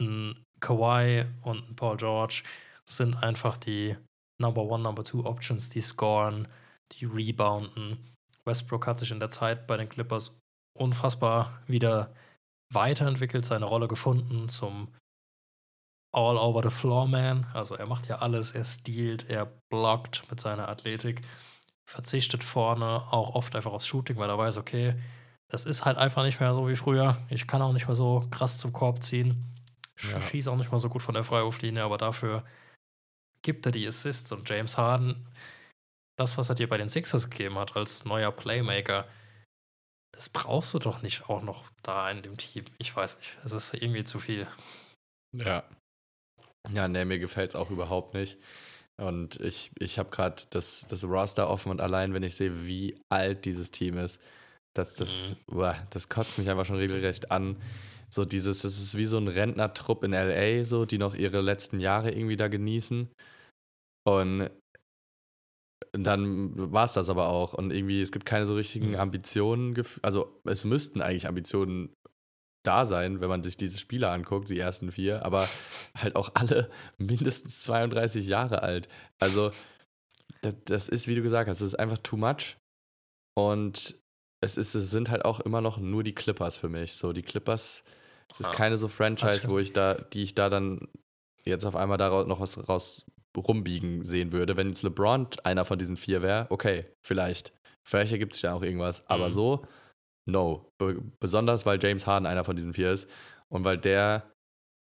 Ein 0.00 0.44
Kawhi 0.60 1.24
und 1.42 1.68
ein 1.68 1.76
Paul 1.76 1.96
George 1.96 2.42
sind 2.88 3.16
einfach 3.22 3.56
die 3.56 3.96
Number 4.40 4.62
One, 4.62 4.82
Number 4.82 5.04
Two 5.04 5.24
Options, 5.24 5.68
die 5.68 5.80
scoren, 5.80 6.48
die 6.92 7.04
rebounden. 7.04 8.14
Westbrook 8.44 8.86
hat 8.86 8.98
sich 8.98 9.10
in 9.10 9.20
der 9.20 9.28
Zeit 9.28 9.66
bei 9.66 9.76
den 9.76 9.88
Clippers 9.88 10.38
unfassbar 10.78 11.60
wieder 11.66 12.14
weiterentwickelt, 12.72 13.44
seine 13.44 13.64
Rolle 13.64 13.88
gefunden 13.88 14.48
zum 14.48 14.94
All 16.12 16.38
over 16.38 16.62
the 16.62 16.70
floor 16.70 17.06
man. 17.06 17.46
Also 17.52 17.74
er 17.74 17.86
macht 17.86 18.06
ja 18.08 18.18
alles, 18.18 18.52
er 18.52 18.64
stiehlt, 18.64 19.28
er 19.28 19.46
blockt 19.70 20.24
mit 20.30 20.40
seiner 20.40 20.68
Athletik, 20.68 21.22
verzichtet 21.88 22.42
vorne 22.42 23.12
auch 23.12 23.34
oft 23.34 23.54
einfach 23.54 23.72
aufs 23.72 23.86
Shooting, 23.86 24.16
weil 24.16 24.30
er 24.30 24.38
weiß, 24.38 24.56
okay, 24.56 24.94
das 25.48 25.64
ist 25.64 25.84
halt 25.84 25.98
einfach 25.98 26.24
nicht 26.24 26.40
mehr 26.40 26.54
so 26.54 26.68
wie 26.68 26.76
früher. 26.76 27.16
Ich 27.28 27.46
kann 27.46 27.62
auch 27.62 27.72
nicht 27.72 27.86
mehr 27.86 27.96
so 27.96 28.26
krass 28.30 28.58
zum 28.58 28.72
Korb 28.72 29.02
ziehen. 29.02 29.44
Sch 29.94 30.12
Ja. 30.12 30.22
Schieße 30.22 30.50
auch 30.50 30.56
nicht 30.56 30.72
mal 30.72 30.78
so 30.78 30.88
gut 30.88 31.02
von 31.02 31.14
der 31.14 31.24
Freiwurflinie, 31.24 31.82
aber 31.82 31.98
dafür 31.98 32.44
gibt 33.42 33.66
er 33.66 33.72
die 33.72 33.86
Assists 33.86 34.32
und 34.32 34.48
James 34.48 34.76
Harden, 34.76 35.28
das, 36.16 36.36
was 36.36 36.48
er 36.48 36.54
dir 36.54 36.68
bei 36.68 36.78
den 36.78 36.88
Sixers 36.88 37.30
gegeben 37.30 37.58
hat 37.58 37.76
als 37.76 38.04
neuer 38.04 38.32
Playmaker, 38.32 39.06
das 40.12 40.28
brauchst 40.30 40.72
du 40.74 40.78
doch 40.78 41.02
nicht 41.02 41.28
auch 41.28 41.42
noch 41.42 41.70
da 41.82 42.10
in 42.10 42.22
dem 42.22 42.38
Team. 42.38 42.64
Ich 42.78 42.96
weiß 42.96 43.18
nicht. 43.18 43.36
Es 43.44 43.52
ist 43.52 43.74
irgendwie 43.74 44.02
zu 44.02 44.18
viel. 44.18 44.46
Ja. 45.32 45.62
Ja, 46.74 46.88
nee, 46.88 47.04
mir 47.04 47.18
gefällt 47.18 47.50
es 47.50 47.56
auch 47.56 47.70
überhaupt 47.70 48.14
nicht. 48.14 48.38
Und 49.00 49.40
ich, 49.40 49.70
ich 49.78 49.98
habe 49.98 50.10
gerade 50.10 50.42
das, 50.50 50.86
das 50.88 51.04
Roster 51.04 51.48
offen 51.50 51.70
und 51.70 51.80
allein, 51.80 52.14
wenn 52.14 52.22
ich 52.22 52.34
sehe, 52.34 52.66
wie 52.66 52.94
alt 53.12 53.44
dieses 53.44 53.70
Team 53.70 53.98
ist, 53.98 54.20
das, 54.74 54.94
das, 54.94 55.36
uah, 55.50 55.76
das 55.90 56.08
kotzt 56.08 56.38
mich 56.38 56.48
einfach 56.48 56.64
schon 56.64 56.76
regelrecht 56.76 57.30
an. 57.30 57.56
So 58.10 58.24
dieses, 58.24 58.62
das 58.62 58.78
ist 58.78 58.96
wie 58.96 59.04
so 59.04 59.18
ein 59.18 59.28
Rentnertrupp 59.28 60.04
in 60.04 60.12
LA, 60.12 60.64
so, 60.64 60.86
die 60.86 60.98
noch 60.98 61.14
ihre 61.14 61.40
letzten 61.40 61.80
Jahre 61.80 62.10
irgendwie 62.10 62.36
da 62.36 62.48
genießen. 62.48 63.08
Und 64.06 64.50
dann 65.92 66.72
war 66.72 66.84
es 66.84 66.92
das 66.92 67.08
aber 67.08 67.28
auch. 67.28 67.54
Und 67.54 67.72
irgendwie, 67.72 68.00
es 68.00 68.12
gibt 68.12 68.24
keine 68.26 68.46
so 68.46 68.54
richtigen 68.54 68.90
Mhm. 68.90 68.96
Ambitionen. 68.96 69.82
Also 70.02 70.40
es 70.44 70.64
müssten 70.64 71.00
eigentlich 71.00 71.26
Ambitionen 71.26 71.92
da 72.66 72.84
sein, 72.84 73.20
wenn 73.20 73.28
man 73.28 73.42
sich 73.42 73.56
diese 73.56 73.78
Spieler 73.78 74.10
anguckt, 74.12 74.48
die 74.48 74.58
ersten 74.58 74.90
vier, 74.92 75.24
aber 75.24 75.48
halt 75.96 76.16
auch 76.16 76.30
alle 76.34 76.70
mindestens 76.98 77.62
32 77.64 78.26
Jahre 78.26 78.62
alt. 78.62 78.88
Also 79.18 79.50
das, 80.42 80.54
das 80.64 80.88
ist, 80.88 81.08
wie 81.08 81.14
du 81.14 81.22
gesagt 81.22 81.48
hast, 81.48 81.60
es 81.60 81.68
ist 81.68 81.78
einfach 81.78 81.98
too 81.98 82.16
much. 82.16 82.56
Und 83.34 83.96
es, 84.40 84.56
ist, 84.56 84.74
es 84.74 84.90
sind 84.90 85.10
halt 85.10 85.24
auch 85.24 85.40
immer 85.40 85.60
noch 85.60 85.78
nur 85.78 86.02
die 86.02 86.14
Clippers 86.14 86.56
für 86.56 86.68
mich. 86.68 86.94
So, 86.94 87.12
die 87.12 87.22
Clippers, 87.22 87.84
es 88.32 88.40
ist 88.40 88.48
Ah. 88.48 88.52
keine 88.52 88.78
so 88.78 88.88
Franchise, 88.88 89.32
Also- 89.32 89.48
wo 89.50 89.58
ich 89.58 89.72
da, 89.72 89.94
die 89.94 90.22
ich 90.22 90.34
da 90.34 90.48
dann 90.48 90.88
jetzt 91.44 91.64
auf 91.64 91.76
einmal 91.76 91.98
daraus 91.98 92.26
noch 92.26 92.40
was 92.40 92.68
raus 92.68 93.10
rumbiegen 93.36 94.04
sehen 94.04 94.32
würde. 94.32 94.56
Wenn 94.56 94.68
jetzt 94.68 94.82
LeBron 94.82 95.28
einer 95.44 95.64
von 95.66 95.78
diesen 95.78 95.96
vier 95.96 96.22
wäre, 96.22 96.46
okay, 96.50 96.84
vielleicht. 97.02 97.52
Vielleicht 97.86 98.12
ergibt 98.12 98.32
sich 98.32 98.42
da 98.42 98.54
auch 98.54 98.62
irgendwas. 98.62 99.06
Aber 99.08 99.26
Mhm. 99.26 99.32
so, 99.32 99.66
no. 100.28 100.68
Be 100.78 101.00
besonders, 101.20 101.66
weil 101.66 101.78
James 101.82 102.06
Harden 102.06 102.26
einer 102.26 102.44
von 102.44 102.56
diesen 102.56 102.72
vier 102.74 102.92
ist. 102.92 103.08
Und 103.48 103.64
weil 103.64 103.78
der, 103.78 104.30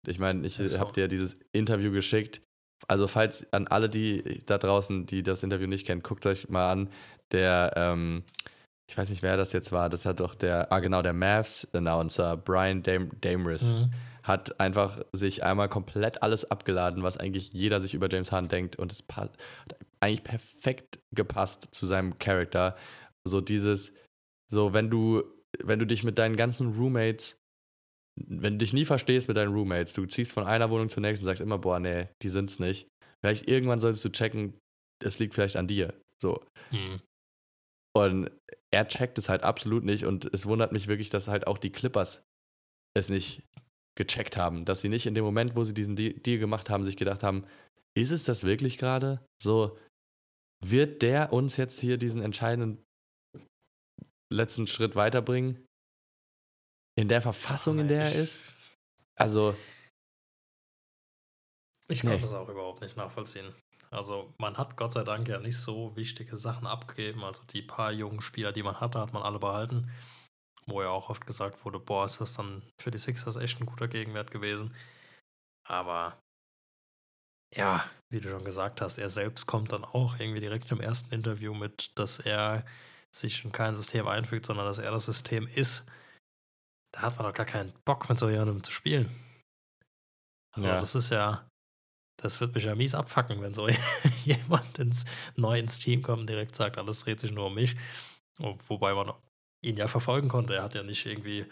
ich 0.06 0.18
meine, 0.18 0.46
ich 0.46 0.58
habe 0.78 0.92
dir 0.92 1.08
dieses 1.08 1.38
Interview 1.52 1.90
geschickt. 1.92 2.42
Also, 2.86 3.06
falls 3.06 3.52
an 3.52 3.66
alle, 3.66 3.88
die 3.88 4.42
da 4.46 4.58
draußen, 4.58 5.06
die 5.06 5.22
das 5.22 5.42
Interview 5.42 5.66
nicht 5.66 5.86
kennen, 5.86 6.02
guckt 6.02 6.26
euch 6.26 6.48
mal 6.48 6.70
an. 6.70 6.90
Der, 7.32 7.72
ähm, 7.76 8.24
ich 8.90 8.96
weiß 8.96 9.10
nicht, 9.10 9.22
wer 9.22 9.36
das 9.36 9.52
jetzt 9.52 9.72
war. 9.72 9.90
Das 9.90 10.06
hat 10.06 10.20
doch 10.20 10.34
der, 10.34 10.72
ah, 10.72 10.80
genau, 10.80 11.02
der 11.02 11.12
Mavs-Announcer, 11.12 12.36
Brian 12.36 12.82
Dam 12.82 13.10
Dameris 13.20 13.64
Mhm. 13.68 13.90
hat 14.22 14.60
einfach 14.60 15.00
sich 15.12 15.42
einmal 15.44 15.68
komplett 15.68 16.22
alles 16.22 16.50
abgeladen, 16.50 17.02
was 17.02 17.16
eigentlich 17.18 17.52
jeder 17.52 17.80
sich 17.80 17.94
über 17.94 18.08
James 18.10 18.32
Harden 18.32 18.48
denkt 18.48 18.76
und 18.76 18.92
es 18.92 19.04
hat 19.12 19.36
eigentlich 20.00 20.24
perfekt 20.24 21.00
gepasst 21.14 21.68
zu 21.72 21.84
seinem 21.86 22.18
Charakter. 22.18 22.76
So 23.26 23.40
dieses, 23.40 23.92
so 24.50 24.72
wenn 24.72 24.90
du, 24.90 25.22
wenn 25.62 25.78
du 25.78 25.86
dich 25.86 26.04
mit 26.04 26.18
deinen 26.18 26.36
ganzen 26.36 26.72
Roommates, 26.72 27.36
wenn 28.16 28.54
du 28.54 28.58
dich 28.58 28.72
nie 28.72 28.84
verstehst 28.84 29.28
mit 29.28 29.36
deinen 29.36 29.54
Roommates, 29.54 29.92
du 29.92 30.06
ziehst 30.06 30.32
von 30.32 30.44
einer 30.44 30.70
Wohnung 30.70 30.88
zur 30.88 31.02
nächsten 31.02 31.24
und 31.24 31.26
sagst 31.26 31.40
immer, 31.40 31.58
boah, 31.58 31.78
nee, 31.78 32.08
die 32.22 32.28
sind's 32.28 32.58
nicht. 32.58 32.88
Vielleicht 33.20 33.48
irgendwann 33.48 33.80
solltest 33.80 34.04
du 34.04 34.10
checken, 34.10 34.58
es 35.04 35.18
liegt 35.18 35.34
vielleicht 35.34 35.56
an 35.56 35.68
dir. 35.68 35.94
So. 36.20 36.44
Mhm. 36.70 37.00
Und 37.96 38.30
er 38.72 38.86
checkt 38.88 39.18
es 39.18 39.28
halt 39.28 39.42
absolut 39.42 39.84
nicht 39.84 40.04
und 40.04 40.32
es 40.32 40.46
wundert 40.46 40.72
mich 40.72 40.88
wirklich, 40.88 41.10
dass 41.10 41.28
halt 41.28 41.46
auch 41.46 41.58
die 41.58 41.72
Clippers 41.72 42.22
es 42.96 43.08
nicht 43.08 43.42
gecheckt 43.96 44.36
haben, 44.36 44.64
dass 44.64 44.80
sie 44.80 44.88
nicht 44.88 45.06
in 45.06 45.14
dem 45.14 45.24
Moment, 45.24 45.56
wo 45.56 45.64
sie 45.64 45.74
diesen 45.74 45.96
De- 45.96 46.18
Deal 46.18 46.38
gemacht 46.38 46.70
haben, 46.70 46.84
sich 46.84 46.96
gedacht 46.96 47.22
haben, 47.22 47.44
ist 47.96 48.12
es 48.12 48.24
das 48.24 48.44
wirklich 48.44 48.78
gerade? 48.78 49.24
So, 49.42 49.76
wird 50.64 51.02
der 51.02 51.32
uns 51.32 51.56
jetzt 51.56 51.80
hier 51.80 51.98
diesen 51.98 52.22
entscheidenden 52.22 52.84
letzten 54.32 54.66
Schritt 54.66 54.96
weiterbringen? 54.96 55.64
In 56.96 57.08
der 57.08 57.22
Verfassung, 57.22 57.78
in 57.78 57.88
der 57.88 58.04
er 58.04 58.14
ist? 58.14 58.40
Also, 59.14 59.54
Ich 61.90 62.04
Nee. 62.04 62.10
kann 62.10 62.20
das 62.20 62.34
auch 62.34 62.48
überhaupt 62.48 62.82
nicht 62.82 62.96
nachvollziehen. 62.96 63.54
Also 63.90 64.34
man 64.38 64.58
hat 64.58 64.76
Gott 64.76 64.92
sei 64.92 65.04
Dank 65.04 65.26
ja 65.28 65.38
nicht 65.38 65.56
so 65.56 65.96
wichtige 65.96 66.36
Sachen 66.36 66.66
abgegeben. 66.66 67.24
Also 67.24 67.42
die 67.44 67.62
paar 67.62 67.90
jungen 67.92 68.20
Spieler, 68.20 68.52
die 68.52 68.62
man 68.62 68.78
hatte, 68.78 69.00
hat 69.00 69.14
man 69.14 69.22
alle 69.22 69.38
behalten. 69.38 69.90
Wo 70.66 70.82
ja 70.82 70.90
auch 70.90 71.08
oft 71.08 71.26
gesagt 71.26 71.64
wurde, 71.64 71.78
boah, 71.80 72.04
ist 72.04 72.20
das 72.20 72.34
dann 72.34 72.62
für 72.78 72.90
die 72.90 72.98
Sixers 72.98 73.36
echt 73.36 73.58
ein 73.60 73.66
guter 73.66 73.88
Gegenwert 73.88 74.30
gewesen. 74.30 74.74
Aber 75.66 76.18
ja, 77.56 77.88
wie 78.10 78.20
du 78.20 78.28
schon 78.28 78.44
gesagt 78.44 78.82
hast, 78.82 78.98
er 78.98 79.08
selbst 79.08 79.46
kommt 79.46 79.72
dann 79.72 79.84
auch 79.84 80.18
irgendwie 80.18 80.40
direkt 80.40 80.70
im 80.70 80.80
ersten 80.80 81.14
Interview 81.14 81.54
mit, 81.54 81.98
dass 81.98 82.18
er 82.18 82.66
sich 83.14 83.44
in 83.44 83.52
kein 83.52 83.74
System 83.74 84.06
einfügt, 84.08 84.46
sondern 84.46 84.66
dass 84.66 84.78
er 84.78 84.90
das 84.90 85.06
System 85.06 85.46
ist. 85.46 85.84
Da 86.92 87.02
hat 87.02 87.16
man 87.16 87.26
doch 87.26 87.34
gar 87.34 87.46
keinen 87.46 87.72
Bock 87.84 88.08
mit 88.08 88.18
so 88.18 88.28
jemandem 88.30 88.62
zu 88.62 88.70
spielen. 88.70 89.10
Also 90.54 90.68
Ja. 90.68 90.80
das 90.80 90.94
ist 90.94 91.10
ja, 91.10 91.48
das 92.20 92.40
wird 92.40 92.54
mich 92.54 92.64
ja 92.64 92.74
mies 92.74 92.94
abfacken, 92.94 93.40
wenn 93.42 93.54
so 93.54 93.68
jemand 94.24 94.78
ins, 94.78 95.04
neu 95.36 95.58
ins 95.58 95.78
Team 95.78 96.02
kommt 96.02 96.20
und 96.20 96.26
direkt 96.30 96.54
sagt, 96.56 96.78
alles 96.78 97.00
dreht 97.00 97.20
sich 97.20 97.30
nur 97.30 97.46
um 97.46 97.54
mich. 97.54 97.76
Wo- 98.38 98.58
Wobei 98.68 98.94
man 98.94 99.12
ihn 99.64 99.76
ja 99.76 99.88
verfolgen 99.88 100.28
konnte. 100.28 100.54
Er 100.54 100.62
hat 100.62 100.74
ja 100.74 100.82
nicht 100.82 101.04
irgendwie 101.06 101.46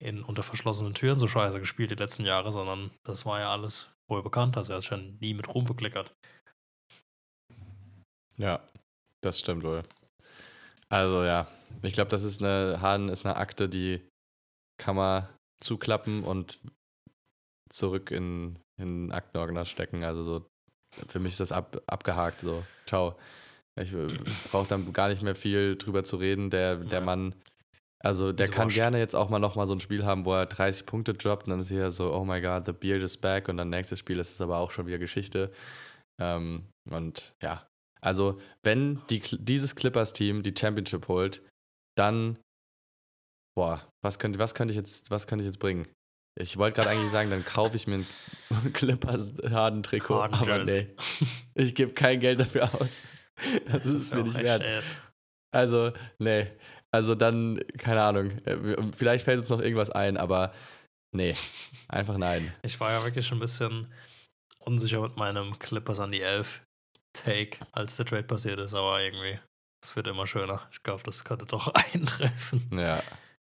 in 0.00 0.22
unter 0.22 0.42
verschlossenen 0.42 0.94
Türen 0.94 1.18
so 1.18 1.28
scheiße 1.28 1.60
gespielt 1.60 1.90
die 1.90 1.94
letzten 1.96 2.24
Jahre, 2.24 2.50
sondern 2.50 2.90
das 3.04 3.24
war 3.26 3.38
ja 3.40 3.52
alles 3.52 3.94
wohl 4.08 4.22
bekannt. 4.22 4.56
Also 4.56 4.72
er 4.72 4.76
hat 4.76 4.84
schon 4.84 5.16
nie 5.20 5.34
mit 5.34 5.48
Ruhm 5.54 5.64
bekleckert. 5.64 6.12
ja, 8.38 8.60
das 9.20 9.38
stimmt 9.38 9.62
wohl. 9.62 9.82
Also 10.92 11.24
ja, 11.24 11.46
ich 11.82 11.94
glaube, 11.94 12.10
das 12.10 12.22
ist 12.22 12.42
eine, 12.42 12.80
Harden 12.80 13.08
ist 13.08 13.24
eine 13.24 13.36
Akte, 13.36 13.68
die 13.68 14.06
kann 14.78 14.96
man 14.96 15.26
zuklappen 15.62 16.22
und 16.24 16.60
zurück 17.70 18.10
in, 18.10 18.58
in 18.78 19.06
den 19.06 19.12
Aktenordner 19.12 19.64
stecken. 19.64 20.04
Also 20.04 20.22
so, 20.22 20.46
für 21.08 21.18
mich 21.18 21.32
ist 21.32 21.40
das 21.40 21.52
ab, 21.52 21.80
abgehakt. 21.86 22.40
So, 22.40 22.62
ciao. 22.86 23.16
Ich 23.80 23.90
brauche 24.50 24.68
dann 24.68 24.92
gar 24.92 25.08
nicht 25.08 25.22
mehr 25.22 25.34
viel 25.34 25.76
drüber 25.76 26.04
zu 26.04 26.16
reden. 26.16 26.50
Der, 26.50 26.76
der 26.76 26.98
Ja. 26.98 27.04
Mann, 27.04 27.34
also 28.04 28.32
der 28.32 28.48
kann 28.48 28.66
wascht. 28.66 28.76
gerne 28.76 28.98
jetzt 28.98 29.14
auch 29.16 29.30
mal 29.30 29.38
nochmal 29.38 29.66
so 29.66 29.72
ein 29.72 29.80
Spiel 29.80 30.04
haben, 30.04 30.26
wo 30.26 30.34
er 30.34 30.44
30 30.44 30.84
Punkte 30.84 31.14
droppt 31.14 31.44
und 31.46 31.50
dann 31.52 31.60
ist 31.60 31.68
hier 31.68 31.90
so, 31.90 32.12
oh 32.12 32.24
my 32.24 32.42
god, 32.42 32.66
the 32.66 32.72
beard 32.72 33.02
is 33.02 33.16
back 33.16 33.48
und 33.48 33.56
dann 33.56 33.70
nächstes 33.70 33.98
Spiel 33.98 34.18
ist 34.18 34.30
es 34.32 34.40
aber 34.42 34.58
auch 34.58 34.70
schon 34.72 34.86
wieder 34.86 34.98
Geschichte. 34.98 35.50
Ähm, 36.20 36.66
und 36.90 37.32
ja, 37.42 37.66
also 38.04 38.40
wenn 38.62 39.00
die, 39.08 39.20
dieses 39.20 39.74
Clippers-Team 39.74 40.42
die 40.42 40.54
Championship 40.58 41.08
holt, 41.08 41.42
dann, 41.96 42.38
boah, 43.56 43.86
was 44.02 44.18
könnte, 44.18 44.38
was 44.38 44.54
könnte 44.54 44.72
ich 44.72 44.76
jetzt, 44.76 45.10
was 45.10 45.26
könnte 45.26 45.44
ich 45.44 45.46
jetzt 45.46 45.58
bringen? 45.60 45.86
Ich 46.38 46.56
wollte 46.56 46.76
gerade 46.76 46.90
eigentlich 46.90 47.10
sagen, 47.10 47.28
dann 47.30 47.44
kaufe 47.44 47.76
ich 47.76 47.86
mir 47.86 47.96
ein 47.96 48.06
Clippers 48.72 49.34
Harden-Trikot, 49.42 50.14
aber 50.14 50.64
nee, 50.64 50.88
ich 51.54 51.74
gebe 51.74 51.92
kein 51.92 52.20
Geld 52.20 52.40
dafür 52.40 52.74
aus. 52.80 53.02
Das 53.66 53.84
ist 53.86 54.10
ja 54.10 54.16
mir 54.16 54.24
nicht 54.24 54.42
wert. 54.42 54.64
ass. 54.64 54.96
Also, 55.54 55.92
nee. 56.18 56.50
Also 56.90 57.14
dann, 57.14 57.60
keine 57.78 58.02
Ahnung. 58.02 58.30
äh, 58.46 58.76
Vielleicht 58.94 59.24
fällt 59.24 59.40
uns 59.40 59.48
noch 59.48 59.60
irgendwas 59.60 59.90
ein, 59.90 60.16
aber 60.16 60.54
nee. 61.14 61.34
Einfach 61.88 62.16
nein. 62.18 62.54
Ich 62.62 62.78
war 62.80 62.92
ja 62.92 63.04
wirklich 63.04 63.30
ein 63.32 63.38
bisschen 63.40 63.92
unsicher 64.58 65.00
mit 65.00 65.16
meinem 65.16 65.58
Clippers 65.58 66.00
an 66.00 66.12
die 66.12 66.20
11 66.20 66.62
Take, 67.12 67.58
als 67.72 67.96
der 67.96 68.06
Trade 68.06 68.22
passiert 68.24 68.58
ist, 68.58 68.74
aber 68.74 69.02
irgendwie, 69.02 69.38
es 69.84 69.94
wird 69.96 70.06
immer 70.06 70.26
schöner. 70.26 70.66
Ich 70.72 70.82
glaube, 70.82 71.02
das 71.04 71.24
könnte 71.24 71.46
doch 71.46 71.68
eintreffen. 71.94 72.68
Ja. 72.72 73.02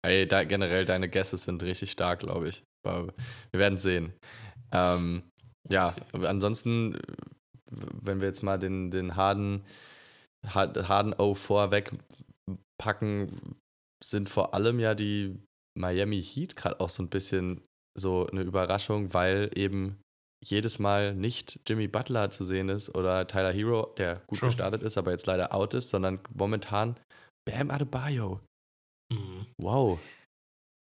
Ey, 0.04 0.26
da, 0.26 0.42
generell, 0.44 0.84
deine 0.84 1.08
Guesses 1.08 1.44
sind 1.44 1.62
richtig 1.62 1.92
stark, 1.92 2.20
glaube 2.20 2.48
ich. 2.48 2.62
Aber 2.84 3.12
wir 3.52 3.60
werden 3.60 3.78
sehen. 3.78 4.12
Ähm, 4.72 5.22
ja, 5.68 5.94
ansonsten, 6.12 6.98
wenn 7.70 8.20
wir 8.20 8.26
jetzt 8.28 8.42
mal 8.42 8.58
den, 8.58 8.90
den 8.90 9.14
Harden, 9.14 9.64
Har- 10.44 10.88
Harden 10.88 11.14
04 11.14 11.70
wegpacken, 11.70 13.56
sind 14.04 14.28
vor 14.28 14.54
allem 14.54 14.80
ja 14.80 14.94
die 14.96 15.38
Miami 15.78 16.20
Heat 16.20 16.56
gerade 16.56 16.80
auch 16.80 16.90
so 16.90 17.02
ein 17.02 17.08
bisschen 17.08 17.60
so 17.96 18.26
eine 18.26 18.42
Überraschung, 18.42 19.14
weil 19.14 19.50
eben 19.54 20.00
jedes 20.42 20.78
Mal 20.78 21.14
nicht 21.14 21.60
Jimmy 21.66 21.88
Butler 21.88 22.30
zu 22.30 22.44
sehen 22.44 22.68
ist 22.68 22.94
oder 22.94 23.26
Tyler 23.26 23.52
Hero, 23.52 23.94
der 23.96 24.18
gut 24.26 24.38
Sure. 24.38 24.48
gestartet 24.48 24.82
ist, 24.82 24.98
aber 24.98 25.10
jetzt 25.12 25.26
leider 25.26 25.54
out 25.54 25.74
ist, 25.74 25.90
sondern 25.90 26.20
momentan 26.34 26.96
Bam 27.48 27.70
Adebayo. 27.70 28.40
Mhm. 29.12 29.46
Wow. 29.60 30.00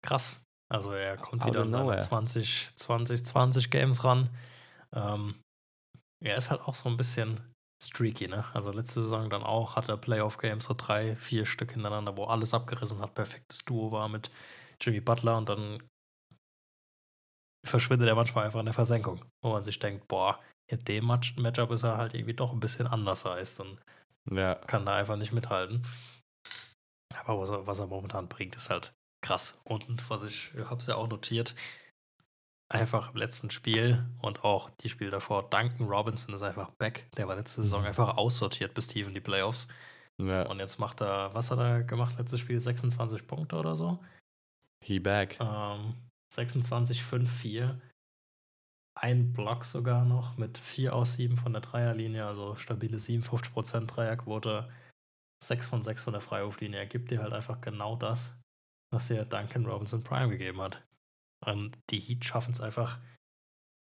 Krass. 0.05 0.41
Also 0.73 0.93
er 0.93 1.17
kommt 1.17 1.43
Out 1.43 1.49
wieder 1.49 1.63
an 1.63 1.71
seine 1.73 1.85
nowhere. 1.85 2.01
20, 2.01 2.71
20, 2.77 3.25
20 3.25 3.71
Games 3.71 4.05
ran. 4.05 4.31
Ähm, 4.95 5.35
er 6.25 6.37
ist 6.37 6.51
halt 6.51 6.63
auch 6.63 6.75
so 6.75 6.89
ein 6.89 6.97
bisschen 6.97 7.41
streaky, 7.83 8.29
ne? 8.29 8.45
Also 8.55 8.71
letzte 8.71 9.03
Saison 9.03 9.29
dann 9.29 9.43
auch 9.43 9.77
hatte 9.77 9.93
er 9.93 9.97
Playoff-Games 9.99 10.65
so 10.65 10.75
drei, 10.77 11.17
vier 11.17 11.47
Stück 11.47 11.73
hintereinander, 11.73 12.17
wo 12.17 12.25
alles 12.25 12.55
abgerissen 12.55 13.01
hat, 13.01 13.15
perfektes 13.15 13.65
Duo 13.65 13.91
war 13.91 14.09
mit 14.09 14.31
Jimmy 14.81 15.01
Butler 15.01 15.37
und 15.39 15.49
dann 15.49 15.83
verschwindet 17.65 18.09
er 18.09 18.15
manchmal 18.15 18.45
einfach 18.47 18.61
in 18.61 18.67
der 18.67 18.75
Versenkung, 18.75 19.25
wo 19.43 19.53
man 19.53 19.65
sich 19.65 19.79
denkt, 19.79 20.09
boah, 20.09 20.39
in 20.67 20.79
dem 20.85 21.07
Match 21.07 21.37
Matchup 21.37 21.71
ist 21.71 21.83
er 21.83 21.97
halt 21.97 22.15
irgendwie 22.15 22.35
doch 22.35 22.53
ein 22.53 22.61
bisschen 22.61 22.87
anders 22.87 23.25
heißt 23.25 23.61
und 23.61 23.79
Ja. 24.31 24.55
kann 24.55 24.87
da 24.87 24.95
einfach 24.97 25.17
nicht 25.17 25.33
mithalten. 25.33 25.87
Aber 27.15 27.41
was 27.41 27.51
er, 27.51 27.67
was 27.67 27.79
er 27.79 27.87
momentan 27.87 28.29
bringt, 28.29 28.57
ist 28.57 28.71
halt 28.71 28.93
krass. 29.25 29.61
Und 29.65 30.11
was 30.11 30.23
ich, 30.23 30.53
ich 30.55 30.65
habe 30.65 30.77
es 30.81 30.87
ja 30.87 30.97
auch 30.97 31.09
notiert, 31.09 31.55
einfach 32.69 33.11
im 33.11 33.17
letzten 33.19 33.51
Spiel 33.51 34.05
und 34.23 34.45
auch 34.45 34.71
die 34.71 34.89
Spiele 34.89 35.11
davor, 35.11 35.49
Duncan 35.51 35.87
Robinson 35.89 36.35
ist 36.35 36.43
einfach 36.43 36.71
back. 36.79 37.07
Der 37.17 37.29
war 37.29 37.37
letzte 37.37 37.63
Saison 37.63 37.83
Mhm. 37.83 37.89
einfach 37.89 38.17
aussortiert 38.17 38.75
bis 38.75 38.87
tief 38.87 39.07
in 39.07 39.15
die 39.15 39.21
Playoffs. 39.21 39.69
ja. 40.19 40.43
Und 40.47 40.59
jetzt 40.59 40.79
macht 40.79 41.01
er, 41.03 41.35
was 41.35 41.51
hat 41.51 41.59
er 41.59 41.83
gemacht 41.83 42.17
letztes 42.19 42.41
Spiel? 42.41 42.59
26 42.59 43.27
Punkte 43.27 43.57
oder 43.57 43.77
so? 43.77 44.03
He 44.83 44.99
back. 44.99 45.39
Ähm, 45.41 45.95
26, 46.33 47.03
5, 47.03 47.31
4. 47.31 47.81
Ein 48.99 49.33
Block 49.33 49.65
sogar 49.65 50.05
noch 50.05 50.37
mit 50.39 50.59
4 50.59 50.95
aus 50.95 51.15
7 51.15 51.37
von 51.37 51.53
der 51.53 51.63
Dreierlinie, 51.63 52.27
also 52.27 52.57
stabile 52.57 52.97
57% 52.97 53.87
Dreierquote. 53.87 54.71
6 55.43 55.67
von 55.67 55.83
6 55.83 56.03
von 56.05 56.13
der 56.13 56.23
Freiwurflinie. 56.23 56.79
Er 56.79 56.87
gibt 56.87 57.11
dir 57.11 57.21
halt 57.21 57.33
einfach 57.33 57.61
genau 57.61 57.97
das, 57.97 58.39
was 58.93 59.09
dir 59.09 59.25
Duncan 59.25 59.67
Robinson 59.67 60.05
Prime 60.05 60.31
gegeben 60.31 60.61
hat. 60.63 60.83
Und 61.45 61.77
die 61.91 61.99
Heat 62.01 62.25
schaffen 62.25 62.53
es 62.53 62.61
einfach, 62.61 62.99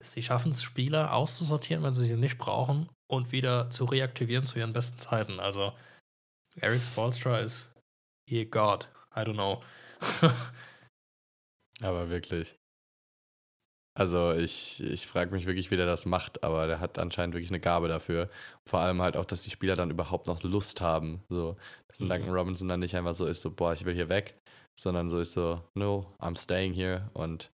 sie 0.04 0.24
schaffen 0.24 0.50
es, 0.50 0.64
Spieler 0.64 1.14
auszusortieren, 1.14 1.84
wenn 1.84 1.94
sie 1.94 2.06
sie 2.06 2.18
nicht 2.18 2.38
brauchen 2.38 2.90
und 3.08 3.32
wieder 3.32 3.70
zu 3.70 3.86
reaktivieren 3.86 4.44
zu 4.44 4.60
ihren 4.60 4.74
besten 4.74 4.98
Zeiten. 4.98 5.40
Also 5.40 5.74
Eric 6.60 6.84
Spolstra 6.84 7.40
ist 7.40 7.72
ihr 8.28 8.50
God. 8.50 8.90
I 9.16 9.20
don't 9.20 9.34
know. 9.34 9.64
Aber 11.82 12.10
wirklich. 12.10 12.56
Also 13.98 14.34
ich, 14.34 14.84
ich 14.84 15.08
frage 15.08 15.32
mich 15.32 15.46
wirklich, 15.46 15.72
wie 15.72 15.78
der 15.78 15.86
das 15.86 16.06
macht, 16.06 16.44
aber 16.44 16.68
der 16.68 16.82
hat 16.82 17.00
anscheinend 17.00 17.34
wirklich 17.34 17.50
eine 17.50 17.62
Gabe 17.62 17.88
dafür. 17.88 18.30
Vor 18.68 18.80
allem 18.82 19.02
halt 19.02 19.16
auch, 19.16 19.24
dass 19.24 19.42
die 19.44 19.52
Spieler 19.52 19.78
dann 19.78 19.90
überhaupt 19.90 20.28
noch 20.28 20.44
Lust 20.44 20.82
haben. 20.82 21.24
So, 21.30 21.56
dass 21.88 22.02
ein 22.02 22.06
Mhm. 22.06 22.10
Duncan 22.10 22.34
Robinson 22.34 22.68
dann 22.68 22.82
nicht 22.82 22.96
einfach 22.96 23.14
so 23.14 23.26
ist, 23.26 23.42
so, 23.42 23.52
boah, 23.52 23.72
ich 23.74 23.86
will 23.86 23.94
hier 23.96 24.10
weg, 24.10 24.38
sondern 24.78 25.10
so 25.10 25.20
ist 25.20 25.34
so, 25.34 25.62
no, 25.76 26.14
I'm 26.20 26.38
staying 26.38 26.74
here 26.74 27.10
und 27.14 27.52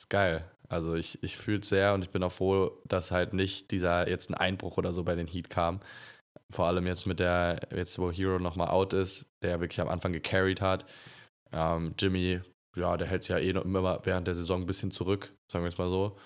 ist 0.00 0.08
geil. 0.08 0.50
Also 0.70 0.94
ich, 0.94 1.22
ich 1.22 1.36
fühle 1.36 1.60
es 1.60 1.68
sehr 1.68 1.92
und 1.92 2.02
ich 2.02 2.10
bin 2.10 2.22
auch 2.22 2.32
froh, 2.32 2.80
dass 2.86 3.10
halt 3.10 3.34
nicht 3.34 3.70
dieser 3.70 4.08
jetzt 4.08 4.30
ein 4.30 4.34
Einbruch 4.34 4.78
oder 4.78 4.92
so 4.94 5.04
bei 5.04 5.14
den 5.14 5.26
Heat 5.26 5.50
kam. 5.50 5.80
Vor 6.50 6.66
allem 6.66 6.86
jetzt 6.86 7.06
mit 7.06 7.20
der, 7.20 7.68
jetzt 7.74 7.98
wo 7.98 8.10
Hero 8.10 8.38
nochmal 8.38 8.68
out 8.68 8.94
ist, 8.94 9.26
der 9.42 9.60
wirklich 9.60 9.80
am 9.82 9.88
Anfang 9.88 10.12
gecarried 10.14 10.62
hat. 10.62 10.86
Ähm, 11.52 11.94
Jimmy, 11.98 12.40
ja, 12.76 12.96
der 12.96 13.08
hält 13.08 13.22
sich 13.22 13.30
ja 13.30 13.38
eh 13.38 13.52
noch 13.52 13.64
immer 13.64 14.00
während 14.04 14.26
der 14.26 14.34
Saison 14.34 14.62
ein 14.62 14.66
bisschen 14.66 14.90
zurück, 14.90 15.34
sagen 15.50 15.64
wir 15.64 15.68
es 15.68 15.78
mal 15.78 15.88
so. 15.88 16.18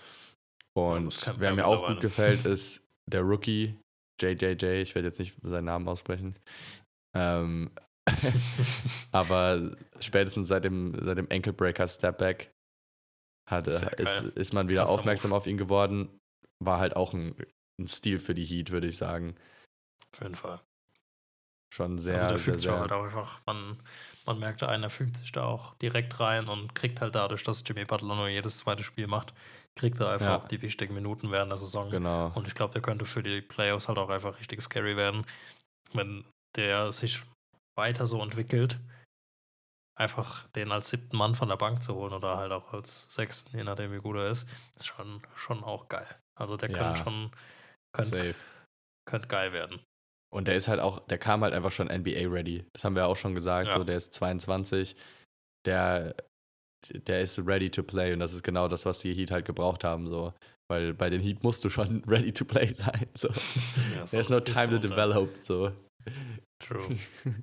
Und 0.76 1.34
wer 1.38 1.54
mir 1.54 1.66
auch 1.66 1.88
gut 1.88 2.00
gefällt, 2.00 2.44
ist 2.44 2.86
der 3.10 3.22
Rookie, 3.22 3.78
JJJ. 4.20 4.82
Ich 4.82 4.94
werde 4.94 5.08
jetzt 5.08 5.18
nicht 5.18 5.36
seinen 5.42 5.64
Namen 5.64 5.88
aussprechen. 5.88 6.36
Ähm, 7.16 7.70
aber 9.12 9.74
spätestens 10.00 10.48
seit 10.48 10.64
dem, 10.64 10.96
seit 11.02 11.18
dem 11.18 11.28
Ankle-Breaker 11.30 11.88
Stepback 11.88 12.52
hat, 13.48 13.68
Ist 13.68 13.82
ja 13.82 13.88
ist, 13.88 14.24
ist 14.36 14.52
man 14.52 14.68
wieder 14.68 14.82
Krasser 14.82 14.94
aufmerksam 14.94 15.32
auf 15.32 15.46
ihn 15.46 15.56
geworden. 15.56 16.18
War 16.62 16.78
halt 16.78 16.96
auch 16.96 17.14
ein, 17.14 17.34
ein 17.80 17.86
Stil 17.86 18.18
für 18.18 18.34
die 18.34 18.44
Heat, 18.44 18.70
würde 18.70 18.88
ich 18.88 18.96
sagen. 18.96 19.36
Auf 20.12 20.22
jeden 20.22 20.34
Fall. 20.34 20.60
Schon 21.74 21.98
sehr, 21.98 22.14
also 22.14 22.28
der 22.28 22.38
sehr, 22.38 22.44
fügt 22.44 22.58
sich 22.58 22.70
sehr. 22.70 22.80
halt 22.80 22.92
auch 22.92 23.04
einfach, 23.04 23.40
man, 23.46 23.76
man 24.26 24.38
merkt, 24.38 24.62
einer 24.62 24.90
fügt 24.90 25.16
sich 25.16 25.32
da 25.32 25.44
auch 25.44 25.74
direkt 25.74 26.18
rein 26.20 26.48
und 26.48 26.74
kriegt 26.74 27.00
halt 27.00 27.14
dadurch, 27.14 27.42
dass 27.42 27.64
Jimmy 27.66 27.84
Butler 27.84 28.14
nur 28.14 28.28
jedes 28.28 28.58
zweite 28.58 28.84
Spiel 28.84 29.06
macht, 29.06 29.34
kriegt 29.76 30.00
er 30.00 30.10
einfach 30.10 30.26
Ja. 30.26 30.36
auch 30.38 30.48
die 30.48 30.62
wichtigen 30.62 30.94
Minuten 30.94 31.30
während 31.30 31.50
der 31.50 31.58
Saison. 31.58 31.90
Genau. 31.90 32.32
Und 32.34 32.46
ich 32.46 32.54
glaube, 32.54 32.72
der 32.72 32.82
könnte 32.82 33.04
für 33.04 33.22
die 33.22 33.42
Playoffs 33.42 33.88
halt 33.88 33.98
auch 33.98 34.08
einfach 34.08 34.38
richtig 34.38 34.62
scary 34.62 34.96
werden, 34.96 35.26
wenn 35.92 36.24
der 36.56 36.92
sich 36.92 37.22
weiter 37.78 38.06
so 38.06 38.22
entwickelt, 38.22 38.78
einfach 39.98 40.46
den 40.48 40.72
als 40.72 40.90
siebten 40.90 41.16
Mann 41.16 41.34
von 41.34 41.48
der 41.48 41.56
Bank 41.56 41.82
zu 41.82 41.94
holen 41.94 42.12
oder 42.12 42.36
halt 42.36 42.52
auch 42.52 42.72
als 42.72 43.06
sechsten, 43.12 43.56
je 43.56 43.64
nachdem 43.64 43.92
wie 43.92 43.98
gut 43.98 44.16
er 44.16 44.28
ist, 44.30 44.46
ist 44.76 44.86
schon, 44.86 45.22
schon 45.34 45.64
auch 45.64 45.88
geil. 45.88 46.06
Also 46.38 46.56
der 46.56 46.70
Ja. 46.70 46.76
könnte 46.78 47.02
schon 47.02 47.30
könnte, 47.92 48.16
Safe. 48.18 48.34
könnte 49.06 49.28
geil 49.28 49.52
werden. 49.52 49.80
Und 50.32 50.48
der 50.48 50.56
ist 50.56 50.68
halt 50.68 50.80
auch, 50.80 51.06
der 51.06 51.18
kam 51.18 51.42
halt 51.42 51.54
einfach 51.54 51.70
schon 51.70 51.88
NBA-ready. 51.88 52.64
Das 52.72 52.84
haben 52.84 52.96
wir 52.96 53.06
auch 53.06 53.16
schon 53.16 53.34
gesagt. 53.34 53.68
Ja. 53.68 53.78
So, 53.78 53.84
der 53.84 53.96
ist 53.96 54.14
22. 54.14 54.96
Der, 55.66 56.14
der 56.92 57.20
ist 57.20 57.38
ready 57.46 57.70
to 57.70 57.82
play. 57.82 58.12
Und 58.12 58.18
das 58.18 58.32
ist 58.34 58.42
genau 58.42 58.68
das, 58.68 58.86
was 58.86 58.98
die 58.98 59.14
Heat 59.14 59.30
halt 59.30 59.44
gebraucht 59.44 59.84
haben. 59.84 60.08
So. 60.08 60.34
Weil 60.68 60.94
bei 60.94 61.10
den 61.10 61.20
Heat 61.20 61.42
musst 61.42 61.64
du 61.64 61.70
schon 61.70 62.02
ready 62.06 62.32
to 62.32 62.44
play 62.44 62.72
sein. 62.74 63.06
So. 63.14 63.28
Ja, 63.28 64.04
There's 64.10 64.28
no 64.28 64.40
time 64.40 64.68
to 64.68 64.78
develop. 64.78 65.30
So. 65.42 65.72
True. 66.60 66.96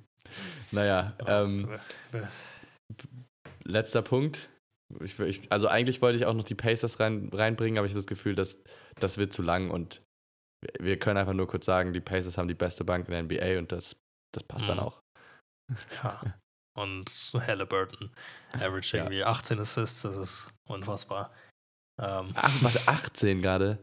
Naja, 0.70 1.14
Ja, 1.26 1.42
ähm, 1.42 1.68
letzter 3.64 4.02
Punkt. 4.02 4.48
Ich, 5.00 5.18
ich, 5.18 5.52
also 5.52 5.68
eigentlich 5.68 6.02
wollte 6.02 6.18
ich 6.18 6.26
auch 6.26 6.34
noch 6.34 6.44
die 6.44 6.54
Pacers 6.54 7.00
rein, 7.00 7.30
reinbringen, 7.32 7.78
aber 7.78 7.86
ich 7.86 7.92
habe 7.92 7.98
das 7.98 8.06
Gefühl, 8.06 8.34
dass 8.34 8.58
das 8.98 9.18
wird 9.18 9.32
zu 9.32 9.42
lang 9.42 9.70
und 9.70 10.02
wir- 10.64 10.84
wir 10.86 10.98
können 10.98 11.18
einfach 11.18 11.32
nur 11.34 11.46
kurz 11.46 11.66
sagen, 11.66 11.92
die 11.92 12.00
Pacers 12.00 12.36
haben 12.38 12.48
die 12.48 12.54
beste 12.54 12.84
Bank 12.84 13.06
in 13.08 13.12
der 13.12 13.20
NBA 13.22 13.58
und 13.58 13.70
das, 13.72 13.96
das 14.34 14.42
passt 14.44 14.68
dann 14.68 14.78
Mhm. 14.78 14.82
auch. 14.84 15.00
Ja. 16.02 16.20
Und 16.76 17.30
Halliburton 17.34 18.10
average 18.52 18.96
Ja. 18.96 19.04
irgendwie 19.04 19.22
18 19.24 19.60
Assists, 19.60 20.02
das 20.02 20.16
ist 20.16 20.50
unfassbar. 20.68 21.32
Ähm, 22.02 22.32
Ach, 22.34 22.62
warte, 22.62 22.80
18 22.86 23.40
gerade. 23.40 23.78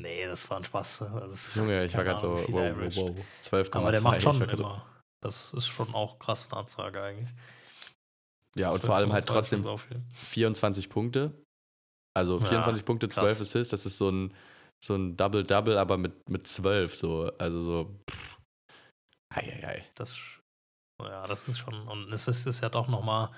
nee, 0.00 0.24
das 0.26 0.48
war 0.48 0.56
ein 0.56 0.64
Spaß. 0.64 0.98
Das 1.00 1.30
ist 1.48 1.54
Junge, 1.56 1.84
ich 1.84 1.94
war 1.94 2.04
gerade 2.04 2.20
so, 2.20 2.32
wow, 2.50 2.72
wow, 2.74 2.96
wow. 2.96 3.26
12,2. 3.42 3.78
Aber 3.78 3.92
der 3.92 4.00
macht 4.00 4.22
schon 4.22 4.38
grad 4.40 4.56
so- 4.56 4.62
immer. 4.64 4.86
Das 5.22 5.52
ist 5.54 5.66
schon 5.68 5.94
auch 5.94 6.18
krass 6.18 6.48
eine 6.50 6.60
Ansage 6.60 7.02
eigentlich. 7.02 7.28
Ja, 8.56 8.70
und 8.70 8.82
vor 8.82 8.94
allem 8.96 9.12
halt 9.12 9.24
12,2 9.24 9.28
ist 9.28 9.32
trotzdem 9.34 9.62
schon 9.62 9.70
so 9.72 9.76
viel. 9.76 10.02
24 10.14 10.88
Punkte. 10.88 11.42
Also 12.16 12.38
Ja, 12.38 12.46
24 12.48 12.84
Punkte, 12.86 13.08
krass. 13.08 13.16
12 13.36 13.40
Assists, 13.42 13.70
das 13.70 13.84
ist 13.84 13.98
so 13.98 14.08
ein, 14.10 14.34
so 14.84 14.94
ein 14.94 15.16
Double-Double, 15.16 15.78
aber 15.78 15.96
mit, 15.98 16.28
mit 16.28 16.46
12 16.46 16.94
so. 16.94 17.32
Also 17.38 17.60
so. 17.60 18.00
Pff. 18.10 18.38
Eieiei. 19.34 19.84
Das, 19.94 20.18
ja, 21.02 21.26
das 21.26 21.48
ist 21.48 21.58
schon. 21.58 21.86
Und 21.88 22.12
es 22.12 22.28
ist, 22.28 22.46
ist 22.46 22.60
ja 22.60 22.68
doch 22.68 22.88
nochmal, 22.88 23.30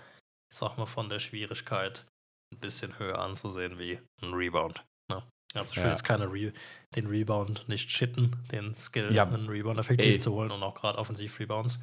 ich 0.52 0.58
sag 0.58 0.76
mal, 0.78 0.86
von 0.86 1.08
der 1.08 1.18
Schwierigkeit 1.18 2.06
ein 2.54 2.60
bisschen 2.60 2.98
höher 2.98 3.18
anzusehen 3.18 3.78
wie 3.78 4.00
ein 4.22 4.32
Rebound. 4.34 4.84
Ne? 5.10 5.22
Also 5.54 5.72
ich 5.72 5.76
will 5.78 5.84
Ja. 5.84 5.90
jetzt 5.90 6.04
keine 6.04 6.26
Re 6.32 6.52
den 6.94 7.06
Rebound 7.06 7.68
nicht 7.68 7.90
shitten, 7.90 8.36
den 8.52 8.74
Skill, 8.74 9.12
Ja. 9.12 9.24
einen 9.26 9.48
Rebound 9.48 9.78
effektiv 9.78 10.14
Ey. 10.14 10.18
zu 10.18 10.32
holen 10.34 10.50
und 10.50 10.62
auch 10.62 10.74
gerade 10.74 10.98
Offensiv-Rebounds. 10.98 11.80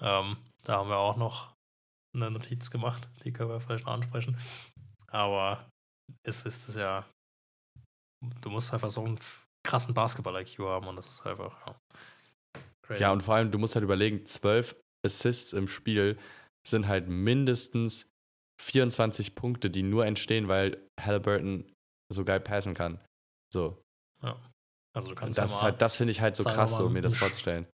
Ähm, 0.00 0.36
da 0.64 0.78
haben 0.78 0.88
wir 0.88 0.96
auch 0.98 1.16
noch 1.16 1.52
eine 2.14 2.30
Notiz 2.30 2.70
gemacht, 2.70 3.08
die 3.24 3.32
können 3.32 3.50
wir 3.50 3.60
vielleicht 3.60 3.86
noch 3.86 3.92
ansprechen. 3.92 4.36
Aber 5.08 5.68
es 6.24 6.44
ist 6.46 6.68
es 6.68 6.76
ja, 6.76 7.06
du 8.40 8.50
musst 8.50 8.72
einfach 8.72 8.90
so 8.90 9.04
einen 9.04 9.18
krassen 9.64 9.94
Basketball-IQ 9.94 10.58
haben 10.60 10.88
und 10.88 10.96
das 10.96 11.08
ist 11.08 11.26
einfach, 11.26 11.66
ja. 11.66 11.74
crazy. 12.82 13.02
Ja, 13.02 13.12
und 13.12 13.22
vor 13.22 13.34
allem, 13.34 13.50
du 13.50 13.58
musst 13.58 13.74
halt 13.74 13.84
überlegen, 13.84 14.24
12 14.24 14.76
Assists 15.04 15.52
im 15.52 15.68
Spiel 15.68 16.18
sind 16.66 16.86
halt 16.86 17.08
mindestens 17.08 18.08
24 18.60 19.34
Punkte, 19.34 19.70
die 19.70 19.82
nur 19.82 20.06
entstehen, 20.06 20.48
weil 20.48 20.80
Halliburton 21.00 21.72
so 22.12 22.24
geil 22.24 22.40
passen 22.40 22.74
kann. 22.74 23.00
So. 23.52 23.82
also 24.94 25.08
du 25.08 25.14
kannst 25.14 25.38
das 25.38 25.50
ja 25.50 25.56
mal, 25.56 25.62
halt, 25.64 25.82
das 25.82 25.96
finde 25.96 26.12
ich 26.12 26.20
halt 26.20 26.36
so 26.36 26.44
krass, 26.44 26.76
so 26.76 26.88
mir 26.88 27.00
das 27.00 27.16
vorzustellen. 27.16 27.66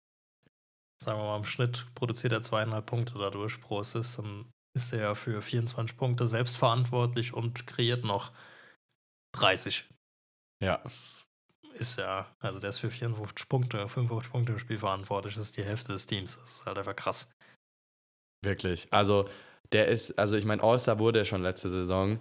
sagen 1.03 1.19
wir 1.19 1.25
mal, 1.25 1.37
im 1.37 1.45
Schnitt 1.45 1.87
produziert 1.95 2.33
er 2.33 2.43
zweieinhalb 2.43 2.87
Punkte 2.87 3.19
dadurch 3.19 3.61
pro 3.61 3.81
Assist, 3.81 4.19
dann 4.19 4.51
ist 4.75 4.93
er 4.93 5.01
ja 5.01 5.15
für 5.15 5.43
24 5.43 5.97
Punkte 5.97 6.27
selbst 6.27 6.57
verantwortlich 6.57 7.35
und 7.35 7.67
kreiert 7.67 8.05
noch 8.05 8.33
30. 9.35 9.89
Ja. 10.63 10.79
Das 10.79 11.25
ist 11.75 11.99
ja, 11.99 12.27
also 12.41 12.59
der 12.61 12.71
ist 12.71 12.79
für 12.79 12.91
54 12.91 13.49
Punkte, 13.49 13.89
55 13.89 14.33
Punkte 14.33 14.53
im 14.53 14.59
Spiel 14.59 14.79
verantwortlich, 14.79 15.35
das 15.35 15.45
ist 15.45 15.57
die 15.57 15.63
Hälfte 15.65 15.93
des 15.93 16.07
Teams. 16.07 16.39
Das 16.41 16.51
ist 16.57 16.67
halt 16.67 16.79
einfach 16.79 16.97
krass. 16.97 17.31
Wirklich. 18.45 18.87
Also, 18.93 19.29
der 19.73 19.89
ist, 19.89 20.19
also 20.19 20.37
ich 20.37 20.45
meine, 20.45 20.63
All-Star 20.63 20.99
wurde 20.99 21.21
er 21.21 21.25
schon 21.25 21.43
letzte 21.43 21.69
Saison, 21.69 22.21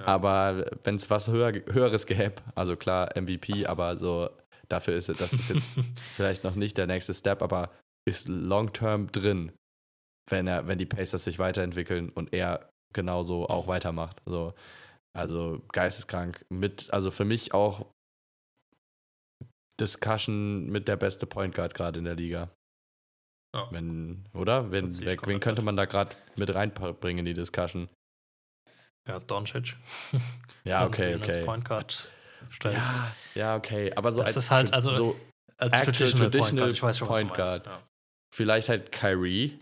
Ja. 0.00 0.06
aber 0.06 0.70
wenn 0.84 0.96
es 0.96 1.08
was 1.10 1.28
höher, 1.28 1.52
höheres 1.72 2.06
gäbe, 2.06 2.34
also 2.54 2.76
klar, 2.76 3.10
MVP, 3.16 3.66
aber 3.66 3.98
so, 3.98 4.30
dafür 4.68 4.94
ist 4.94 5.08
es, 5.08 5.18
das 5.18 5.32
ist 5.32 5.48
jetzt 5.48 5.78
vielleicht 6.14 6.44
noch 6.44 6.54
nicht 6.54 6.76
der 6.76 6.86
nächste 6.86 7.14
Step, 7.14 7.42
aber 7.42 7.70
ist 8.08 8.28
long-term 8.28 9.10
drin, 9.12 9.52
wenn 10.30 10.46
er, 10.46 10.66
wenn 10.66 10.78
die 10.78 10.86
Pacers 10.86 11.24
sich 11.24 11.38
weiterentwickeln 11.38 12.10
und 12.10 12.32
er 12.32 12.68
genauso 12.92 13.48
auch 13.48 13.66
weitermacht. 13.68 14.20
So, 14.26 14.32
also 14.32 14.54
geisteskrank. 15.72 16.44
Mit, 16.48 16.92
also 16.92 17.10
für 17.10 17.24
mich 17.24 17.54
auch 17.54 17.86
Discussion 19.80 20.66
mit 20.70 20.88
der 20.88 20.96
beste 20.96 21.26
Point 21.26 21.54
Guard 21.54 21.74
gerade 21.74 21.98
in 21.98 22.04
der 22.04 22.14
Liga. 22.14 22.50
Ja. 23.54 23.68
Wenn, 23.70 24.24
oder? 24.32 24.70
Wenn, 24.70 24.88
ich 24.88 25.00
wen, 25.26 25.40
könnte 25.40 25.62
man 25.62 25.76
da 25.76 25.84
gerade 25.84 26.14
mit 26.36 26.54
reinbringen 26.54 27.18
in 27.20 27.24
die 27.26 27.34
Discussion? 27.34 27.88
ja, 29.08 29.18
Doncic. 29.20 29.76
Ja, 30.64 30.82
wenn 30.84 30.92
du 30.92 30.96
okay, 30.96 31.14
ihn 31.14 31.22
Als 31.22 31.36
okay. 31.36 31.44
Point 31.44 31.64
Guard 31.64 32.12
stellst. 32.52 32.94
Ja, 32.94 33.14
ja, 33.34 33.56
okay. 33.56 33.92
Aber 33.96 34.12
so 34.12 34.20
Das 34.20 34.36
als 34.36 34.44
ist 34.44 34.50
halt, 34.52 34.72
also- 34.72 34.90
so 34.90 35.20
als 35.56 35.72
actual 35.74 35.84
traditional, 35.84 36.30
Point 36.30 36.32
traditional 36.32 36.64
Guard. 36.66 36.72
Ich 36.72 36.82
weiß 36.82 36.98
schon, 36.98 37.08
was 37.08 37.18
Point 37.18 37.30
du 37.30 37.36
meinst. 37.36 37.64
Guard. 37.64 37.66
Ja. 37.66 37.88
vielleicht 38.32 38.68
halt 38.68 38.92
Kyrie 38.92 39.58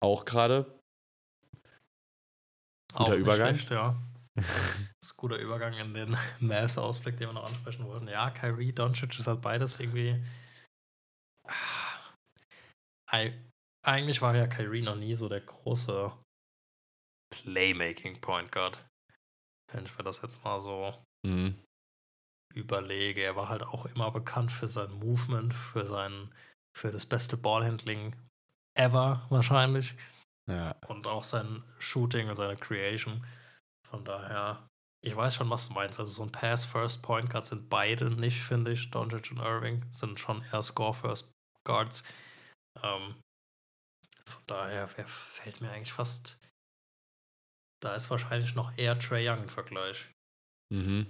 auch 0.00 0.24
gerade. 0.24 0.66
Auch 2.94 2.98
Guter 3.06 3.10
nicht 3.10 3.20
Übergang. 3.20 3.54
Schlecht, 3.54 3.70
ja. 3.70 3.96
Das 5.00 5.10
ist 5.10 5.14
ein 5.14 5.20
guter 5.20 5.38
Übergang 5.38 5.74
in 5.74 5.94
den 5.94 6.16
Mavs-Ausblick, 6.40 7.16
den 7.16 7.28
wir 7.28 7.32
noch 7.34 7.46
ansprechen 7.46 7.86
wollten. 7.86 8.08
Ja, 8.08 8.30
Kyrie, 8.30 8.72
Doncic 8.72 9.18
ist 9.18 9.26
halt 9.26 9.40
beides 9.40 9.78
irgendwie. 9.80 10.22
Ah, 11.48 12.14
Ei- 13.10 13.40
Eigentlich 13.84 14.20
war 14.20 14.34
ja 14.34 14.46
Kyrie 14.48 14.82
noch 14.82 14.96
nie 14.96 15.14
so 15.14 15.28
der 15.28 15.40
große 15.40 16.12
Playmaking-Point 17.32 18.50
Guard. 18.52 18.84
Wenn 19.72 19.84
ich 19.84 19.96
mir 19.96 20.04
das 20.04 20.22
jetzt 20.22 20.42
mal 20.44 20.60
so 20.60 20.94
Mhm. 21.24 21.62
überlege. 22.54 23.22
Er 23.22 23.36
war 23.36 23.48
halt 23.48 23.62
auch 23.62 23.86
immer 23.86 24.10
bekannt 24.10 24.50
für 24.52 24.68
sein 24.68 24.90
Movement, 24.92 25.52
für 25.54 25.86
sein, 25.86 26.34
für 26.76 26.90
das 26.92 27.06
beste 27.06 27.36
Ballhandling 27.36 28.16
ever 28.78 29.26
wahrscheinlich 29.30 29.94
Ja, 30.48 30.76
und 30.88 31.06
auch 31.06 31.24
sein 31.24 31.64
Shooting 31.78 32.28
und 32.28 32.36
seine 32.36 32.56
Creation. 32.56 33.24
Von 33.90 34.04
daher, 34.04 34.66
ich 35.04 35.14
weiß 35.14 35.36
schon, 35.36 35.48
was 35.50 35.68
du 35.68 35.74
meinst. 35.74 36.00
Also 36.00 36.12
so 36.12 36.22
ein 36.24 36.32
Pass-First-Point 36.32 37.30
Guard 37.30 37.46
sind 37.46 37.68
beide 37.68 38.10
nicht, 38.10 38.42
finde 38.42 38.72
ich. 38.72 38.90
Doncic 38.90 39.30
und 39.30 39.38
Irving 39.38 39.84
sind 39.92 40.18
schon 40.18 40.42
eher 40.52 40.62
Score-First 40.62 41.32
Guards. 41.64 42.02
Ähm, 42.82 43.14
von 44.24 44.42
daher 44.46 44.88
fällt 44.88 45.60
mir 45.60 45.70
eigentlich 45.70 45.92
fast. 45.92 46.38
Da 47.80 47.94
ist 47.94 48.10
wahrscheinlich 48.10 48.54
noch 48.54 48.76
eher 48.76 48.98
Trey 48.98 49.28
Young 49.28 49.42
im 49.44 49.48
Vergleich. 49.48 50.10
mhm. 50.72 51.06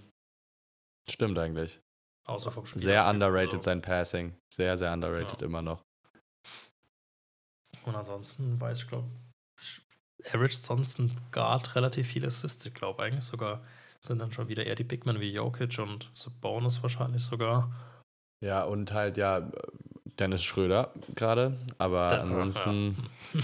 Stimmt 1.09 1.39
eigentlich. 1.39 1.81
Außer 2.27 2.51
vom 2.51 2.66
Spiel. 2.66 2.83
Sehr 2.83 3.09
underrated 3.09 3.55
Also, 3.55 3.62
sein 3.62 3.81
Passing. 3.81 4.37
Sehr, 4.53 4.77
sehr 4.77 4.93
underrated 4.93 5.41
Ja. 5.41 5.47
immer 5.47 5.62
noch. 5.62 5.83
Und 7.85 7.95
ansonsten 7.95 8.61
weiß 8.61 8.79
ich, 8.83 8.89
glaube 8.89 9.09
Average 10.25 10.57
sonst 10.57 10.99
ein 10.99 11.17
Guard 11.31 11.75
relativ 11.77 12.09
viele 12.09 12.29
Assists. 12.29 12.64
Ich 12.67 12.75
glaube 12.75 13.03
eigentlich 13.03 13.25
sogar 13.25 13.62
sind 14.05 14.19
dann 14.19 14.33
schon 14.33 14.49
wieder 14.49 14.64
eher 14.64 14.75
die 14.75 14.85
Bigmen 14.85 15.21
wie 15.21 15.33
Jokic 15.33 15.79
und 15.79 16.11
Sabonis 16.14 16.83
wahrscheinlich 16.83 17.23
sogar. 17.23 17.71
Ja, 18.45 18.64
und 18.64 18.93
halt, 18.93 19.17
ja, 19.17 19.51
Dennis 20.19 20.45
Schröder 20.45 20.93
gerade. 21.14 21.59
Aber 21.79 22.09
Da- 22.09 22.23
ansonsten 22.23 22.97
ja. 23.35 23.41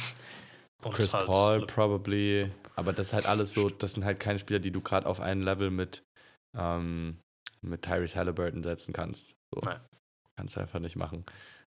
Chris 0.92 1.12
halt 1.14 1.26
Paul 1.26 1.66
probably. 1.66 2.50
Aber 2.76 2.92
das 2.92 3.08
ist 3.08 3.12
halt 3.12 3.26
alles 3.26 3.52
so, 3.54 3.68
das 3.68 3.92
sind 3.92 4.04
halt 4.04 4.18
keine 4.20 4.38
Spieler, 4.38 4.58
die 4.58 4.70
du 4.70 4.80
gerade 4.80 5.06
auf 5.06 5.20
ein 5.20 5.42
Level 5.42 5.70
mit, 5.70 6.02
ähm, 6.56 7.18
mit 7.60 7.82
Tyrese 7.82 8.16
Halliburton 8.18 8.62
setzen 8.62 8.92
kannst. 8.92 9.34
So. 9.54 9.60
Nein. 9.62 9.80
Kannst 10.36 10.56
du 10.56 10.60
einfach 10.60 10.80
nicht 10.80 10.96
machen. 10.96 11.24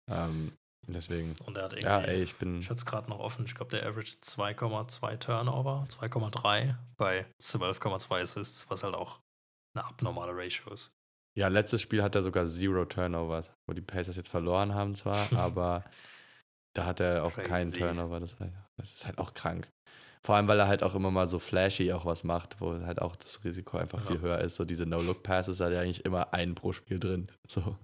Ähm, 0.09 0.53
deswegen, 0.93 1.35
Und 1.45 1.57
er 1.57 1.63
hat 1.65 1.73
irgendwie, 1.73 1.87
ja, 1.87 1.99
ey, 2.01 2.21
ich 2.23 2.35
bin. 2.35 2.59
ich 2.59 2.65
hatte 2.65 2.75
es 2.79 2.85
gerade 2.85 3.09
noch 3.09 3.19
offen, 3.19 3.45
ich 3.45 3.55
glaube, 3.55 3.71
der 3.71 3.85
Average 3.87 4.17
2,2 4.21 5.17
Turnover, 5.17 5.85
2,3 5.89 6.75
bei 6.97 7.25
12,2 7.41 8.21
Assists, 8.21 8.69
was 8.69 8.83
halt 8.83 8.95
auch 8.95 9.19
eine 9.75 9.85
abnormale 9.85 10.31
Ratio 10.35 10.71
ist. 10.73 10.95
Ja, 11.37 11.49
letztes 11.49 11.81
Spiel 11.81 12.01
hat 12.01 12.15
er 12.15 12.21
sogar 12.21 12.47
Zero 12.47 12.85
Turnovers, 12.85 13.51
wo 13.67 13.73
die 13.73 13.81
Pacers 13.81 14.15
jetzt 14.15 14.29
verloren 14.29 14.73
haben 14.73 14.95
zwar, 14.95 15.31
aber 15.37 15.83
Da 16.75 16.85
hat 16.85 16.99
er 16.99 17.23
auch 17.23 17.33
Crazy. 17.33 17.47
keinen 17.49 17.71
Turnover. 17.71 18.19
Das, 18.19 18.35
das 18.77 18.93
ist 18.93 19.05
halt 19.05 19.17
auch 19.17 19.33
krank. 19.33 19.67
Vor 20.25 20.35
allem, 20.35 20.47
weil 20.47 20.59
er 20.59 20.67
halt 20.67 20.81
auch 20.81 20.95
immer 20.95 21.11
mal 21.11 21.27
so 21.27 21.37
flashy 21.39 21.93
auch 21.93 22.05
was 22.05 22.23
macht, 22.23 22.59
wo 22.59 22.73
halt 22.85 22.99
auch 23.01 23.15
das 23.15 23.43
Risiko 23.43 23.77
einfach 23.77 23.99
Ja. 23.99 24.07
viel 24.07 24.21
höher 24.21 24.39
ist. 24.39 24.55
So 24.55 24.65
diese 24.65 24.85
No-Look-Passes 24.85 25.59
hat 25.59 25.71
er 25.71 25.81
eigentlich 25.81 26.03
immer 26.03 26.33
einen 26.33 26.55
pro 26.55 26.71
Spiel 26.73 26.99
drin. 26.99 27.27
So. 27.47 27.77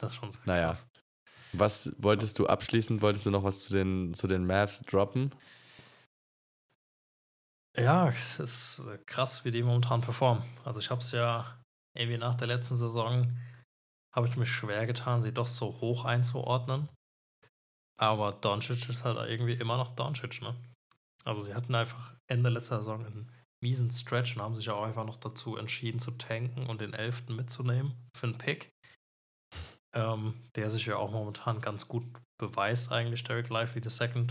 Das 0.00 0.12
ist 0.12 0.16
schon 0.18 0.32
sehr 0.32 0.40
Naja. 0.46 0.68
krass. 0.68 0.88
Was 1.52 1.94
wolltest 1.98 2.38
du 2.38 2.46
abschließend? 2.46 3.02
Wolltest 3.02 3.26
du 3.26 3.30
noch 3.30 3.44
was 3.44 3.60
zu 3.60 3.72
den, 3.72 4.14
zu 4.14 4.26
den 4.26 4.46
Mavs 4.46 4.80
droppen? 4.82 5.34
Ja, 7.76 8.08
es 8.08 8.38
ist 8.38 8.82
krass, 9.06 9.44
wie 9.44 9.50
die 9.50 9.62
momentan 9.62 10.02
performen. 10.02 10.44
Also 10.64 10.80
ich 10.80 10.90
habe 10.90 11.00
es 11.00 11.12
ja 11.12 11.58
irgendwie 11.96 12.18
nach 12.18 12.34
der 12.34 12.48
letzten 12.48 12.76
Saison, 12.76 13.38
habe 14.14 14.28
ich 14.28 14.36
mich 14.36 14.50
schwer 14.50 14.86
getan, 14.86 15.22
sie 15.22 15.32
doch 15.32 15.46
so 15.46 15.80
hoch 15.80 16.04
einzuordnen. 16.04 16.88
Aber 17.98 18.32
Doncic 18.32 18.88
ist 18.88 19.04
halt 19.04 19.16
irgendwie 19.28 19.54
immer 19.54 19.76
noch 19.76 19.94
Doncic, 19.94 20.42
ne? 20.42 20.54
Also 21.24 21.42
sie 21.42 21.54
hatten 21.54 21.74
einfach 21.74 22.14
Ende 22.26 22.50
letzter 22.50 22.78
Saison 22.78 23.06
einen 23.06 23.30
miesen 23.62 23.90
Stretch 23.90 24.36
und 24.36 24.42
haben 24.42 24.54
sich 24.54 24.68
auch 24.70 24.82
einfach 24.82 25.06
noch 25.06 25.16
dazu 25.16 25.56
entschieden 25.56 26.00
zu 26.00 26.10
tanken 26.12 26.66
und 26.66 26.80
den 26.80 26.94
Elften 26.94 27.36
mitzunehmen 27.36 27.94
für 28.16 28.26
einen 28.26 28.38
Pick. 28.38 28.71
Ähm, 29.94 30.34
der 30.56 30.70
sich 30.70 30.86
ja 30.86 30.96
auch 30.96 31.10
momentan 31.10 31.60
ganz 31.60 31.86
gut 31.86 32.04
beweist 32.40 32.90
eigentlich, 32.92 33.24
Derek 33.24 33.50
Lively 33.50 33.82
II. 33.82 34.26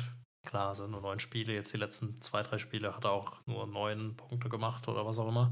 Klar, 0.47 0.75
sind 0.75 0.91
nur 0.91 1.01
neun 1.01 1.19
Spiele. 1.19 1.53
Jetzt 1.53 1.71
die 1.73 1.77
letzten 1.77 2.19
zwei, 2.21 2.41
drei 2.41 2.57
Spiele 2.57 2.95
hat 2.95 3.05
er 3.05 3.11
auch 3.11 3.45
nur 3.45 3.67
neun 3.67 4.15
Punkte 4.17 4.49
gemacht 4.49 4.87
oder 4.87 5.05
was 5.05 5.19
auch 5.19 5.27
immer. 5.27 5.51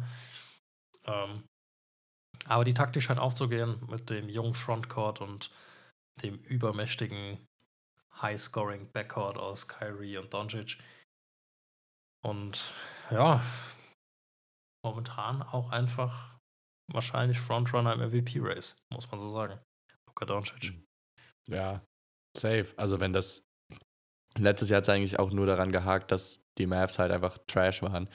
Ähm, 1.06 1.44
aber 2.46 2.64
die 2.64 2.74
Taktik 2.74 3.04
scheint 3.04 3.20
aufzugehen 3.20 3.80
mit 3.88 4.10
dem 4.10 4.30
jungen 4.30 4.54
Frontcourt 4.54 5.22
und 5.22 5.52
dem 6.24 6.40
übermächtigen 6.40 7.46
High-Scoring 8.22 8.92
Backcourt 8.92 9.38
aus 9.38 9.68
Kyrie 9.68 10.18
und 10.18 10.34
Doncic. 10.34 10.80
Und 12.22 12.74
ja, 13.12 13.44
momentan 14.84 15.42
auch 15.42 15.70
einfach 15.72 16.38
wahrscheinlich 16.92 17.40
Frontrunner 17.40 17.94
im 17.94 18.10
MVP-Race, 18.10 18.80
muss 18.92 19.10
man 19.10 19.20
so 19.20 19.30
sagen. 19.30 19.60
Luka 20.10 20.26
Doncic. 20.26 20.74
Ja, 21.48 21.82
safe. 22.38 22.68
Also 22.78 23.00
wenn 23.00 23.14
das 23.14 23.44
letztes 24.38 24.70
Jahr 24.70 24.78
hat 24.78 24.84
es 24.84 24.90
eigentlich 24.90 25.20
auch 25.20 25.32
nur 25.32 25.46
daran 25.46 25.72
gehakt, 25.72 26.12
dass 26.12 26.42
die 26.58 26.68
Mavs 26.68 27.00
halt 27.00 27.12
einfach 27.12 27.38
Trash 27.48 27.82
waren. 27.82 28.10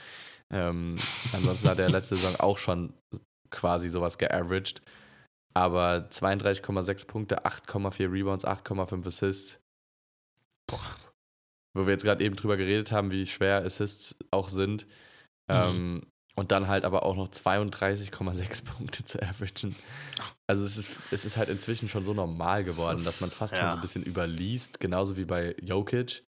Ähm, 0.52 0.96
ansonsten 1.32 1.68
hat 1.68 1.78
er 1.78 1.88
letzte 1.88 2.16
Saison 2.16 2.36
auch 2.36 2.58
schon 2.58 2.94
quasi 3.50 3.88
sowas 3.88 4.18
geaveraged. 4.18 4.82
Aber 5.56 6.08
32,6 6.10 7.06
Punkte, 7.06 7.46
8,4 7.46 8.10
Rebounds, 8.10 8.44
8,5 8.44 9.06
Assists. 9.06 9.60
Boah. 10.68 10.96
Wo 11.76 11.86
wir 11.86 11.92
jetzt 11.92 12.04
gerade 12.04 12.24
eben 12.24 12.36
drüber 12.36 12.56
geredet 12.56 12.92
haben, 12.92 13.10
wie 13.10 13.26
schwer 13.26 13.64
Assists 13.64 14.16
auch 14.32 14.48
sind. 14.48 14.86
Ähm, 15.48 16.02
und 16.36 16.50
dann 16.52 16.68
halt 16.68 16.84
aber 16.84 17.04
auch 17.04 17.16
noch 17.16 17.28
32,6 17.28 18.64
Punkte 18.76 19.04
zu 19.04 19.22
averagen. 19.22 19.76
Also 20.48 20.64
es 20.64 20.76
ist, 20.76 20.90
es 21.10 21.24
ist 21.24 21.36
halt 21.36 21.48
inzwischen 21.48 21.88
schon 21.88 22.04
so 22.04 22.12
normal 22.14 22.64
geworden, 22.64 23.02
dass 23.04 23.20
man 23.20 23.28
es 23.28 23.34
fast 23.34 23.54
ja. 23.54 23.60
schon 23.60 23.70
so 23.70 23.76
ein 23.76 23.80
bisschen 23.80 24.02
überliest, 24.02 24.80
genauso 24.80 25.16
wie 25.16 25.24
bei 25.24 25.54
Jokic. 25.60 26.24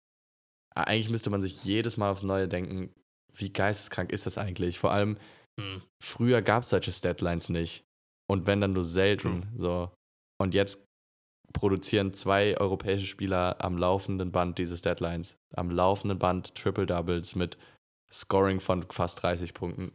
Aber 0.76 0.88
Eigentlich 0.88 1.10
müsste 1.10 1.30
man 1.30 1.42
sich 1.42 1.64
jedes 1.64 1.98
Mal 1.98 2.12
aufs 2.12 2.24
Neue 2.24 2.48
denken, 2.48 2.94
wie 3.34 3.52
geisteskrank 3.52 4.12
ist 4.12 4.26
das 4.26 4.38
eigentlich? 4.38 4.80
Vor 4.80 4.92
allem, 4.92 5.18
Hm. 5.60 5.82
früher 6.04 6.42
gab 6.42 6.64
es 6.64 6.70
solche 6.70 6.92
Statlines 6.92 7.50
nicht. 7.50 7.86
Und 8.28 8.48
wenn 8.48 8.62
dann 8.62 8.74
nur 8.74 8.84
selten. 8.84 9.48
So. 9.58 9.92
Und 10.42 10.54
jetzt 10.54 10.84
produzieren 11.54 12.14
zwei 12.14 12.58
europäische 12.58 13.08
Spieler 13.08 13.64
am 13.64 13.78
laufenden 13.78 14.32
Band 14.32 14.58
diese 14.58 14.76
Deadlines. 14.82 15.38
Am 15.56 15.70
laufenden 15.72 16.20
Band 16.20 16.56
Triple 16.56 16.86
Doubles 16.86 17.36
mit 17.36 17.58
Scoring 18.12 18.60
von 18.60 18.84
fast 18.92 19.22
30 19.24 19.54
Punkten. 19.54 19.94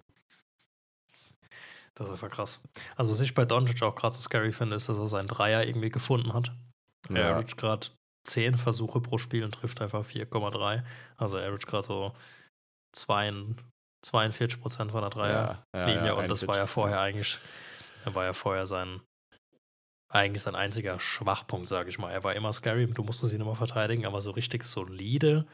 Das 1.94 2.08
ist 2.08 2.12
einfach 2.12 2.30
krass. 2.30 2.60
Also, 2.96 3.12
was 3.12 3.20
ich 3.20 3.34
bei 3.34 3.44
Doncic 3.44 3.82
auch 3.82 3.94
gerade 3.94 4.14
so 4.14 4.20
scary 4.20 4.52
finde, 4.52 4.76
ist, 4.76 4.88
dass 4.88 4.96
er 4.96 5.08
seinen 5.08 5.28
Dreier 5.28 5.66
irgendwie 5.66 5.90
gefunden 5.90 6.32
hat. 6.32 6.52
Er 7.08 7.16
Ja. 7.16 7.30
average 7.32 7.56
gerade 7.56 7.86
10 8.24 8.56
Versuche 8.56 9.00
pro 9.00 9.18
Spiel 9.18 9.44
und 9.44 9.52
trifft 9.52 9.80
einfach 9.80 10.04
4,3. 10.04 10.84
Also, 11.16 11.36
er 11.36 11.48
average 11.48 11.66
gerade 11.66 11.86
so 11.86 12.14
42 12.92 13.64
42% 14.04 14.90
von 14.90 15.02
der 15.02 15.10
Dreierlinie. 15.10 16.06
ja, 16.06 16.12
und 16.14 16.28
das 16.28 16.46
war 16.46 16.56
ja 16.56 16.62
41. 16.62 16.70
vorher 16.70 17.00
eigentlich, 17.00 17.38
er 18.04 18.14
war 18.14 18.24
ja 18.24 18.32
vorher 18.32 18.66
sein, 18.66 19.00
eigentlich 20.10 20.42
sein 20.42 20.54
einziger 20.54 20.98
Schwachpunkt, 20.98 21.68
sage 21.68 21.90
ich 21.90 21.98
mal. 21.98 22.10
Er 22.10 22.24
war 22.24 22.34
immer 22.34 22.52
scary, 22.52 22.86
du 22.86 23.02
musstest 23.02 23.32
ihn 23.32 23.40
immer 23.40 23.56
verteidigen, 23.56 24.06
aber 24.06 24.22
so 24.22 24.30
richtig 24.30 24.64
solide, 24.64 25.46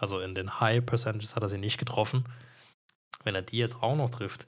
also 0.00 0.20
in 0.20 0.34
den 0.34 0.60
High 0.60 0.84
Percentages 0.84 1.36
hat 1.36 1.42
er 1.42 1.48
sie 1.48 1.58
nicht 1.58 1.78
getroffen. 1.78 2.24
Wenn 3.24 3.34
er 3.34 3.42
die 3.42 3.58
jetzt 3.58 3.82
auch 3.82 3.96
noch 3.96 4.10
trifft, 4.10 4.46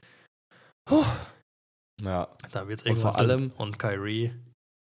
huh, 0.91 1.05
Ja, 2.01 2.29
da 2.51 2.67
wird 2.69 2.81
es 2.81 2.85
Und 2.85 2.93
irgendwann 2.93 3.13
vor 3.13 3.21
dünn. 3.21 3.31
allem- 3.31 3.51
Und 3.59 3.79
Kyrie 3.79 4.35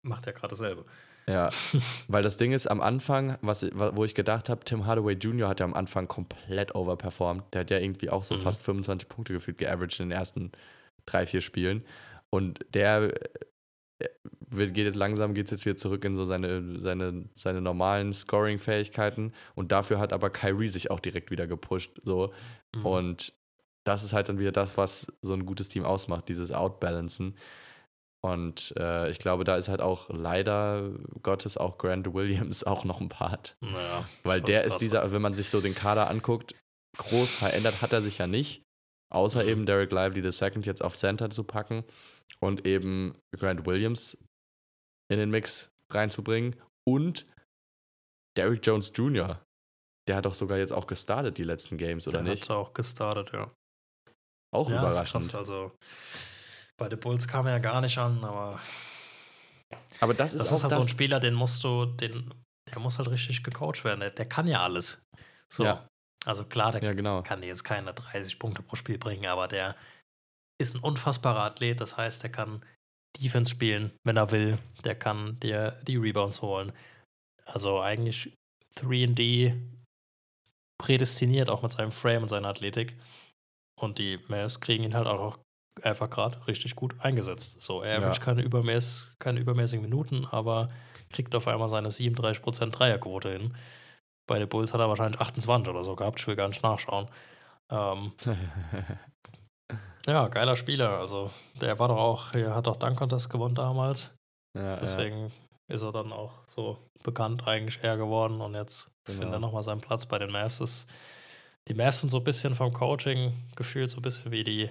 macht 0.06 0.26
ja 0.28 0.32
gerade 0.32 0.50
dasselbe. 0.50 0.86
ja. 1.28 1.50
Weil 2.08 2.24
das 2.24 2.38
Ding 2.38 2.52
ist, 2.54 2.68
am 2.68 2.80
Anfang, 2.82 3.38
was, 3.42 3.64
wo 3.74 4.06
ich 4.06 4.16
gedacht 4.16 4.50
habe, 4.50 4.64
Tim 4.64 4.86
Hardaway 4.86 5.14
Jr. 5.16 5.50
hat 5.50 5.60
ja 5.60 5.66
am 5.66 5.74
Anfang 5.74 6.08
komplett 6.08 6.76
overperformed. 6.76 7.44
Der 7.54 7.62
hat 7.62 7.70
ja 7.72 7.80
irgendwie 7.80 8.10
auch 8.10 8.24
so 8.24 8.36
Mhm. 8.36 8.42
fast 8.42 8.64
25 8.64 9.10
Punkte 9.10 9.34
gefühlt 9.34 9.58
geaveraged 9.58 10.00
in 10.00 10.10
den 10.10 10.18
ersten 10.18 10.52
drei, 11.06 11.26
vier 11.26 11.42
Spielen. 11.42 11.84
Und 12.30 12.60
der 12.74 13.14
geht 14.50 14.78
jetzt 14.86 14.96
langsam, 14.96 15.34
geht 15.34 15.50
jetzt 15.52 15.66
wieder 15.66 15.78
zurück 15.78 16.04
in 16.06 16.16
so 16.16 16.26
seine, 16.26 16.80
seine, 16.80 17.30
seine 17.36 17.62
normalen 17.62 18.14
Scoring-Fähigkeiten. 18.14 19.34
Und 19.56 19.72
dafür 19.72 20.00
hat 20.00 20.14
aber 20.14 20.30
Kyrie 20.30 20.68
sich 20.68 20.92
auch 20.92 21.00
direkt 21.00 21.32
wieder 21.32 21.48
gepusht. 21.48 21.92
So. 22.02 22.34
Mhm. 22.76 22.86
Und 22.86 23.34
das 23.84 24.04
ist 24.04 24.14
halt 24.14 24.30
dann 24.30 24.40
wieder 24.40 24.52
das, 24.52 24.78
was 24.78 25.12
so 25.22 25.34
ein 25.34 25.46
gutes 25.46 25.70
Team 25.70 25.86
ausmacht, 25.86 26.30
dieses 26.30 26.52
Outbalancen. 26.52 27.36
Und 28.24 28.74
äh, 28.78 29.10
ich 29.10 29.18
glaube, 29.18 29.44
da 29.44 29.56
ist 29.56 29.68
halt 29.68 29.82
auch 29.82 30.10
leider 30.10 30.92
Gottes 31.24 31.58
auch 31.58 31.78
Grant 31.78 32.14
Williams 32.14 32.64
auch 32.66 32.84
noch 32.84 33.02
ein 33.02 33.10
Part. 33.10 33.56
naja, 33.62 34.06
Weil 34.24 34.42
der 34.42 34.64
ist 34.66 34.78
dieser, 34.78 35.12
wenn 35.12 35.22
man 35.22 35.34
sich 35.34 35.50
so 35.50 35.62
den 35.62 35.74
Kader 35.74 36.10
anguckt, 36.10 36.54
groß 36.98 37.34
verändert 37.34 37.82
hat 37.82 37.94
er 37.94 38.02
sich 38.02 38.18
ja 38.20 38.28
nicht. 38.28 38.64
Außer 39.10 39.44
Mhm. 39.44 39.50
eben 39.50 39.66
Derek 39.66 39.92
Lively 39.92 40.22
II 40.22 40.62
jetzt 40.62 40.84
auf 40.84 40.96
Center 40.96 41.30
zu 41.30 41.44
packen 41.44 41.84
und 42.40 42.66
eben 42.66 43.16
Grant 43.38 43.66
Williams 43.66 44.18
in 45.12 45.20
den 45.20 45.30
Mix 45.30 45.70
reinzubringen. 45.90 46.56
Und 46.88 47.26
Derrick 48.38 48.66
Jones 48.66 48.92
Jr., 48.96 49.44
der 50.08 50.16
hat 50.16 50.26
doch 50.26 50.34
sogar 50.34 50.58
jetzt 50.58 50.74
auch 50.74 50.88
gestartet 50.88 51.38
die 51.38 51.44
letzten 51.44 51.78
Games, 51.78 52.08
oder 52.08 52.24
Der 52.24 52.32
nicht? 52.32 52.44
hat 52.50 52.56
auch 52.58 52.74
gestartet, 52.74 53.32
ja. 53.34 53.52
Auch 54.54 54.70
ja, 54.70 54.78
ist 54.78 54.82
überraschend. 54.82 55.24
krass. 55.30 55.36
Also 55.36 55.72
bei 56.78 56.90
den 56.90 57.00
Bulls 57.00 57.28
kam 57.28 57.46
er 57.46 57.54
ja 57.54 57.60
gar 57.60 57.82
nicht 57.82 57.98
an, 57.98 58.24
aber 58.24 58.60
Aber 60.00 60.14
das 60.14 60.34
ist 60.34 60.40
das 60.42 60.52
ist 60.52 60.64
halt 60.64 60.72
das. 60.74 60.80
so 60.80 60.86
ein 60.86 60.90
Spieler, 60.90 61.20
den 61.20 61.34
musst 61.34 61.64
du, 61.64 61.86
den, 61.86 62.34
der 62.70 62.80
muss 62.80 62.98
halt 62.98 63.10
richtig 63.10 63.44
gecoacht 63.44 63.84
werden. 63.86 64.00
Der, 64.00 64.10
der 64.10 64.26
kann 64.28 64.48
ja 64.48 64.64
alles. 64.64 65.06
So. 65.52 65.64
Ja. 65.64 65.88
Also 66.26 66.46
klar, 66.46 66.72
der 66.72 66.84
ja, 66.84 66.94
genau. 66.94 67.24
kann 67.24 67.42
dir 67.42 67.48
jetzt 67.48 67.64
keine 67.64 67.94
30 67.94 68.38
Punkte 68.40 68.62
pro 68.62 68.76
Spiel 68.76 68.98
bringen, 68.98 69.26
aber 69.26 69.48
der 69.48 69.76
ist 70.62 70.76
ein 70.76 70.82
unfassbarer 70.82 71.44
Athlet. 71.44 71.82
Das 71.82 71.98
heißt, 71.98 72.24
der 72.24 72.32
kann 72.32 72.64
Defense 73.20 73.52
spielen, 73.52 73.92
wenn 74.04 74.18
er 74.18 74.32
will. 74.32 74.58
Der 74.84 74.96
kann 74.96 75.40
dir 75.40 75.80
die 75.88 75.98
Rebounds 75.98 76.42
holen. 76.42 76.72
Also 77.46 77.82
eigentlich 77.82 78.34
3D 78.78 79.54
prädestiniert, 80.78 81.50
auch 81.50 81.62
mit 81.62 81.72
seinem 81.72 81.92
Frame 81.92 82.24
und 82.24 82.30
seiner 82.30 82.48
Athletik. 82.50 82.96
Und 83.80 84.00
die 84.00 84.20
Mavs 84.28 84.60
kriegen 84.60 84.84
ihn 84.84 84.96
halt 84.96 85.08
auch 85.08 85.40
einfach 85.82 86.10
gerade 86.10 86.46
richtig 86.48 86.76
gut 86.76 87.00
eingesetzt. 87.00 87.62
So, 87.62 87.82
er 87.82 88.00
Ja. 88.02 88.12
keine, 88.12 88.42
übermäß, 88.42 89.14
keine 89.20 89.40
übermäßigen 89.40 89.82
Minuten, 89.82 90.26
aber 90.26 90.70
kriegt 91.10 91.36
auf 91.36 91.48
einmal 91.48 91.70
seine 91.70 91.90
37% 91.92 92.72
Dreierquote 92.72 93.32
hin. 93.32 93.58
Bei 94.28 94.40
den 94.40 94.50
Bulls 94.50 94.74
hat 94.74 94.80
er 94.80 94.90
wahrscheinlich 94.90 95.20
28 95.20 95.70
oder 95.70 95.84
so 95.84 95.96
gehabt. 95.96 96.20
Ich 96.20 96.28
will 96.28 96.36
gar 96.36 96.48
nicht 96.48 96.64
nachschauen. 96.64 97.10
Ähm, 97.70 98.14
ja, 100.08 100.28
geiler 100.28 100.56
Spieler. 100.56 101.00
Also, 101.00 101.32
der 101.60 101.78
war 101.80 101.88
doch 101.88 101.98
auch, 101.98 102.34
er 102.34 102.56
hat 102.56 102.68
auch 102.68 102.78
Dunk 102.78 102.98
Contest 102.98 103.30
gewonnen 103.30 103.56
damals. 103.56 104.14
ja, 104.58 104.76
Deswegen 104.76 105.32
ist 105.72 105.84
er 105.84 105.92
dann 105.92 106.12
auch 106.12 106.34
so 106.48 106.78
bekannt 107.04 107.48
eigentlich 107.48 107.84
eher 107.84 107.98
geworden 107.98 108.42
und 108.42 108.56
jetzt 108.56 108.92
Genau. 109.06 109.20
findet 109.20 109.38
er 109.38 109.40
nochmal 109.40 109.64
seinen 109.64 109.82
Platz 109.82 110.06
bei 110.06 110.20
den 110.20 110.32
Mavs. 110.32 110.60
Das, 110.60 110.88
die 111.68 111.74
Mavs 111.74 112.02
sind 112.02 112.10
so 112.10 112.20
ein 112.20 112.24
bisschen 112.24 112.54
vom 112.54 112.72
Coaching 112.72 113.34
gefühlt 113.56 113.90
so 113.90 113.98
ein 113.98 114.04
bisschen 114.04 114.32
wie 114.32 114.44
die, 114.44 114.70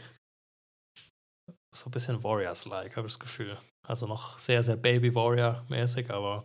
so 1.74 1.87
ein 1.87 1.91
bisschen 1.91 2.22
Warriors-like, 2.22 2.97
habe 2.97 3.07
ich 3.09 3.14
das 3.14 3.18
Gefühl. 3.20 3.59
Also 3.87 4.07
noch 4.07 4.39
sehr, 4.39 4.62
sehr 4.62 4.76
Baby-Warrior-mäßig, 4.76 6.11
aber 6.11 6.45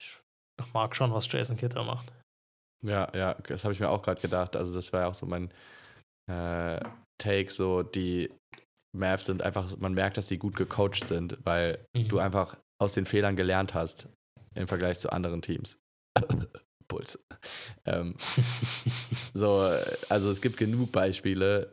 ich 0.00 0.16
mag 0.72 0.94
schon, 0.94 1.12
was 1.12 1.30
Jason 1.30 1.56
Kidd 1.56 1.74
da 1.74 1.82
macht. 1.82 2.12
Ja, 2.86 3.10
ja, 3.16 3.34
das 3.34 3.64
habe 3.64 3.74
ich 3.74 3.80
mir 3.80 3.88
auch 3.88 4.02
gerade 4.02 4.20
gedacht. 4.20 4.54
Also 4.54 4.74
das 4.74 4.92
war 4.92 5.00
ja 5.00 5.08
auch 5.08 5.14
so 5.14 5.26
mein 5.26 5.50
äh, 6.30 6.78
Take, 7.18 7.50
so 7.50 7.82
die 7.82 8.30
Mavs 8.96 9.26
sind 9.26 9.42
einfach, 9.42 9.76
man 9.78 9.94
merkt, 9.94 10.16
dass 10.16 10.28
sie 10.28 10.38
gut 10.38 10.56
gecoacht 10.56 11.06
sind, 11.06 11.38
weil 11.44 11.86
Mhm. 11.94 12.08
du 12.08 12.18
einfach 12.18 12.56
aus 12.78 12.92
den 12.92 13.06
Fehlern 13.06 13.36
gelernt 13.36 13.74
hast. 13.74 14.08
im 14.56 14.68
Vergleich 14.68 15.00
zu 15.00 15.10
anderen 15.10 15.42
Teams. 15.42 15.80
Puls. 16.88 17.18
Ähm, 17.86 18.14
so, 19.34 19.68
also 20.08 20.30
es 20.30 20.40
gibt 20.40 20.56
genug 20.56 20.92
Beispiele, 20.92 21.72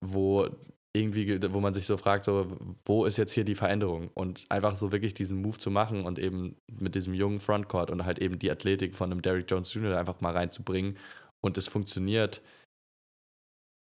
wo 0.00 0.48
irgendwie, 0.92 1.40
wo 1.52 1.60
man 1.60 1.74
sich 1.74 1.86
so 1.86 1.96
fragt, 1.96 2.24
so, 2.24 2.56
wo 2.84 3.04
ist 3.04 3.18
jetzt 3.18 3.32
hier 3.34 3.44
die 3.44 3.54
Veränderung? 3.54 4.08
Und 4.14 4.46
einfach 4.48 4.74
so 4.76 4.90
wirklich 4.90 5.14
diesen 5.14 5.42
Move 5.42 5.58
zu 5.58 5.70
machen 5.70 6.04
und 6.06 6.18
eben 6.18 6.56
mit 6.80 6.94
diesem 6.96 7.14
jungen 7.14 7.38
Frontcourt 7.38 7.90
und 7.90 8.04
halt 8.04 8.18
eben 8.18 8.38
die 8.38 8.50
Athletik 8.50 8.96
von 8.96 9.12
einem 9.12 9.22
Derrick 9.22 9.48
Jones 9.48 9.72
Jr. 9.72 9.96
einfach 9.96 10.20
mal 10.20 10.32
reinzubringen 10.32 10.96
und 11.40 11.56
es 11.56 11.68
funktioniert. 11.68 12.42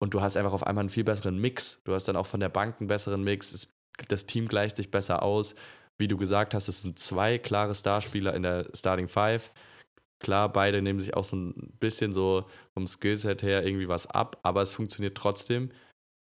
Und 0.01 0.13
du 0.13 0.21
hast 0.21 0.35
einfach 0.35 0.53
auf 0.53 0.65
einmal 0.65 0.83
einen 0.83 0.89
viel 0.89 1.03
besseren 1.03 1.37
Mix. 1.37 1.81
Du 1.83 1.93
hast 1.93 2.07
dann 2.07 2.15
auch 2.15 2.25
von 2.25 2.39
der 2.39 2.49
Bank 2.49 2.79
einen 2.79 2.87
besseren 2.87 3.23
Mix. 3.23 3.53
Es, 3.53 3.71
das 4.07 4.25
Team 4.25 4.47
gleicht 4.47 4.77
sich 4.77 4.89
besser 4.89 5.21
aus. 5.21 5.55
Wie 5.99 6.07
du 6.07 6.17
gesagt 6.17 6.53
hast, 6.53 6.67
es 6.67 6.81
sind 6.81 6.97
zwei 6.97 7.37
klare 7.37 7.75
Starspieler 7.75 8.33
in 8.33 8.43
der 8.43 8.67
Starting 8.73 9.07
Five. 9.07 9.51
Klar, 10.19 10.51
beide 10.51 10.81
nehmen 10.81 10.99
sich 10.99 11.15
auch 11.15 11.23
so 11.23 11.35
ein 11.35 11.73
bisschen 11.79 12.13
so 12.13 12.45
vom 12.73 12.87
Skillset 12.87 13.43
her 13.43 13.65
irgendwie 13.65 13.87
was 13.87 14.07
ab, 14.07 14.39
aber 14.43 14.61
es 14.61 14.73
funktioniert 14.73 15.15
trotzdem 15.15 15.71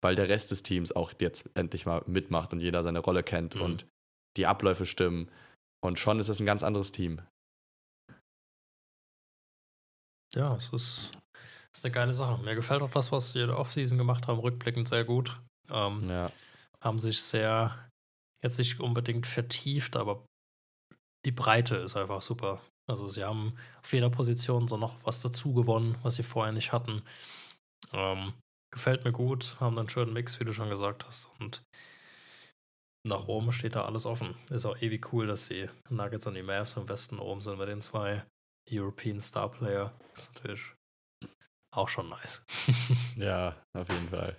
weil 0.03 0.17
der 0.17 0.29
Rest 0.29 0.51
des 0.51 0.63
Teams 0.63 0.93
auch 0.93 1.13
jetzt 1.21 1.49
endlich 1.55 1.87
mal 1.87 2.03
mitmacht 2.07 2.53
und 2.53 2.61
jeder 2.61 2.83
seine 2.83 2.99
Rolle 2.99 3.23
kennt 3.23 3.55
mhm. 3.55 3.63
und 3.63 3.87
die 4.37 4.47
Abläufe 4.47 4.85
stimmen. 4.85 5.31
Und 5.81 5.99
schon 5.99 6.19
ist 6.19 6.29
es 6.29 6.41
ein 6.41 6.47
ganz 6.47 6.63
anderes 6.63 6.93
Team. 6.93 7.23
Ja, 10.35 10.57
es 10.57 10.73
ist, 10.73 11.13
ist 11.75 11.85
eine 11.85 11.93
geile 11.93 12.13
Sache. 12.13 12.43
Mir 12.43 12.55
gefällt 12.55 12.83
auch 12.83 12.91
das, 12.91 13.13
was 13.13 13.33
sie 13.33 13.41
in 13.41 13.49
der 13.49 13.59
Offseason 13.59 13.99
gemacht 13.99 14.27
haben, 14.27 14.41
rückblickend 14.41 14.89
sehr 14.89 15.05
gut. 15.05 15.41
Ähm, 15.71 16.09
ja. 16.09 16.31
Haben 16.83 16.99
sich 16.99 17.23
sehr, 17.23 17.89
jetzt 18.43 18.59
nicht 18.59 18.81
unbedingt 18.81 19.27
vertieft, 19.27 19.97
aber 19.97 20.25
die 21.25 21.33
Breite 21.33 21.77
ist 21.77 21.97
einfach 21.97 22.23
super. 22.23 22.61
Also 22.91 23.09
sie 23.09 23.25
haben 23.25 23.55
auf 23.83 23.93
jeder 23.93 24.11
Position 24.11 24.69
so 24.69 24.77
noch 24.77 24.97
was 25.05 25.21
dazu 25.21 25.55
gewonnen, 25.55 25.97
was 26.03 26.17
sie 26.17 26.25
vorher 26.25 26.53
nicht 26.53 26.73
hatten. 26.73 27.03
Ähm, 27.93 28.35
Gefällt 28.73 29.05
mir 29.05 29.13
gut, 29.13 29.61
haben 29.61 29.79
einen 29.79 29.91
schönen 29.91 30.15
Mix, 30.15 30.41
wie 30.41 30.45
du 30.45 30.55
schon 30.55 30.71
gesagt 30.71 31.05
hast. 31.05 31.29
Und 31.39 31.63
nach 33.07 33.29
oben 33.29 33.53
steht 33.53 33.75
da 33.75 33.85
alles 33.85 34.07
offen. 34.07 34.35
Ist 34.51 34.65
auch 34.65 34.81
ewig 34.81 35.13
cool, 35.13 35.27
dass 35.27 35.49
die 35.49 35.69
Nuggets 35.91 36.27
und 36.27 36.35
die 36.35 36.43
Mavs 36.43 36.77
im 36.79 36.89
Westen 36.89 37.19
oben 37.19 37.43
sind 37.43 37.59
mit 37.59 37.69
den 37.69 37.83
zwei 37.83 38.25
European 38.71 39.21
Star 39.21 39.51
Player. 39.51 39.93
Ist 40.15 40.33
natürlich 40.35 40.73
auch 41.73 41.89
schon 41.89 42.09
nice. 42.09 42.45
ja, 43.17 43.57
auf 43.77 43.89
jeden 43.89 44.09
Fall. 44.09 44.37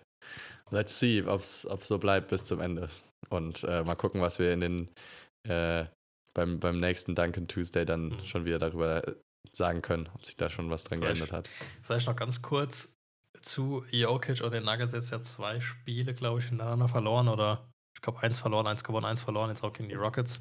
Let's 0.71 0.97
see, 0.97 1.23
ob 1.23 1.41
es 1.41 1.61
so 1.61 1.97
bleibt 1.97 2.29
bis 2.29 2.45
zum 2.45 2.59
Ende. 2.59 2.89
Und 3.29 3.63
äh, 3.63 3.83
mal 3.83 3.95
gucken, 3.95 4.21
was 4.21 4.39
wir 4.39 4.53
in 4.53 4.59
den 4.59 4.89
äh, 5.47 5.85
beim, 6.33 6.59
beim 6.59 6.79
nächsten 6.79 7.15
Duncan 7.15 7.47
Tuesday 7.47 7.85
dann 7.85 8.09
mhm. 8.09 8.25
schon 8.25 8.45
wieder 8.45 8.59
darüber 8.59 9.03
sagen 9.51 9.81
können, 9.81 10.09
ob 10.13 10.25
sich 10.25 10.37
da 10.37 10.49
schon 10.49 10.69
was 10.69 10.83
dran 10.83 10.99
vielleicht, 10.99 11.15
geändert 11.15 11.31
hat. 11.31 11.49
Vielleicht 11.81 12.07
noch 12.07 12.15
ganz 12.15 12.41
kurz 12.41 12.95
zu 13.41 13.83
Jokic 13.91 14.41
und 14.41 14.53
den 14.53 14.63
Nuggets 14.63 14.93
jetzt 14.93 15.11
ja 15.11 15.21
zwei 15.21 15.59
Spiele, 15.59 16.13
glaube 16.13 16.39
ich, 16.39 16.45
hintereinander 16.45 16.87
verloren 16.87 17.27
oder 17.27 17.69
ich 17.95 18.01
glaube 18.01 18.21
eins 18.21 18.39
verloren, 18.39 18.67
eins 18.67 18.83
gewonnen, 18.83 19.05
eins 19.05 19.21
verloren, 19.21 19.49
jetzt 19.49 19.63
auch 19.63 19.73
gegen 19.73 19.89
die 19.89 19.95
Rockets. 19.95 20.39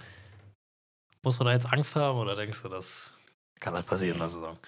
Musst 1.24 1.40
du 1.40 1.44
da 1.44 1.52
jetzt 1.52 1.72
Angst 1.72 1.94
haben 1.96 2.18
oder 2.18 2.34
denkst 2.36 2.62
du, 2.62 2.68
das 2.68 3.16
kann 3.60 3.74
halt 3.74 3.86
passieren 3.86 4.14
in 4.14 4.20
der 4.20 4.28
Saison? 4.28 4.58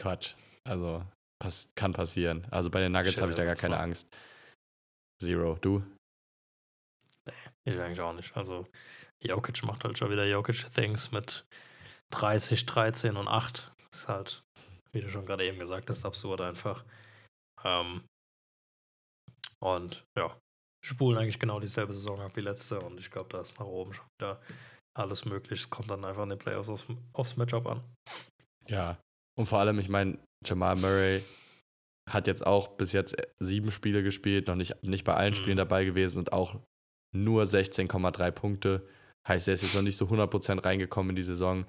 Quatsch. 0.00 0.34
Also 0.68 1.04
pass 1.38 1.70
kann 1.74 1.92
passieren. 1.92 2.46
Also 2.50 2.70
bei 2.70 2.80
den 2.80 2.92
Nuggets 2.92 3.20
habe 3.20 3.32
ich 3.32 3.36
da 3.36 3.44
gar 3.44 3.56
keine. 3.56 3.78
Angst. 3.78 4.08
Zero. 5.22 5.58
Du? 5.60 5.82
Nee, 7.26 7.74
ich 7.74 7.80
eigentlich 7.80 8.00
auch 8.00 8.14
nicht. 8.14 8.36
Also 8.36 8.66
Jokic 9.22 9.62
macht 9.64 9.84
halt 9.84 9.98
schon 9.98 10.10
wieder 10.10 10.26
Jokic-Things 10.26 11.12
mit 11.12 11.44
30, 12.12 12.66
13 12.66 13.16
und 13.16 13.28
8. 13.28 13.72
Ist 13.92 14.08
halt, 14.08 14.42
wie 14.92 15.00
du 15.00 15.10
schon 15.10 15.26
gerade 15.26 15.44
eben 15.44 15.58
gesagt 15.58 15.90
hast, 15.90 16.04
absurd 16.04 16.40
einfach. 16.40 16.84
Ähm, 17.64 18.02
und 19.62 20.04
ja, 20.16 20.38
spulen 20.84 21.18
eigentlich 21.18 21.38
genau 21.38 21.60
dieselbe 21.60 21.92
Saison 21.92 22.20
ab 22.20 22.36
wie 22.36 22.40
letzte 22.40 22.80
und 22.80 22.98
ich 22.98 23.10
glaube, 23.10 23.28
da 23.28 23.40
ist 23.40 23.58
nach 23.58 23.66
oben 23.66 23.92
schon 23.92 24.06
wieder 24.18 24.40
alles 24.96 25.24
möglich. 25.24 25.60
Es 25.60 25.70
kommt 25.70 25.90
dann 25.90 26.04
einfach 26.04 26.22
in 26.22 26.30
den 26.30 26.38
Playoffs 26.38 26.68
aufs, 26.68 26.86
aufs 27.12 27.36
Matchup 27.36 27.66
an. 27.66 27.84
Ja, 28.66 28.98
und 29.38 29.46
vor 29.46 29.58
allem, 29.58 29.78
ich 29.78 29.88
meine, 29.88 30.18
Jamal 30.44 30.76
Murray 30.76 31.22
hat 32.08 32.26
jetzt 32.26 32.46
auch 32.46 32.68
bis 32.76 32.92
jetzt 32.92 33.16
sieben 33.38 33.70
Spiele 33.70 34.02
gespielt, 34.02 34.48
noch 34.48 34.56
nicht, 34.56 34.82
nicht 34.82 35.04
bei 35.04 35.14
allen 35.14 35.32
mhm. 35.32 35.36
Spielen 35.36 35.56
dabei 35.56 35.84
gewesen 35.84 36.18
und 36.18 36.32
auch 36.32 36.56
nur 37.14 37.44
16,3 37.44 38.30
Punkte. 38.30 38.86
Heißt, 39.28 39.48
er 39.48 39.54
ist 39.54 39.62
jetzt 39.62 39.74
noch 39.74 39.82
nicht 39.82 39.96
so 39.96 40.06
100% 40.06 40.64
reingekommen 40.64 41.10
in 41.10 41.16
die 41.16 41.22
Saison. 41.22 41.66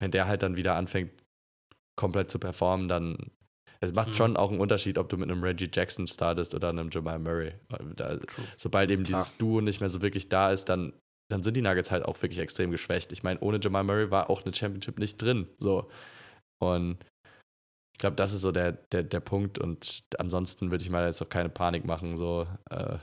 Wenn 0.00 0.10
der 0.10 0.26
halt 0.26 0.42
dann 0.42 0.56
wieder 0.56 0.76
anfängt, 0.76 1.10
komplett 1.96 2.30
zu 2.30 2.38
performen, 2.38 2.88
dann 2.88 3.32
es 3.80 3.92
macht 3.92 4.10
mhm. 4.10 4.14
schon 4.14 4.36
auch 4.36 4.50
einen 4.50 4.60
Unterschied, 4.60 4.98
ob 4.98 5.08
du 5.08 5.16
mit 5.16 5.30
einem 5.30 5.42
Reggie 5.42 5.70
Jackson 5.72 6.06
startest 6.06 6.54
oder 6.54 6.70
einem 6.70 6.90
Jamal 6.90 7.18
Murray. 7.18 7.52
Da, 7.94 8.18
sobald 8.56 8.90
eben 8.90 9.04
Klar. 9.04 9.20
dieses 9.20 9.36
Duo 9.38 9.60
nicht 9.60 9.80
mehr 9.80 9.88
so 9.88 10.02
wirklich 10.02 10.28
da 10.28 10.50
ist, 10.50 10.68
dann, 10.68 10.92
dann 11.30 11.42
sind 11.42 11.56
die 11.56 11.62
Nuggets 11.62 11.90
halt 11.90 12.04
auch 12.04 12.20
wirklich 12.20 12.40
extrem 12.40 12.70
geschwächt. 12.70 13.12
Ich 13.12 13.22
meine, 13.22 13.38
ohne 13.40 13.60
Jamal 13.62 13.84
Murray 13.84 14.10
war 14.10 14.30
auch 14.30 14.44
eine 14.44 14.54
Championship 14.54 14.98
nicht 14.98 15.22
drin. 15.22 15.48
So. 15.58 15.88
Und 16.60 16.98
ich 17.98 18.00
glaube, 18.00 18.14
das 18.14 18.32
ist 18.32 18.42
so 18.42 18.52
der, 18.52 18.70
der, 18.92 19.02
der 19.02 19.18
Punkt. 19.18 19.58
Und 19.58 20.04
ansonsten 20.20 20.70
würde 20.70 20.84
ich 20.84 20.88
mal 20.88 21.04
jetzt 21.06 21.20
auch 21.20 21.28
keine 21.28 21.48
Panik 21.48 21.84
machen. 21.84 22.16
So. 22.16 22.46
Äh, 22.70 22.96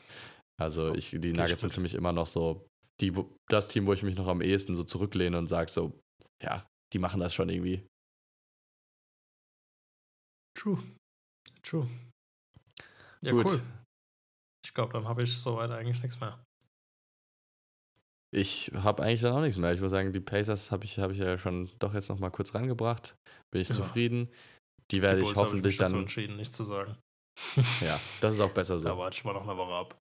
also 0.58 0.94
ich, 0.94 1.10
die 1.10 1.34
Nuggets 1.34 1.60
sind 1.60 1.70
für 1.70 1.82
mich 1.82 1.94
immer 1.94 2.12
noch 2.12 2.26
so 2.26 2.66
die, 2.98 3.12
das 3.50 3.68
Team, 3.68 3.86
wo 3.86 3.92
ich 3.92 4.02
mich 4.02 4.16
noch 4.16 4.26
am 4.26 4.40
ehesten 4.40 4.74
so 4.74 4.84
zurücklehne 4.84 5.36
und 5.36 5.48
sage 5.48 5.70
so, 5.70 6.00
ja, 6.42 6.66
die 6.94 6.98
machen 6.98 7.20
das 7.20 7.34
schon 7.34 7.50
irgendwie. 7.50 7.86
True. 10.56 10.82
True. 11.62 11.86
Ja, 13.20 13.32
Gut. 13.32 13.44
cool. 13.44 13.62
Ich 14.64 14.72
glaube, 14.72 14.94
dann 14.94 15.06
habe 15.06 15.24
ich 15.24 15.36
soweit 15.36 15.70
eigentlich 15.72 16.02
nichts 16.02 16.18
mehr. 16.20 16.42
Ich 18.30 18.70
habe 18.74 19.02
eigentlich 19.02 19.22
dann 19.22 19.32
auch 19.32 19.40
nichts 19.40 19.56
mehr. 19.56 19.72
Ich 19.72 19.80
muss 19.80 19.90
sagen, 19.90 20.12
die 20.12 20.20
Pacers 20.20 20.70
habe 20.70 20.84
ich, 20.84 20.98
hab 20.98 21.10
ich 21.10 21.18
ja 21.18 21.38
schon 21.38 21.70
doch 21.78 21.94
jetzt 21.94 22.08
noch 22.08 22.18
mal 22.18 22.30
kurz 22.30 22.54
rangebracht. 22.54 23.16
Bin 23.50 23.62
ich 23.62 23.68
ja. 23.68 23.74
zufrieden. 23.74 24.28
Die 24.90 25.02
werde 25.02 25.22
ich 25.22 25.34
hoffentlich 25.34 25.74
ich 25.74 25.78
dann. 25.78 25.88
Dazu 25.88 25.98
entschieden, 25.98 26.36
nichts 26.36 26.56
zu 26.56 26.64
sagen. 26.64 26.96
ja, 27.80 27.98
das 28.20 28.34
ist 28.34 28.40
auch 28.40 28.50
besser 28.50 28.78
so. 28.78 28.88
Da 28.88 28.98
warte 28.98 29.16
ich 29.16 29.24
mal 29.24 29.32
noch 29.32 29.46
eine 29.46 29.56
Woche 29.56 29.72
ab. 29.72 29.98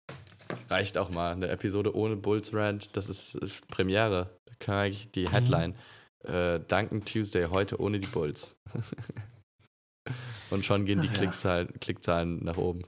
Reicht 0.70 0.98
auch 0.98 1.10
mal. 1.10 1.34
Eine 1.34 1.50
Episode 1.50 1.96
ohne 1.96 2.16
Bulls 2.16 2.54
Rant, 2.54 2.96
das 2.96 3.10
ist 3.10 3.68
Premiere. 3.68 4.38
Da 4.46 4.54
kann 4.60 4.76
eigentlich 4.76 5.12
die 5.12 5.26
mhm. 5.26 5.32
Headline. 5.32 5.76
Mhm. 6.24 6.34
Äh, 6.34 6.60
Duncan 6.60 7.06
Tuesday, 7.06 7.46
heute 7.46 7.80
ohne 7.80 8.00
die 8.00 8.08
Bulls. 8.08 8.56
Und 10.50 10.66
schon 10.66 10.86
gehen 10.86 11.02
die 11.02 11.10
Klickzahlen, 11.10 11.68
ja. 11.68 11.78
Klickzahlen 11.80 12.44
nach 12.44 12.58
oben. 12.58 12.84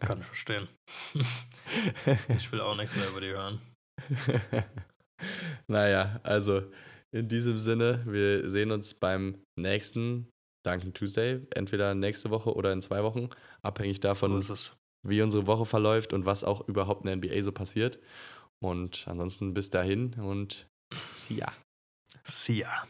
Kann 0.00 0.18
ich 0.18 0.26
verstehen. 0.26 0.68
ich 2.28 2.50
will 2.52 2.60
auch 2.60 2.76
nichts 2.76 2.94
mehr 2.96 3.08
über 3.08 3.20
die 3.20 3.28
hören. 3.28 3.60
naja, 5.66 6.20
also 6.22 6.62
in 7.12 7.28
diesem 7.28 7.58
Sinne, 7.58 8.02
wir 8.06 8.48
sehen 8.50 8.70
uns 8.70 8.94
beim 8.94 9.42
nächsten 9.58 10.28
Duncan 10.64 10.92
Tuesday, 10.92 11.40
entweder 11.54 11.94
nächste 11.94 12.30
Woche 12.30 12.54
oder 12.54 12.72
in 12.72 12.82
zwei 12.82 13.02
Wochen, 13.02 13.28
abhängig 13.62 14.00
davon, 14.00 14.40
so 14.40 14.54
wie 15.02 15.22
unsere 15.22 15.46
Woche 15.46 15.64
verläuft 15.64 16.12
und 16.12 16.26
was 16.26 16.44
auch 16.44 16.68
überhaupt 16.68 17.06
in 17.06 17.06
der 17.06 17.16
NBA 17.16 17.42
so 17.42 17.52
passiert. 17.52 17.98
Und 18.62 19.06
ansonsten 19.08 19.54
bis 19.54 19.70
dahin 19.70 20.14
und 20.14 20.68
see 21.14 21.36
ya. 21.36 21.52
See 22.24 22.58
ya. 22.58 22.86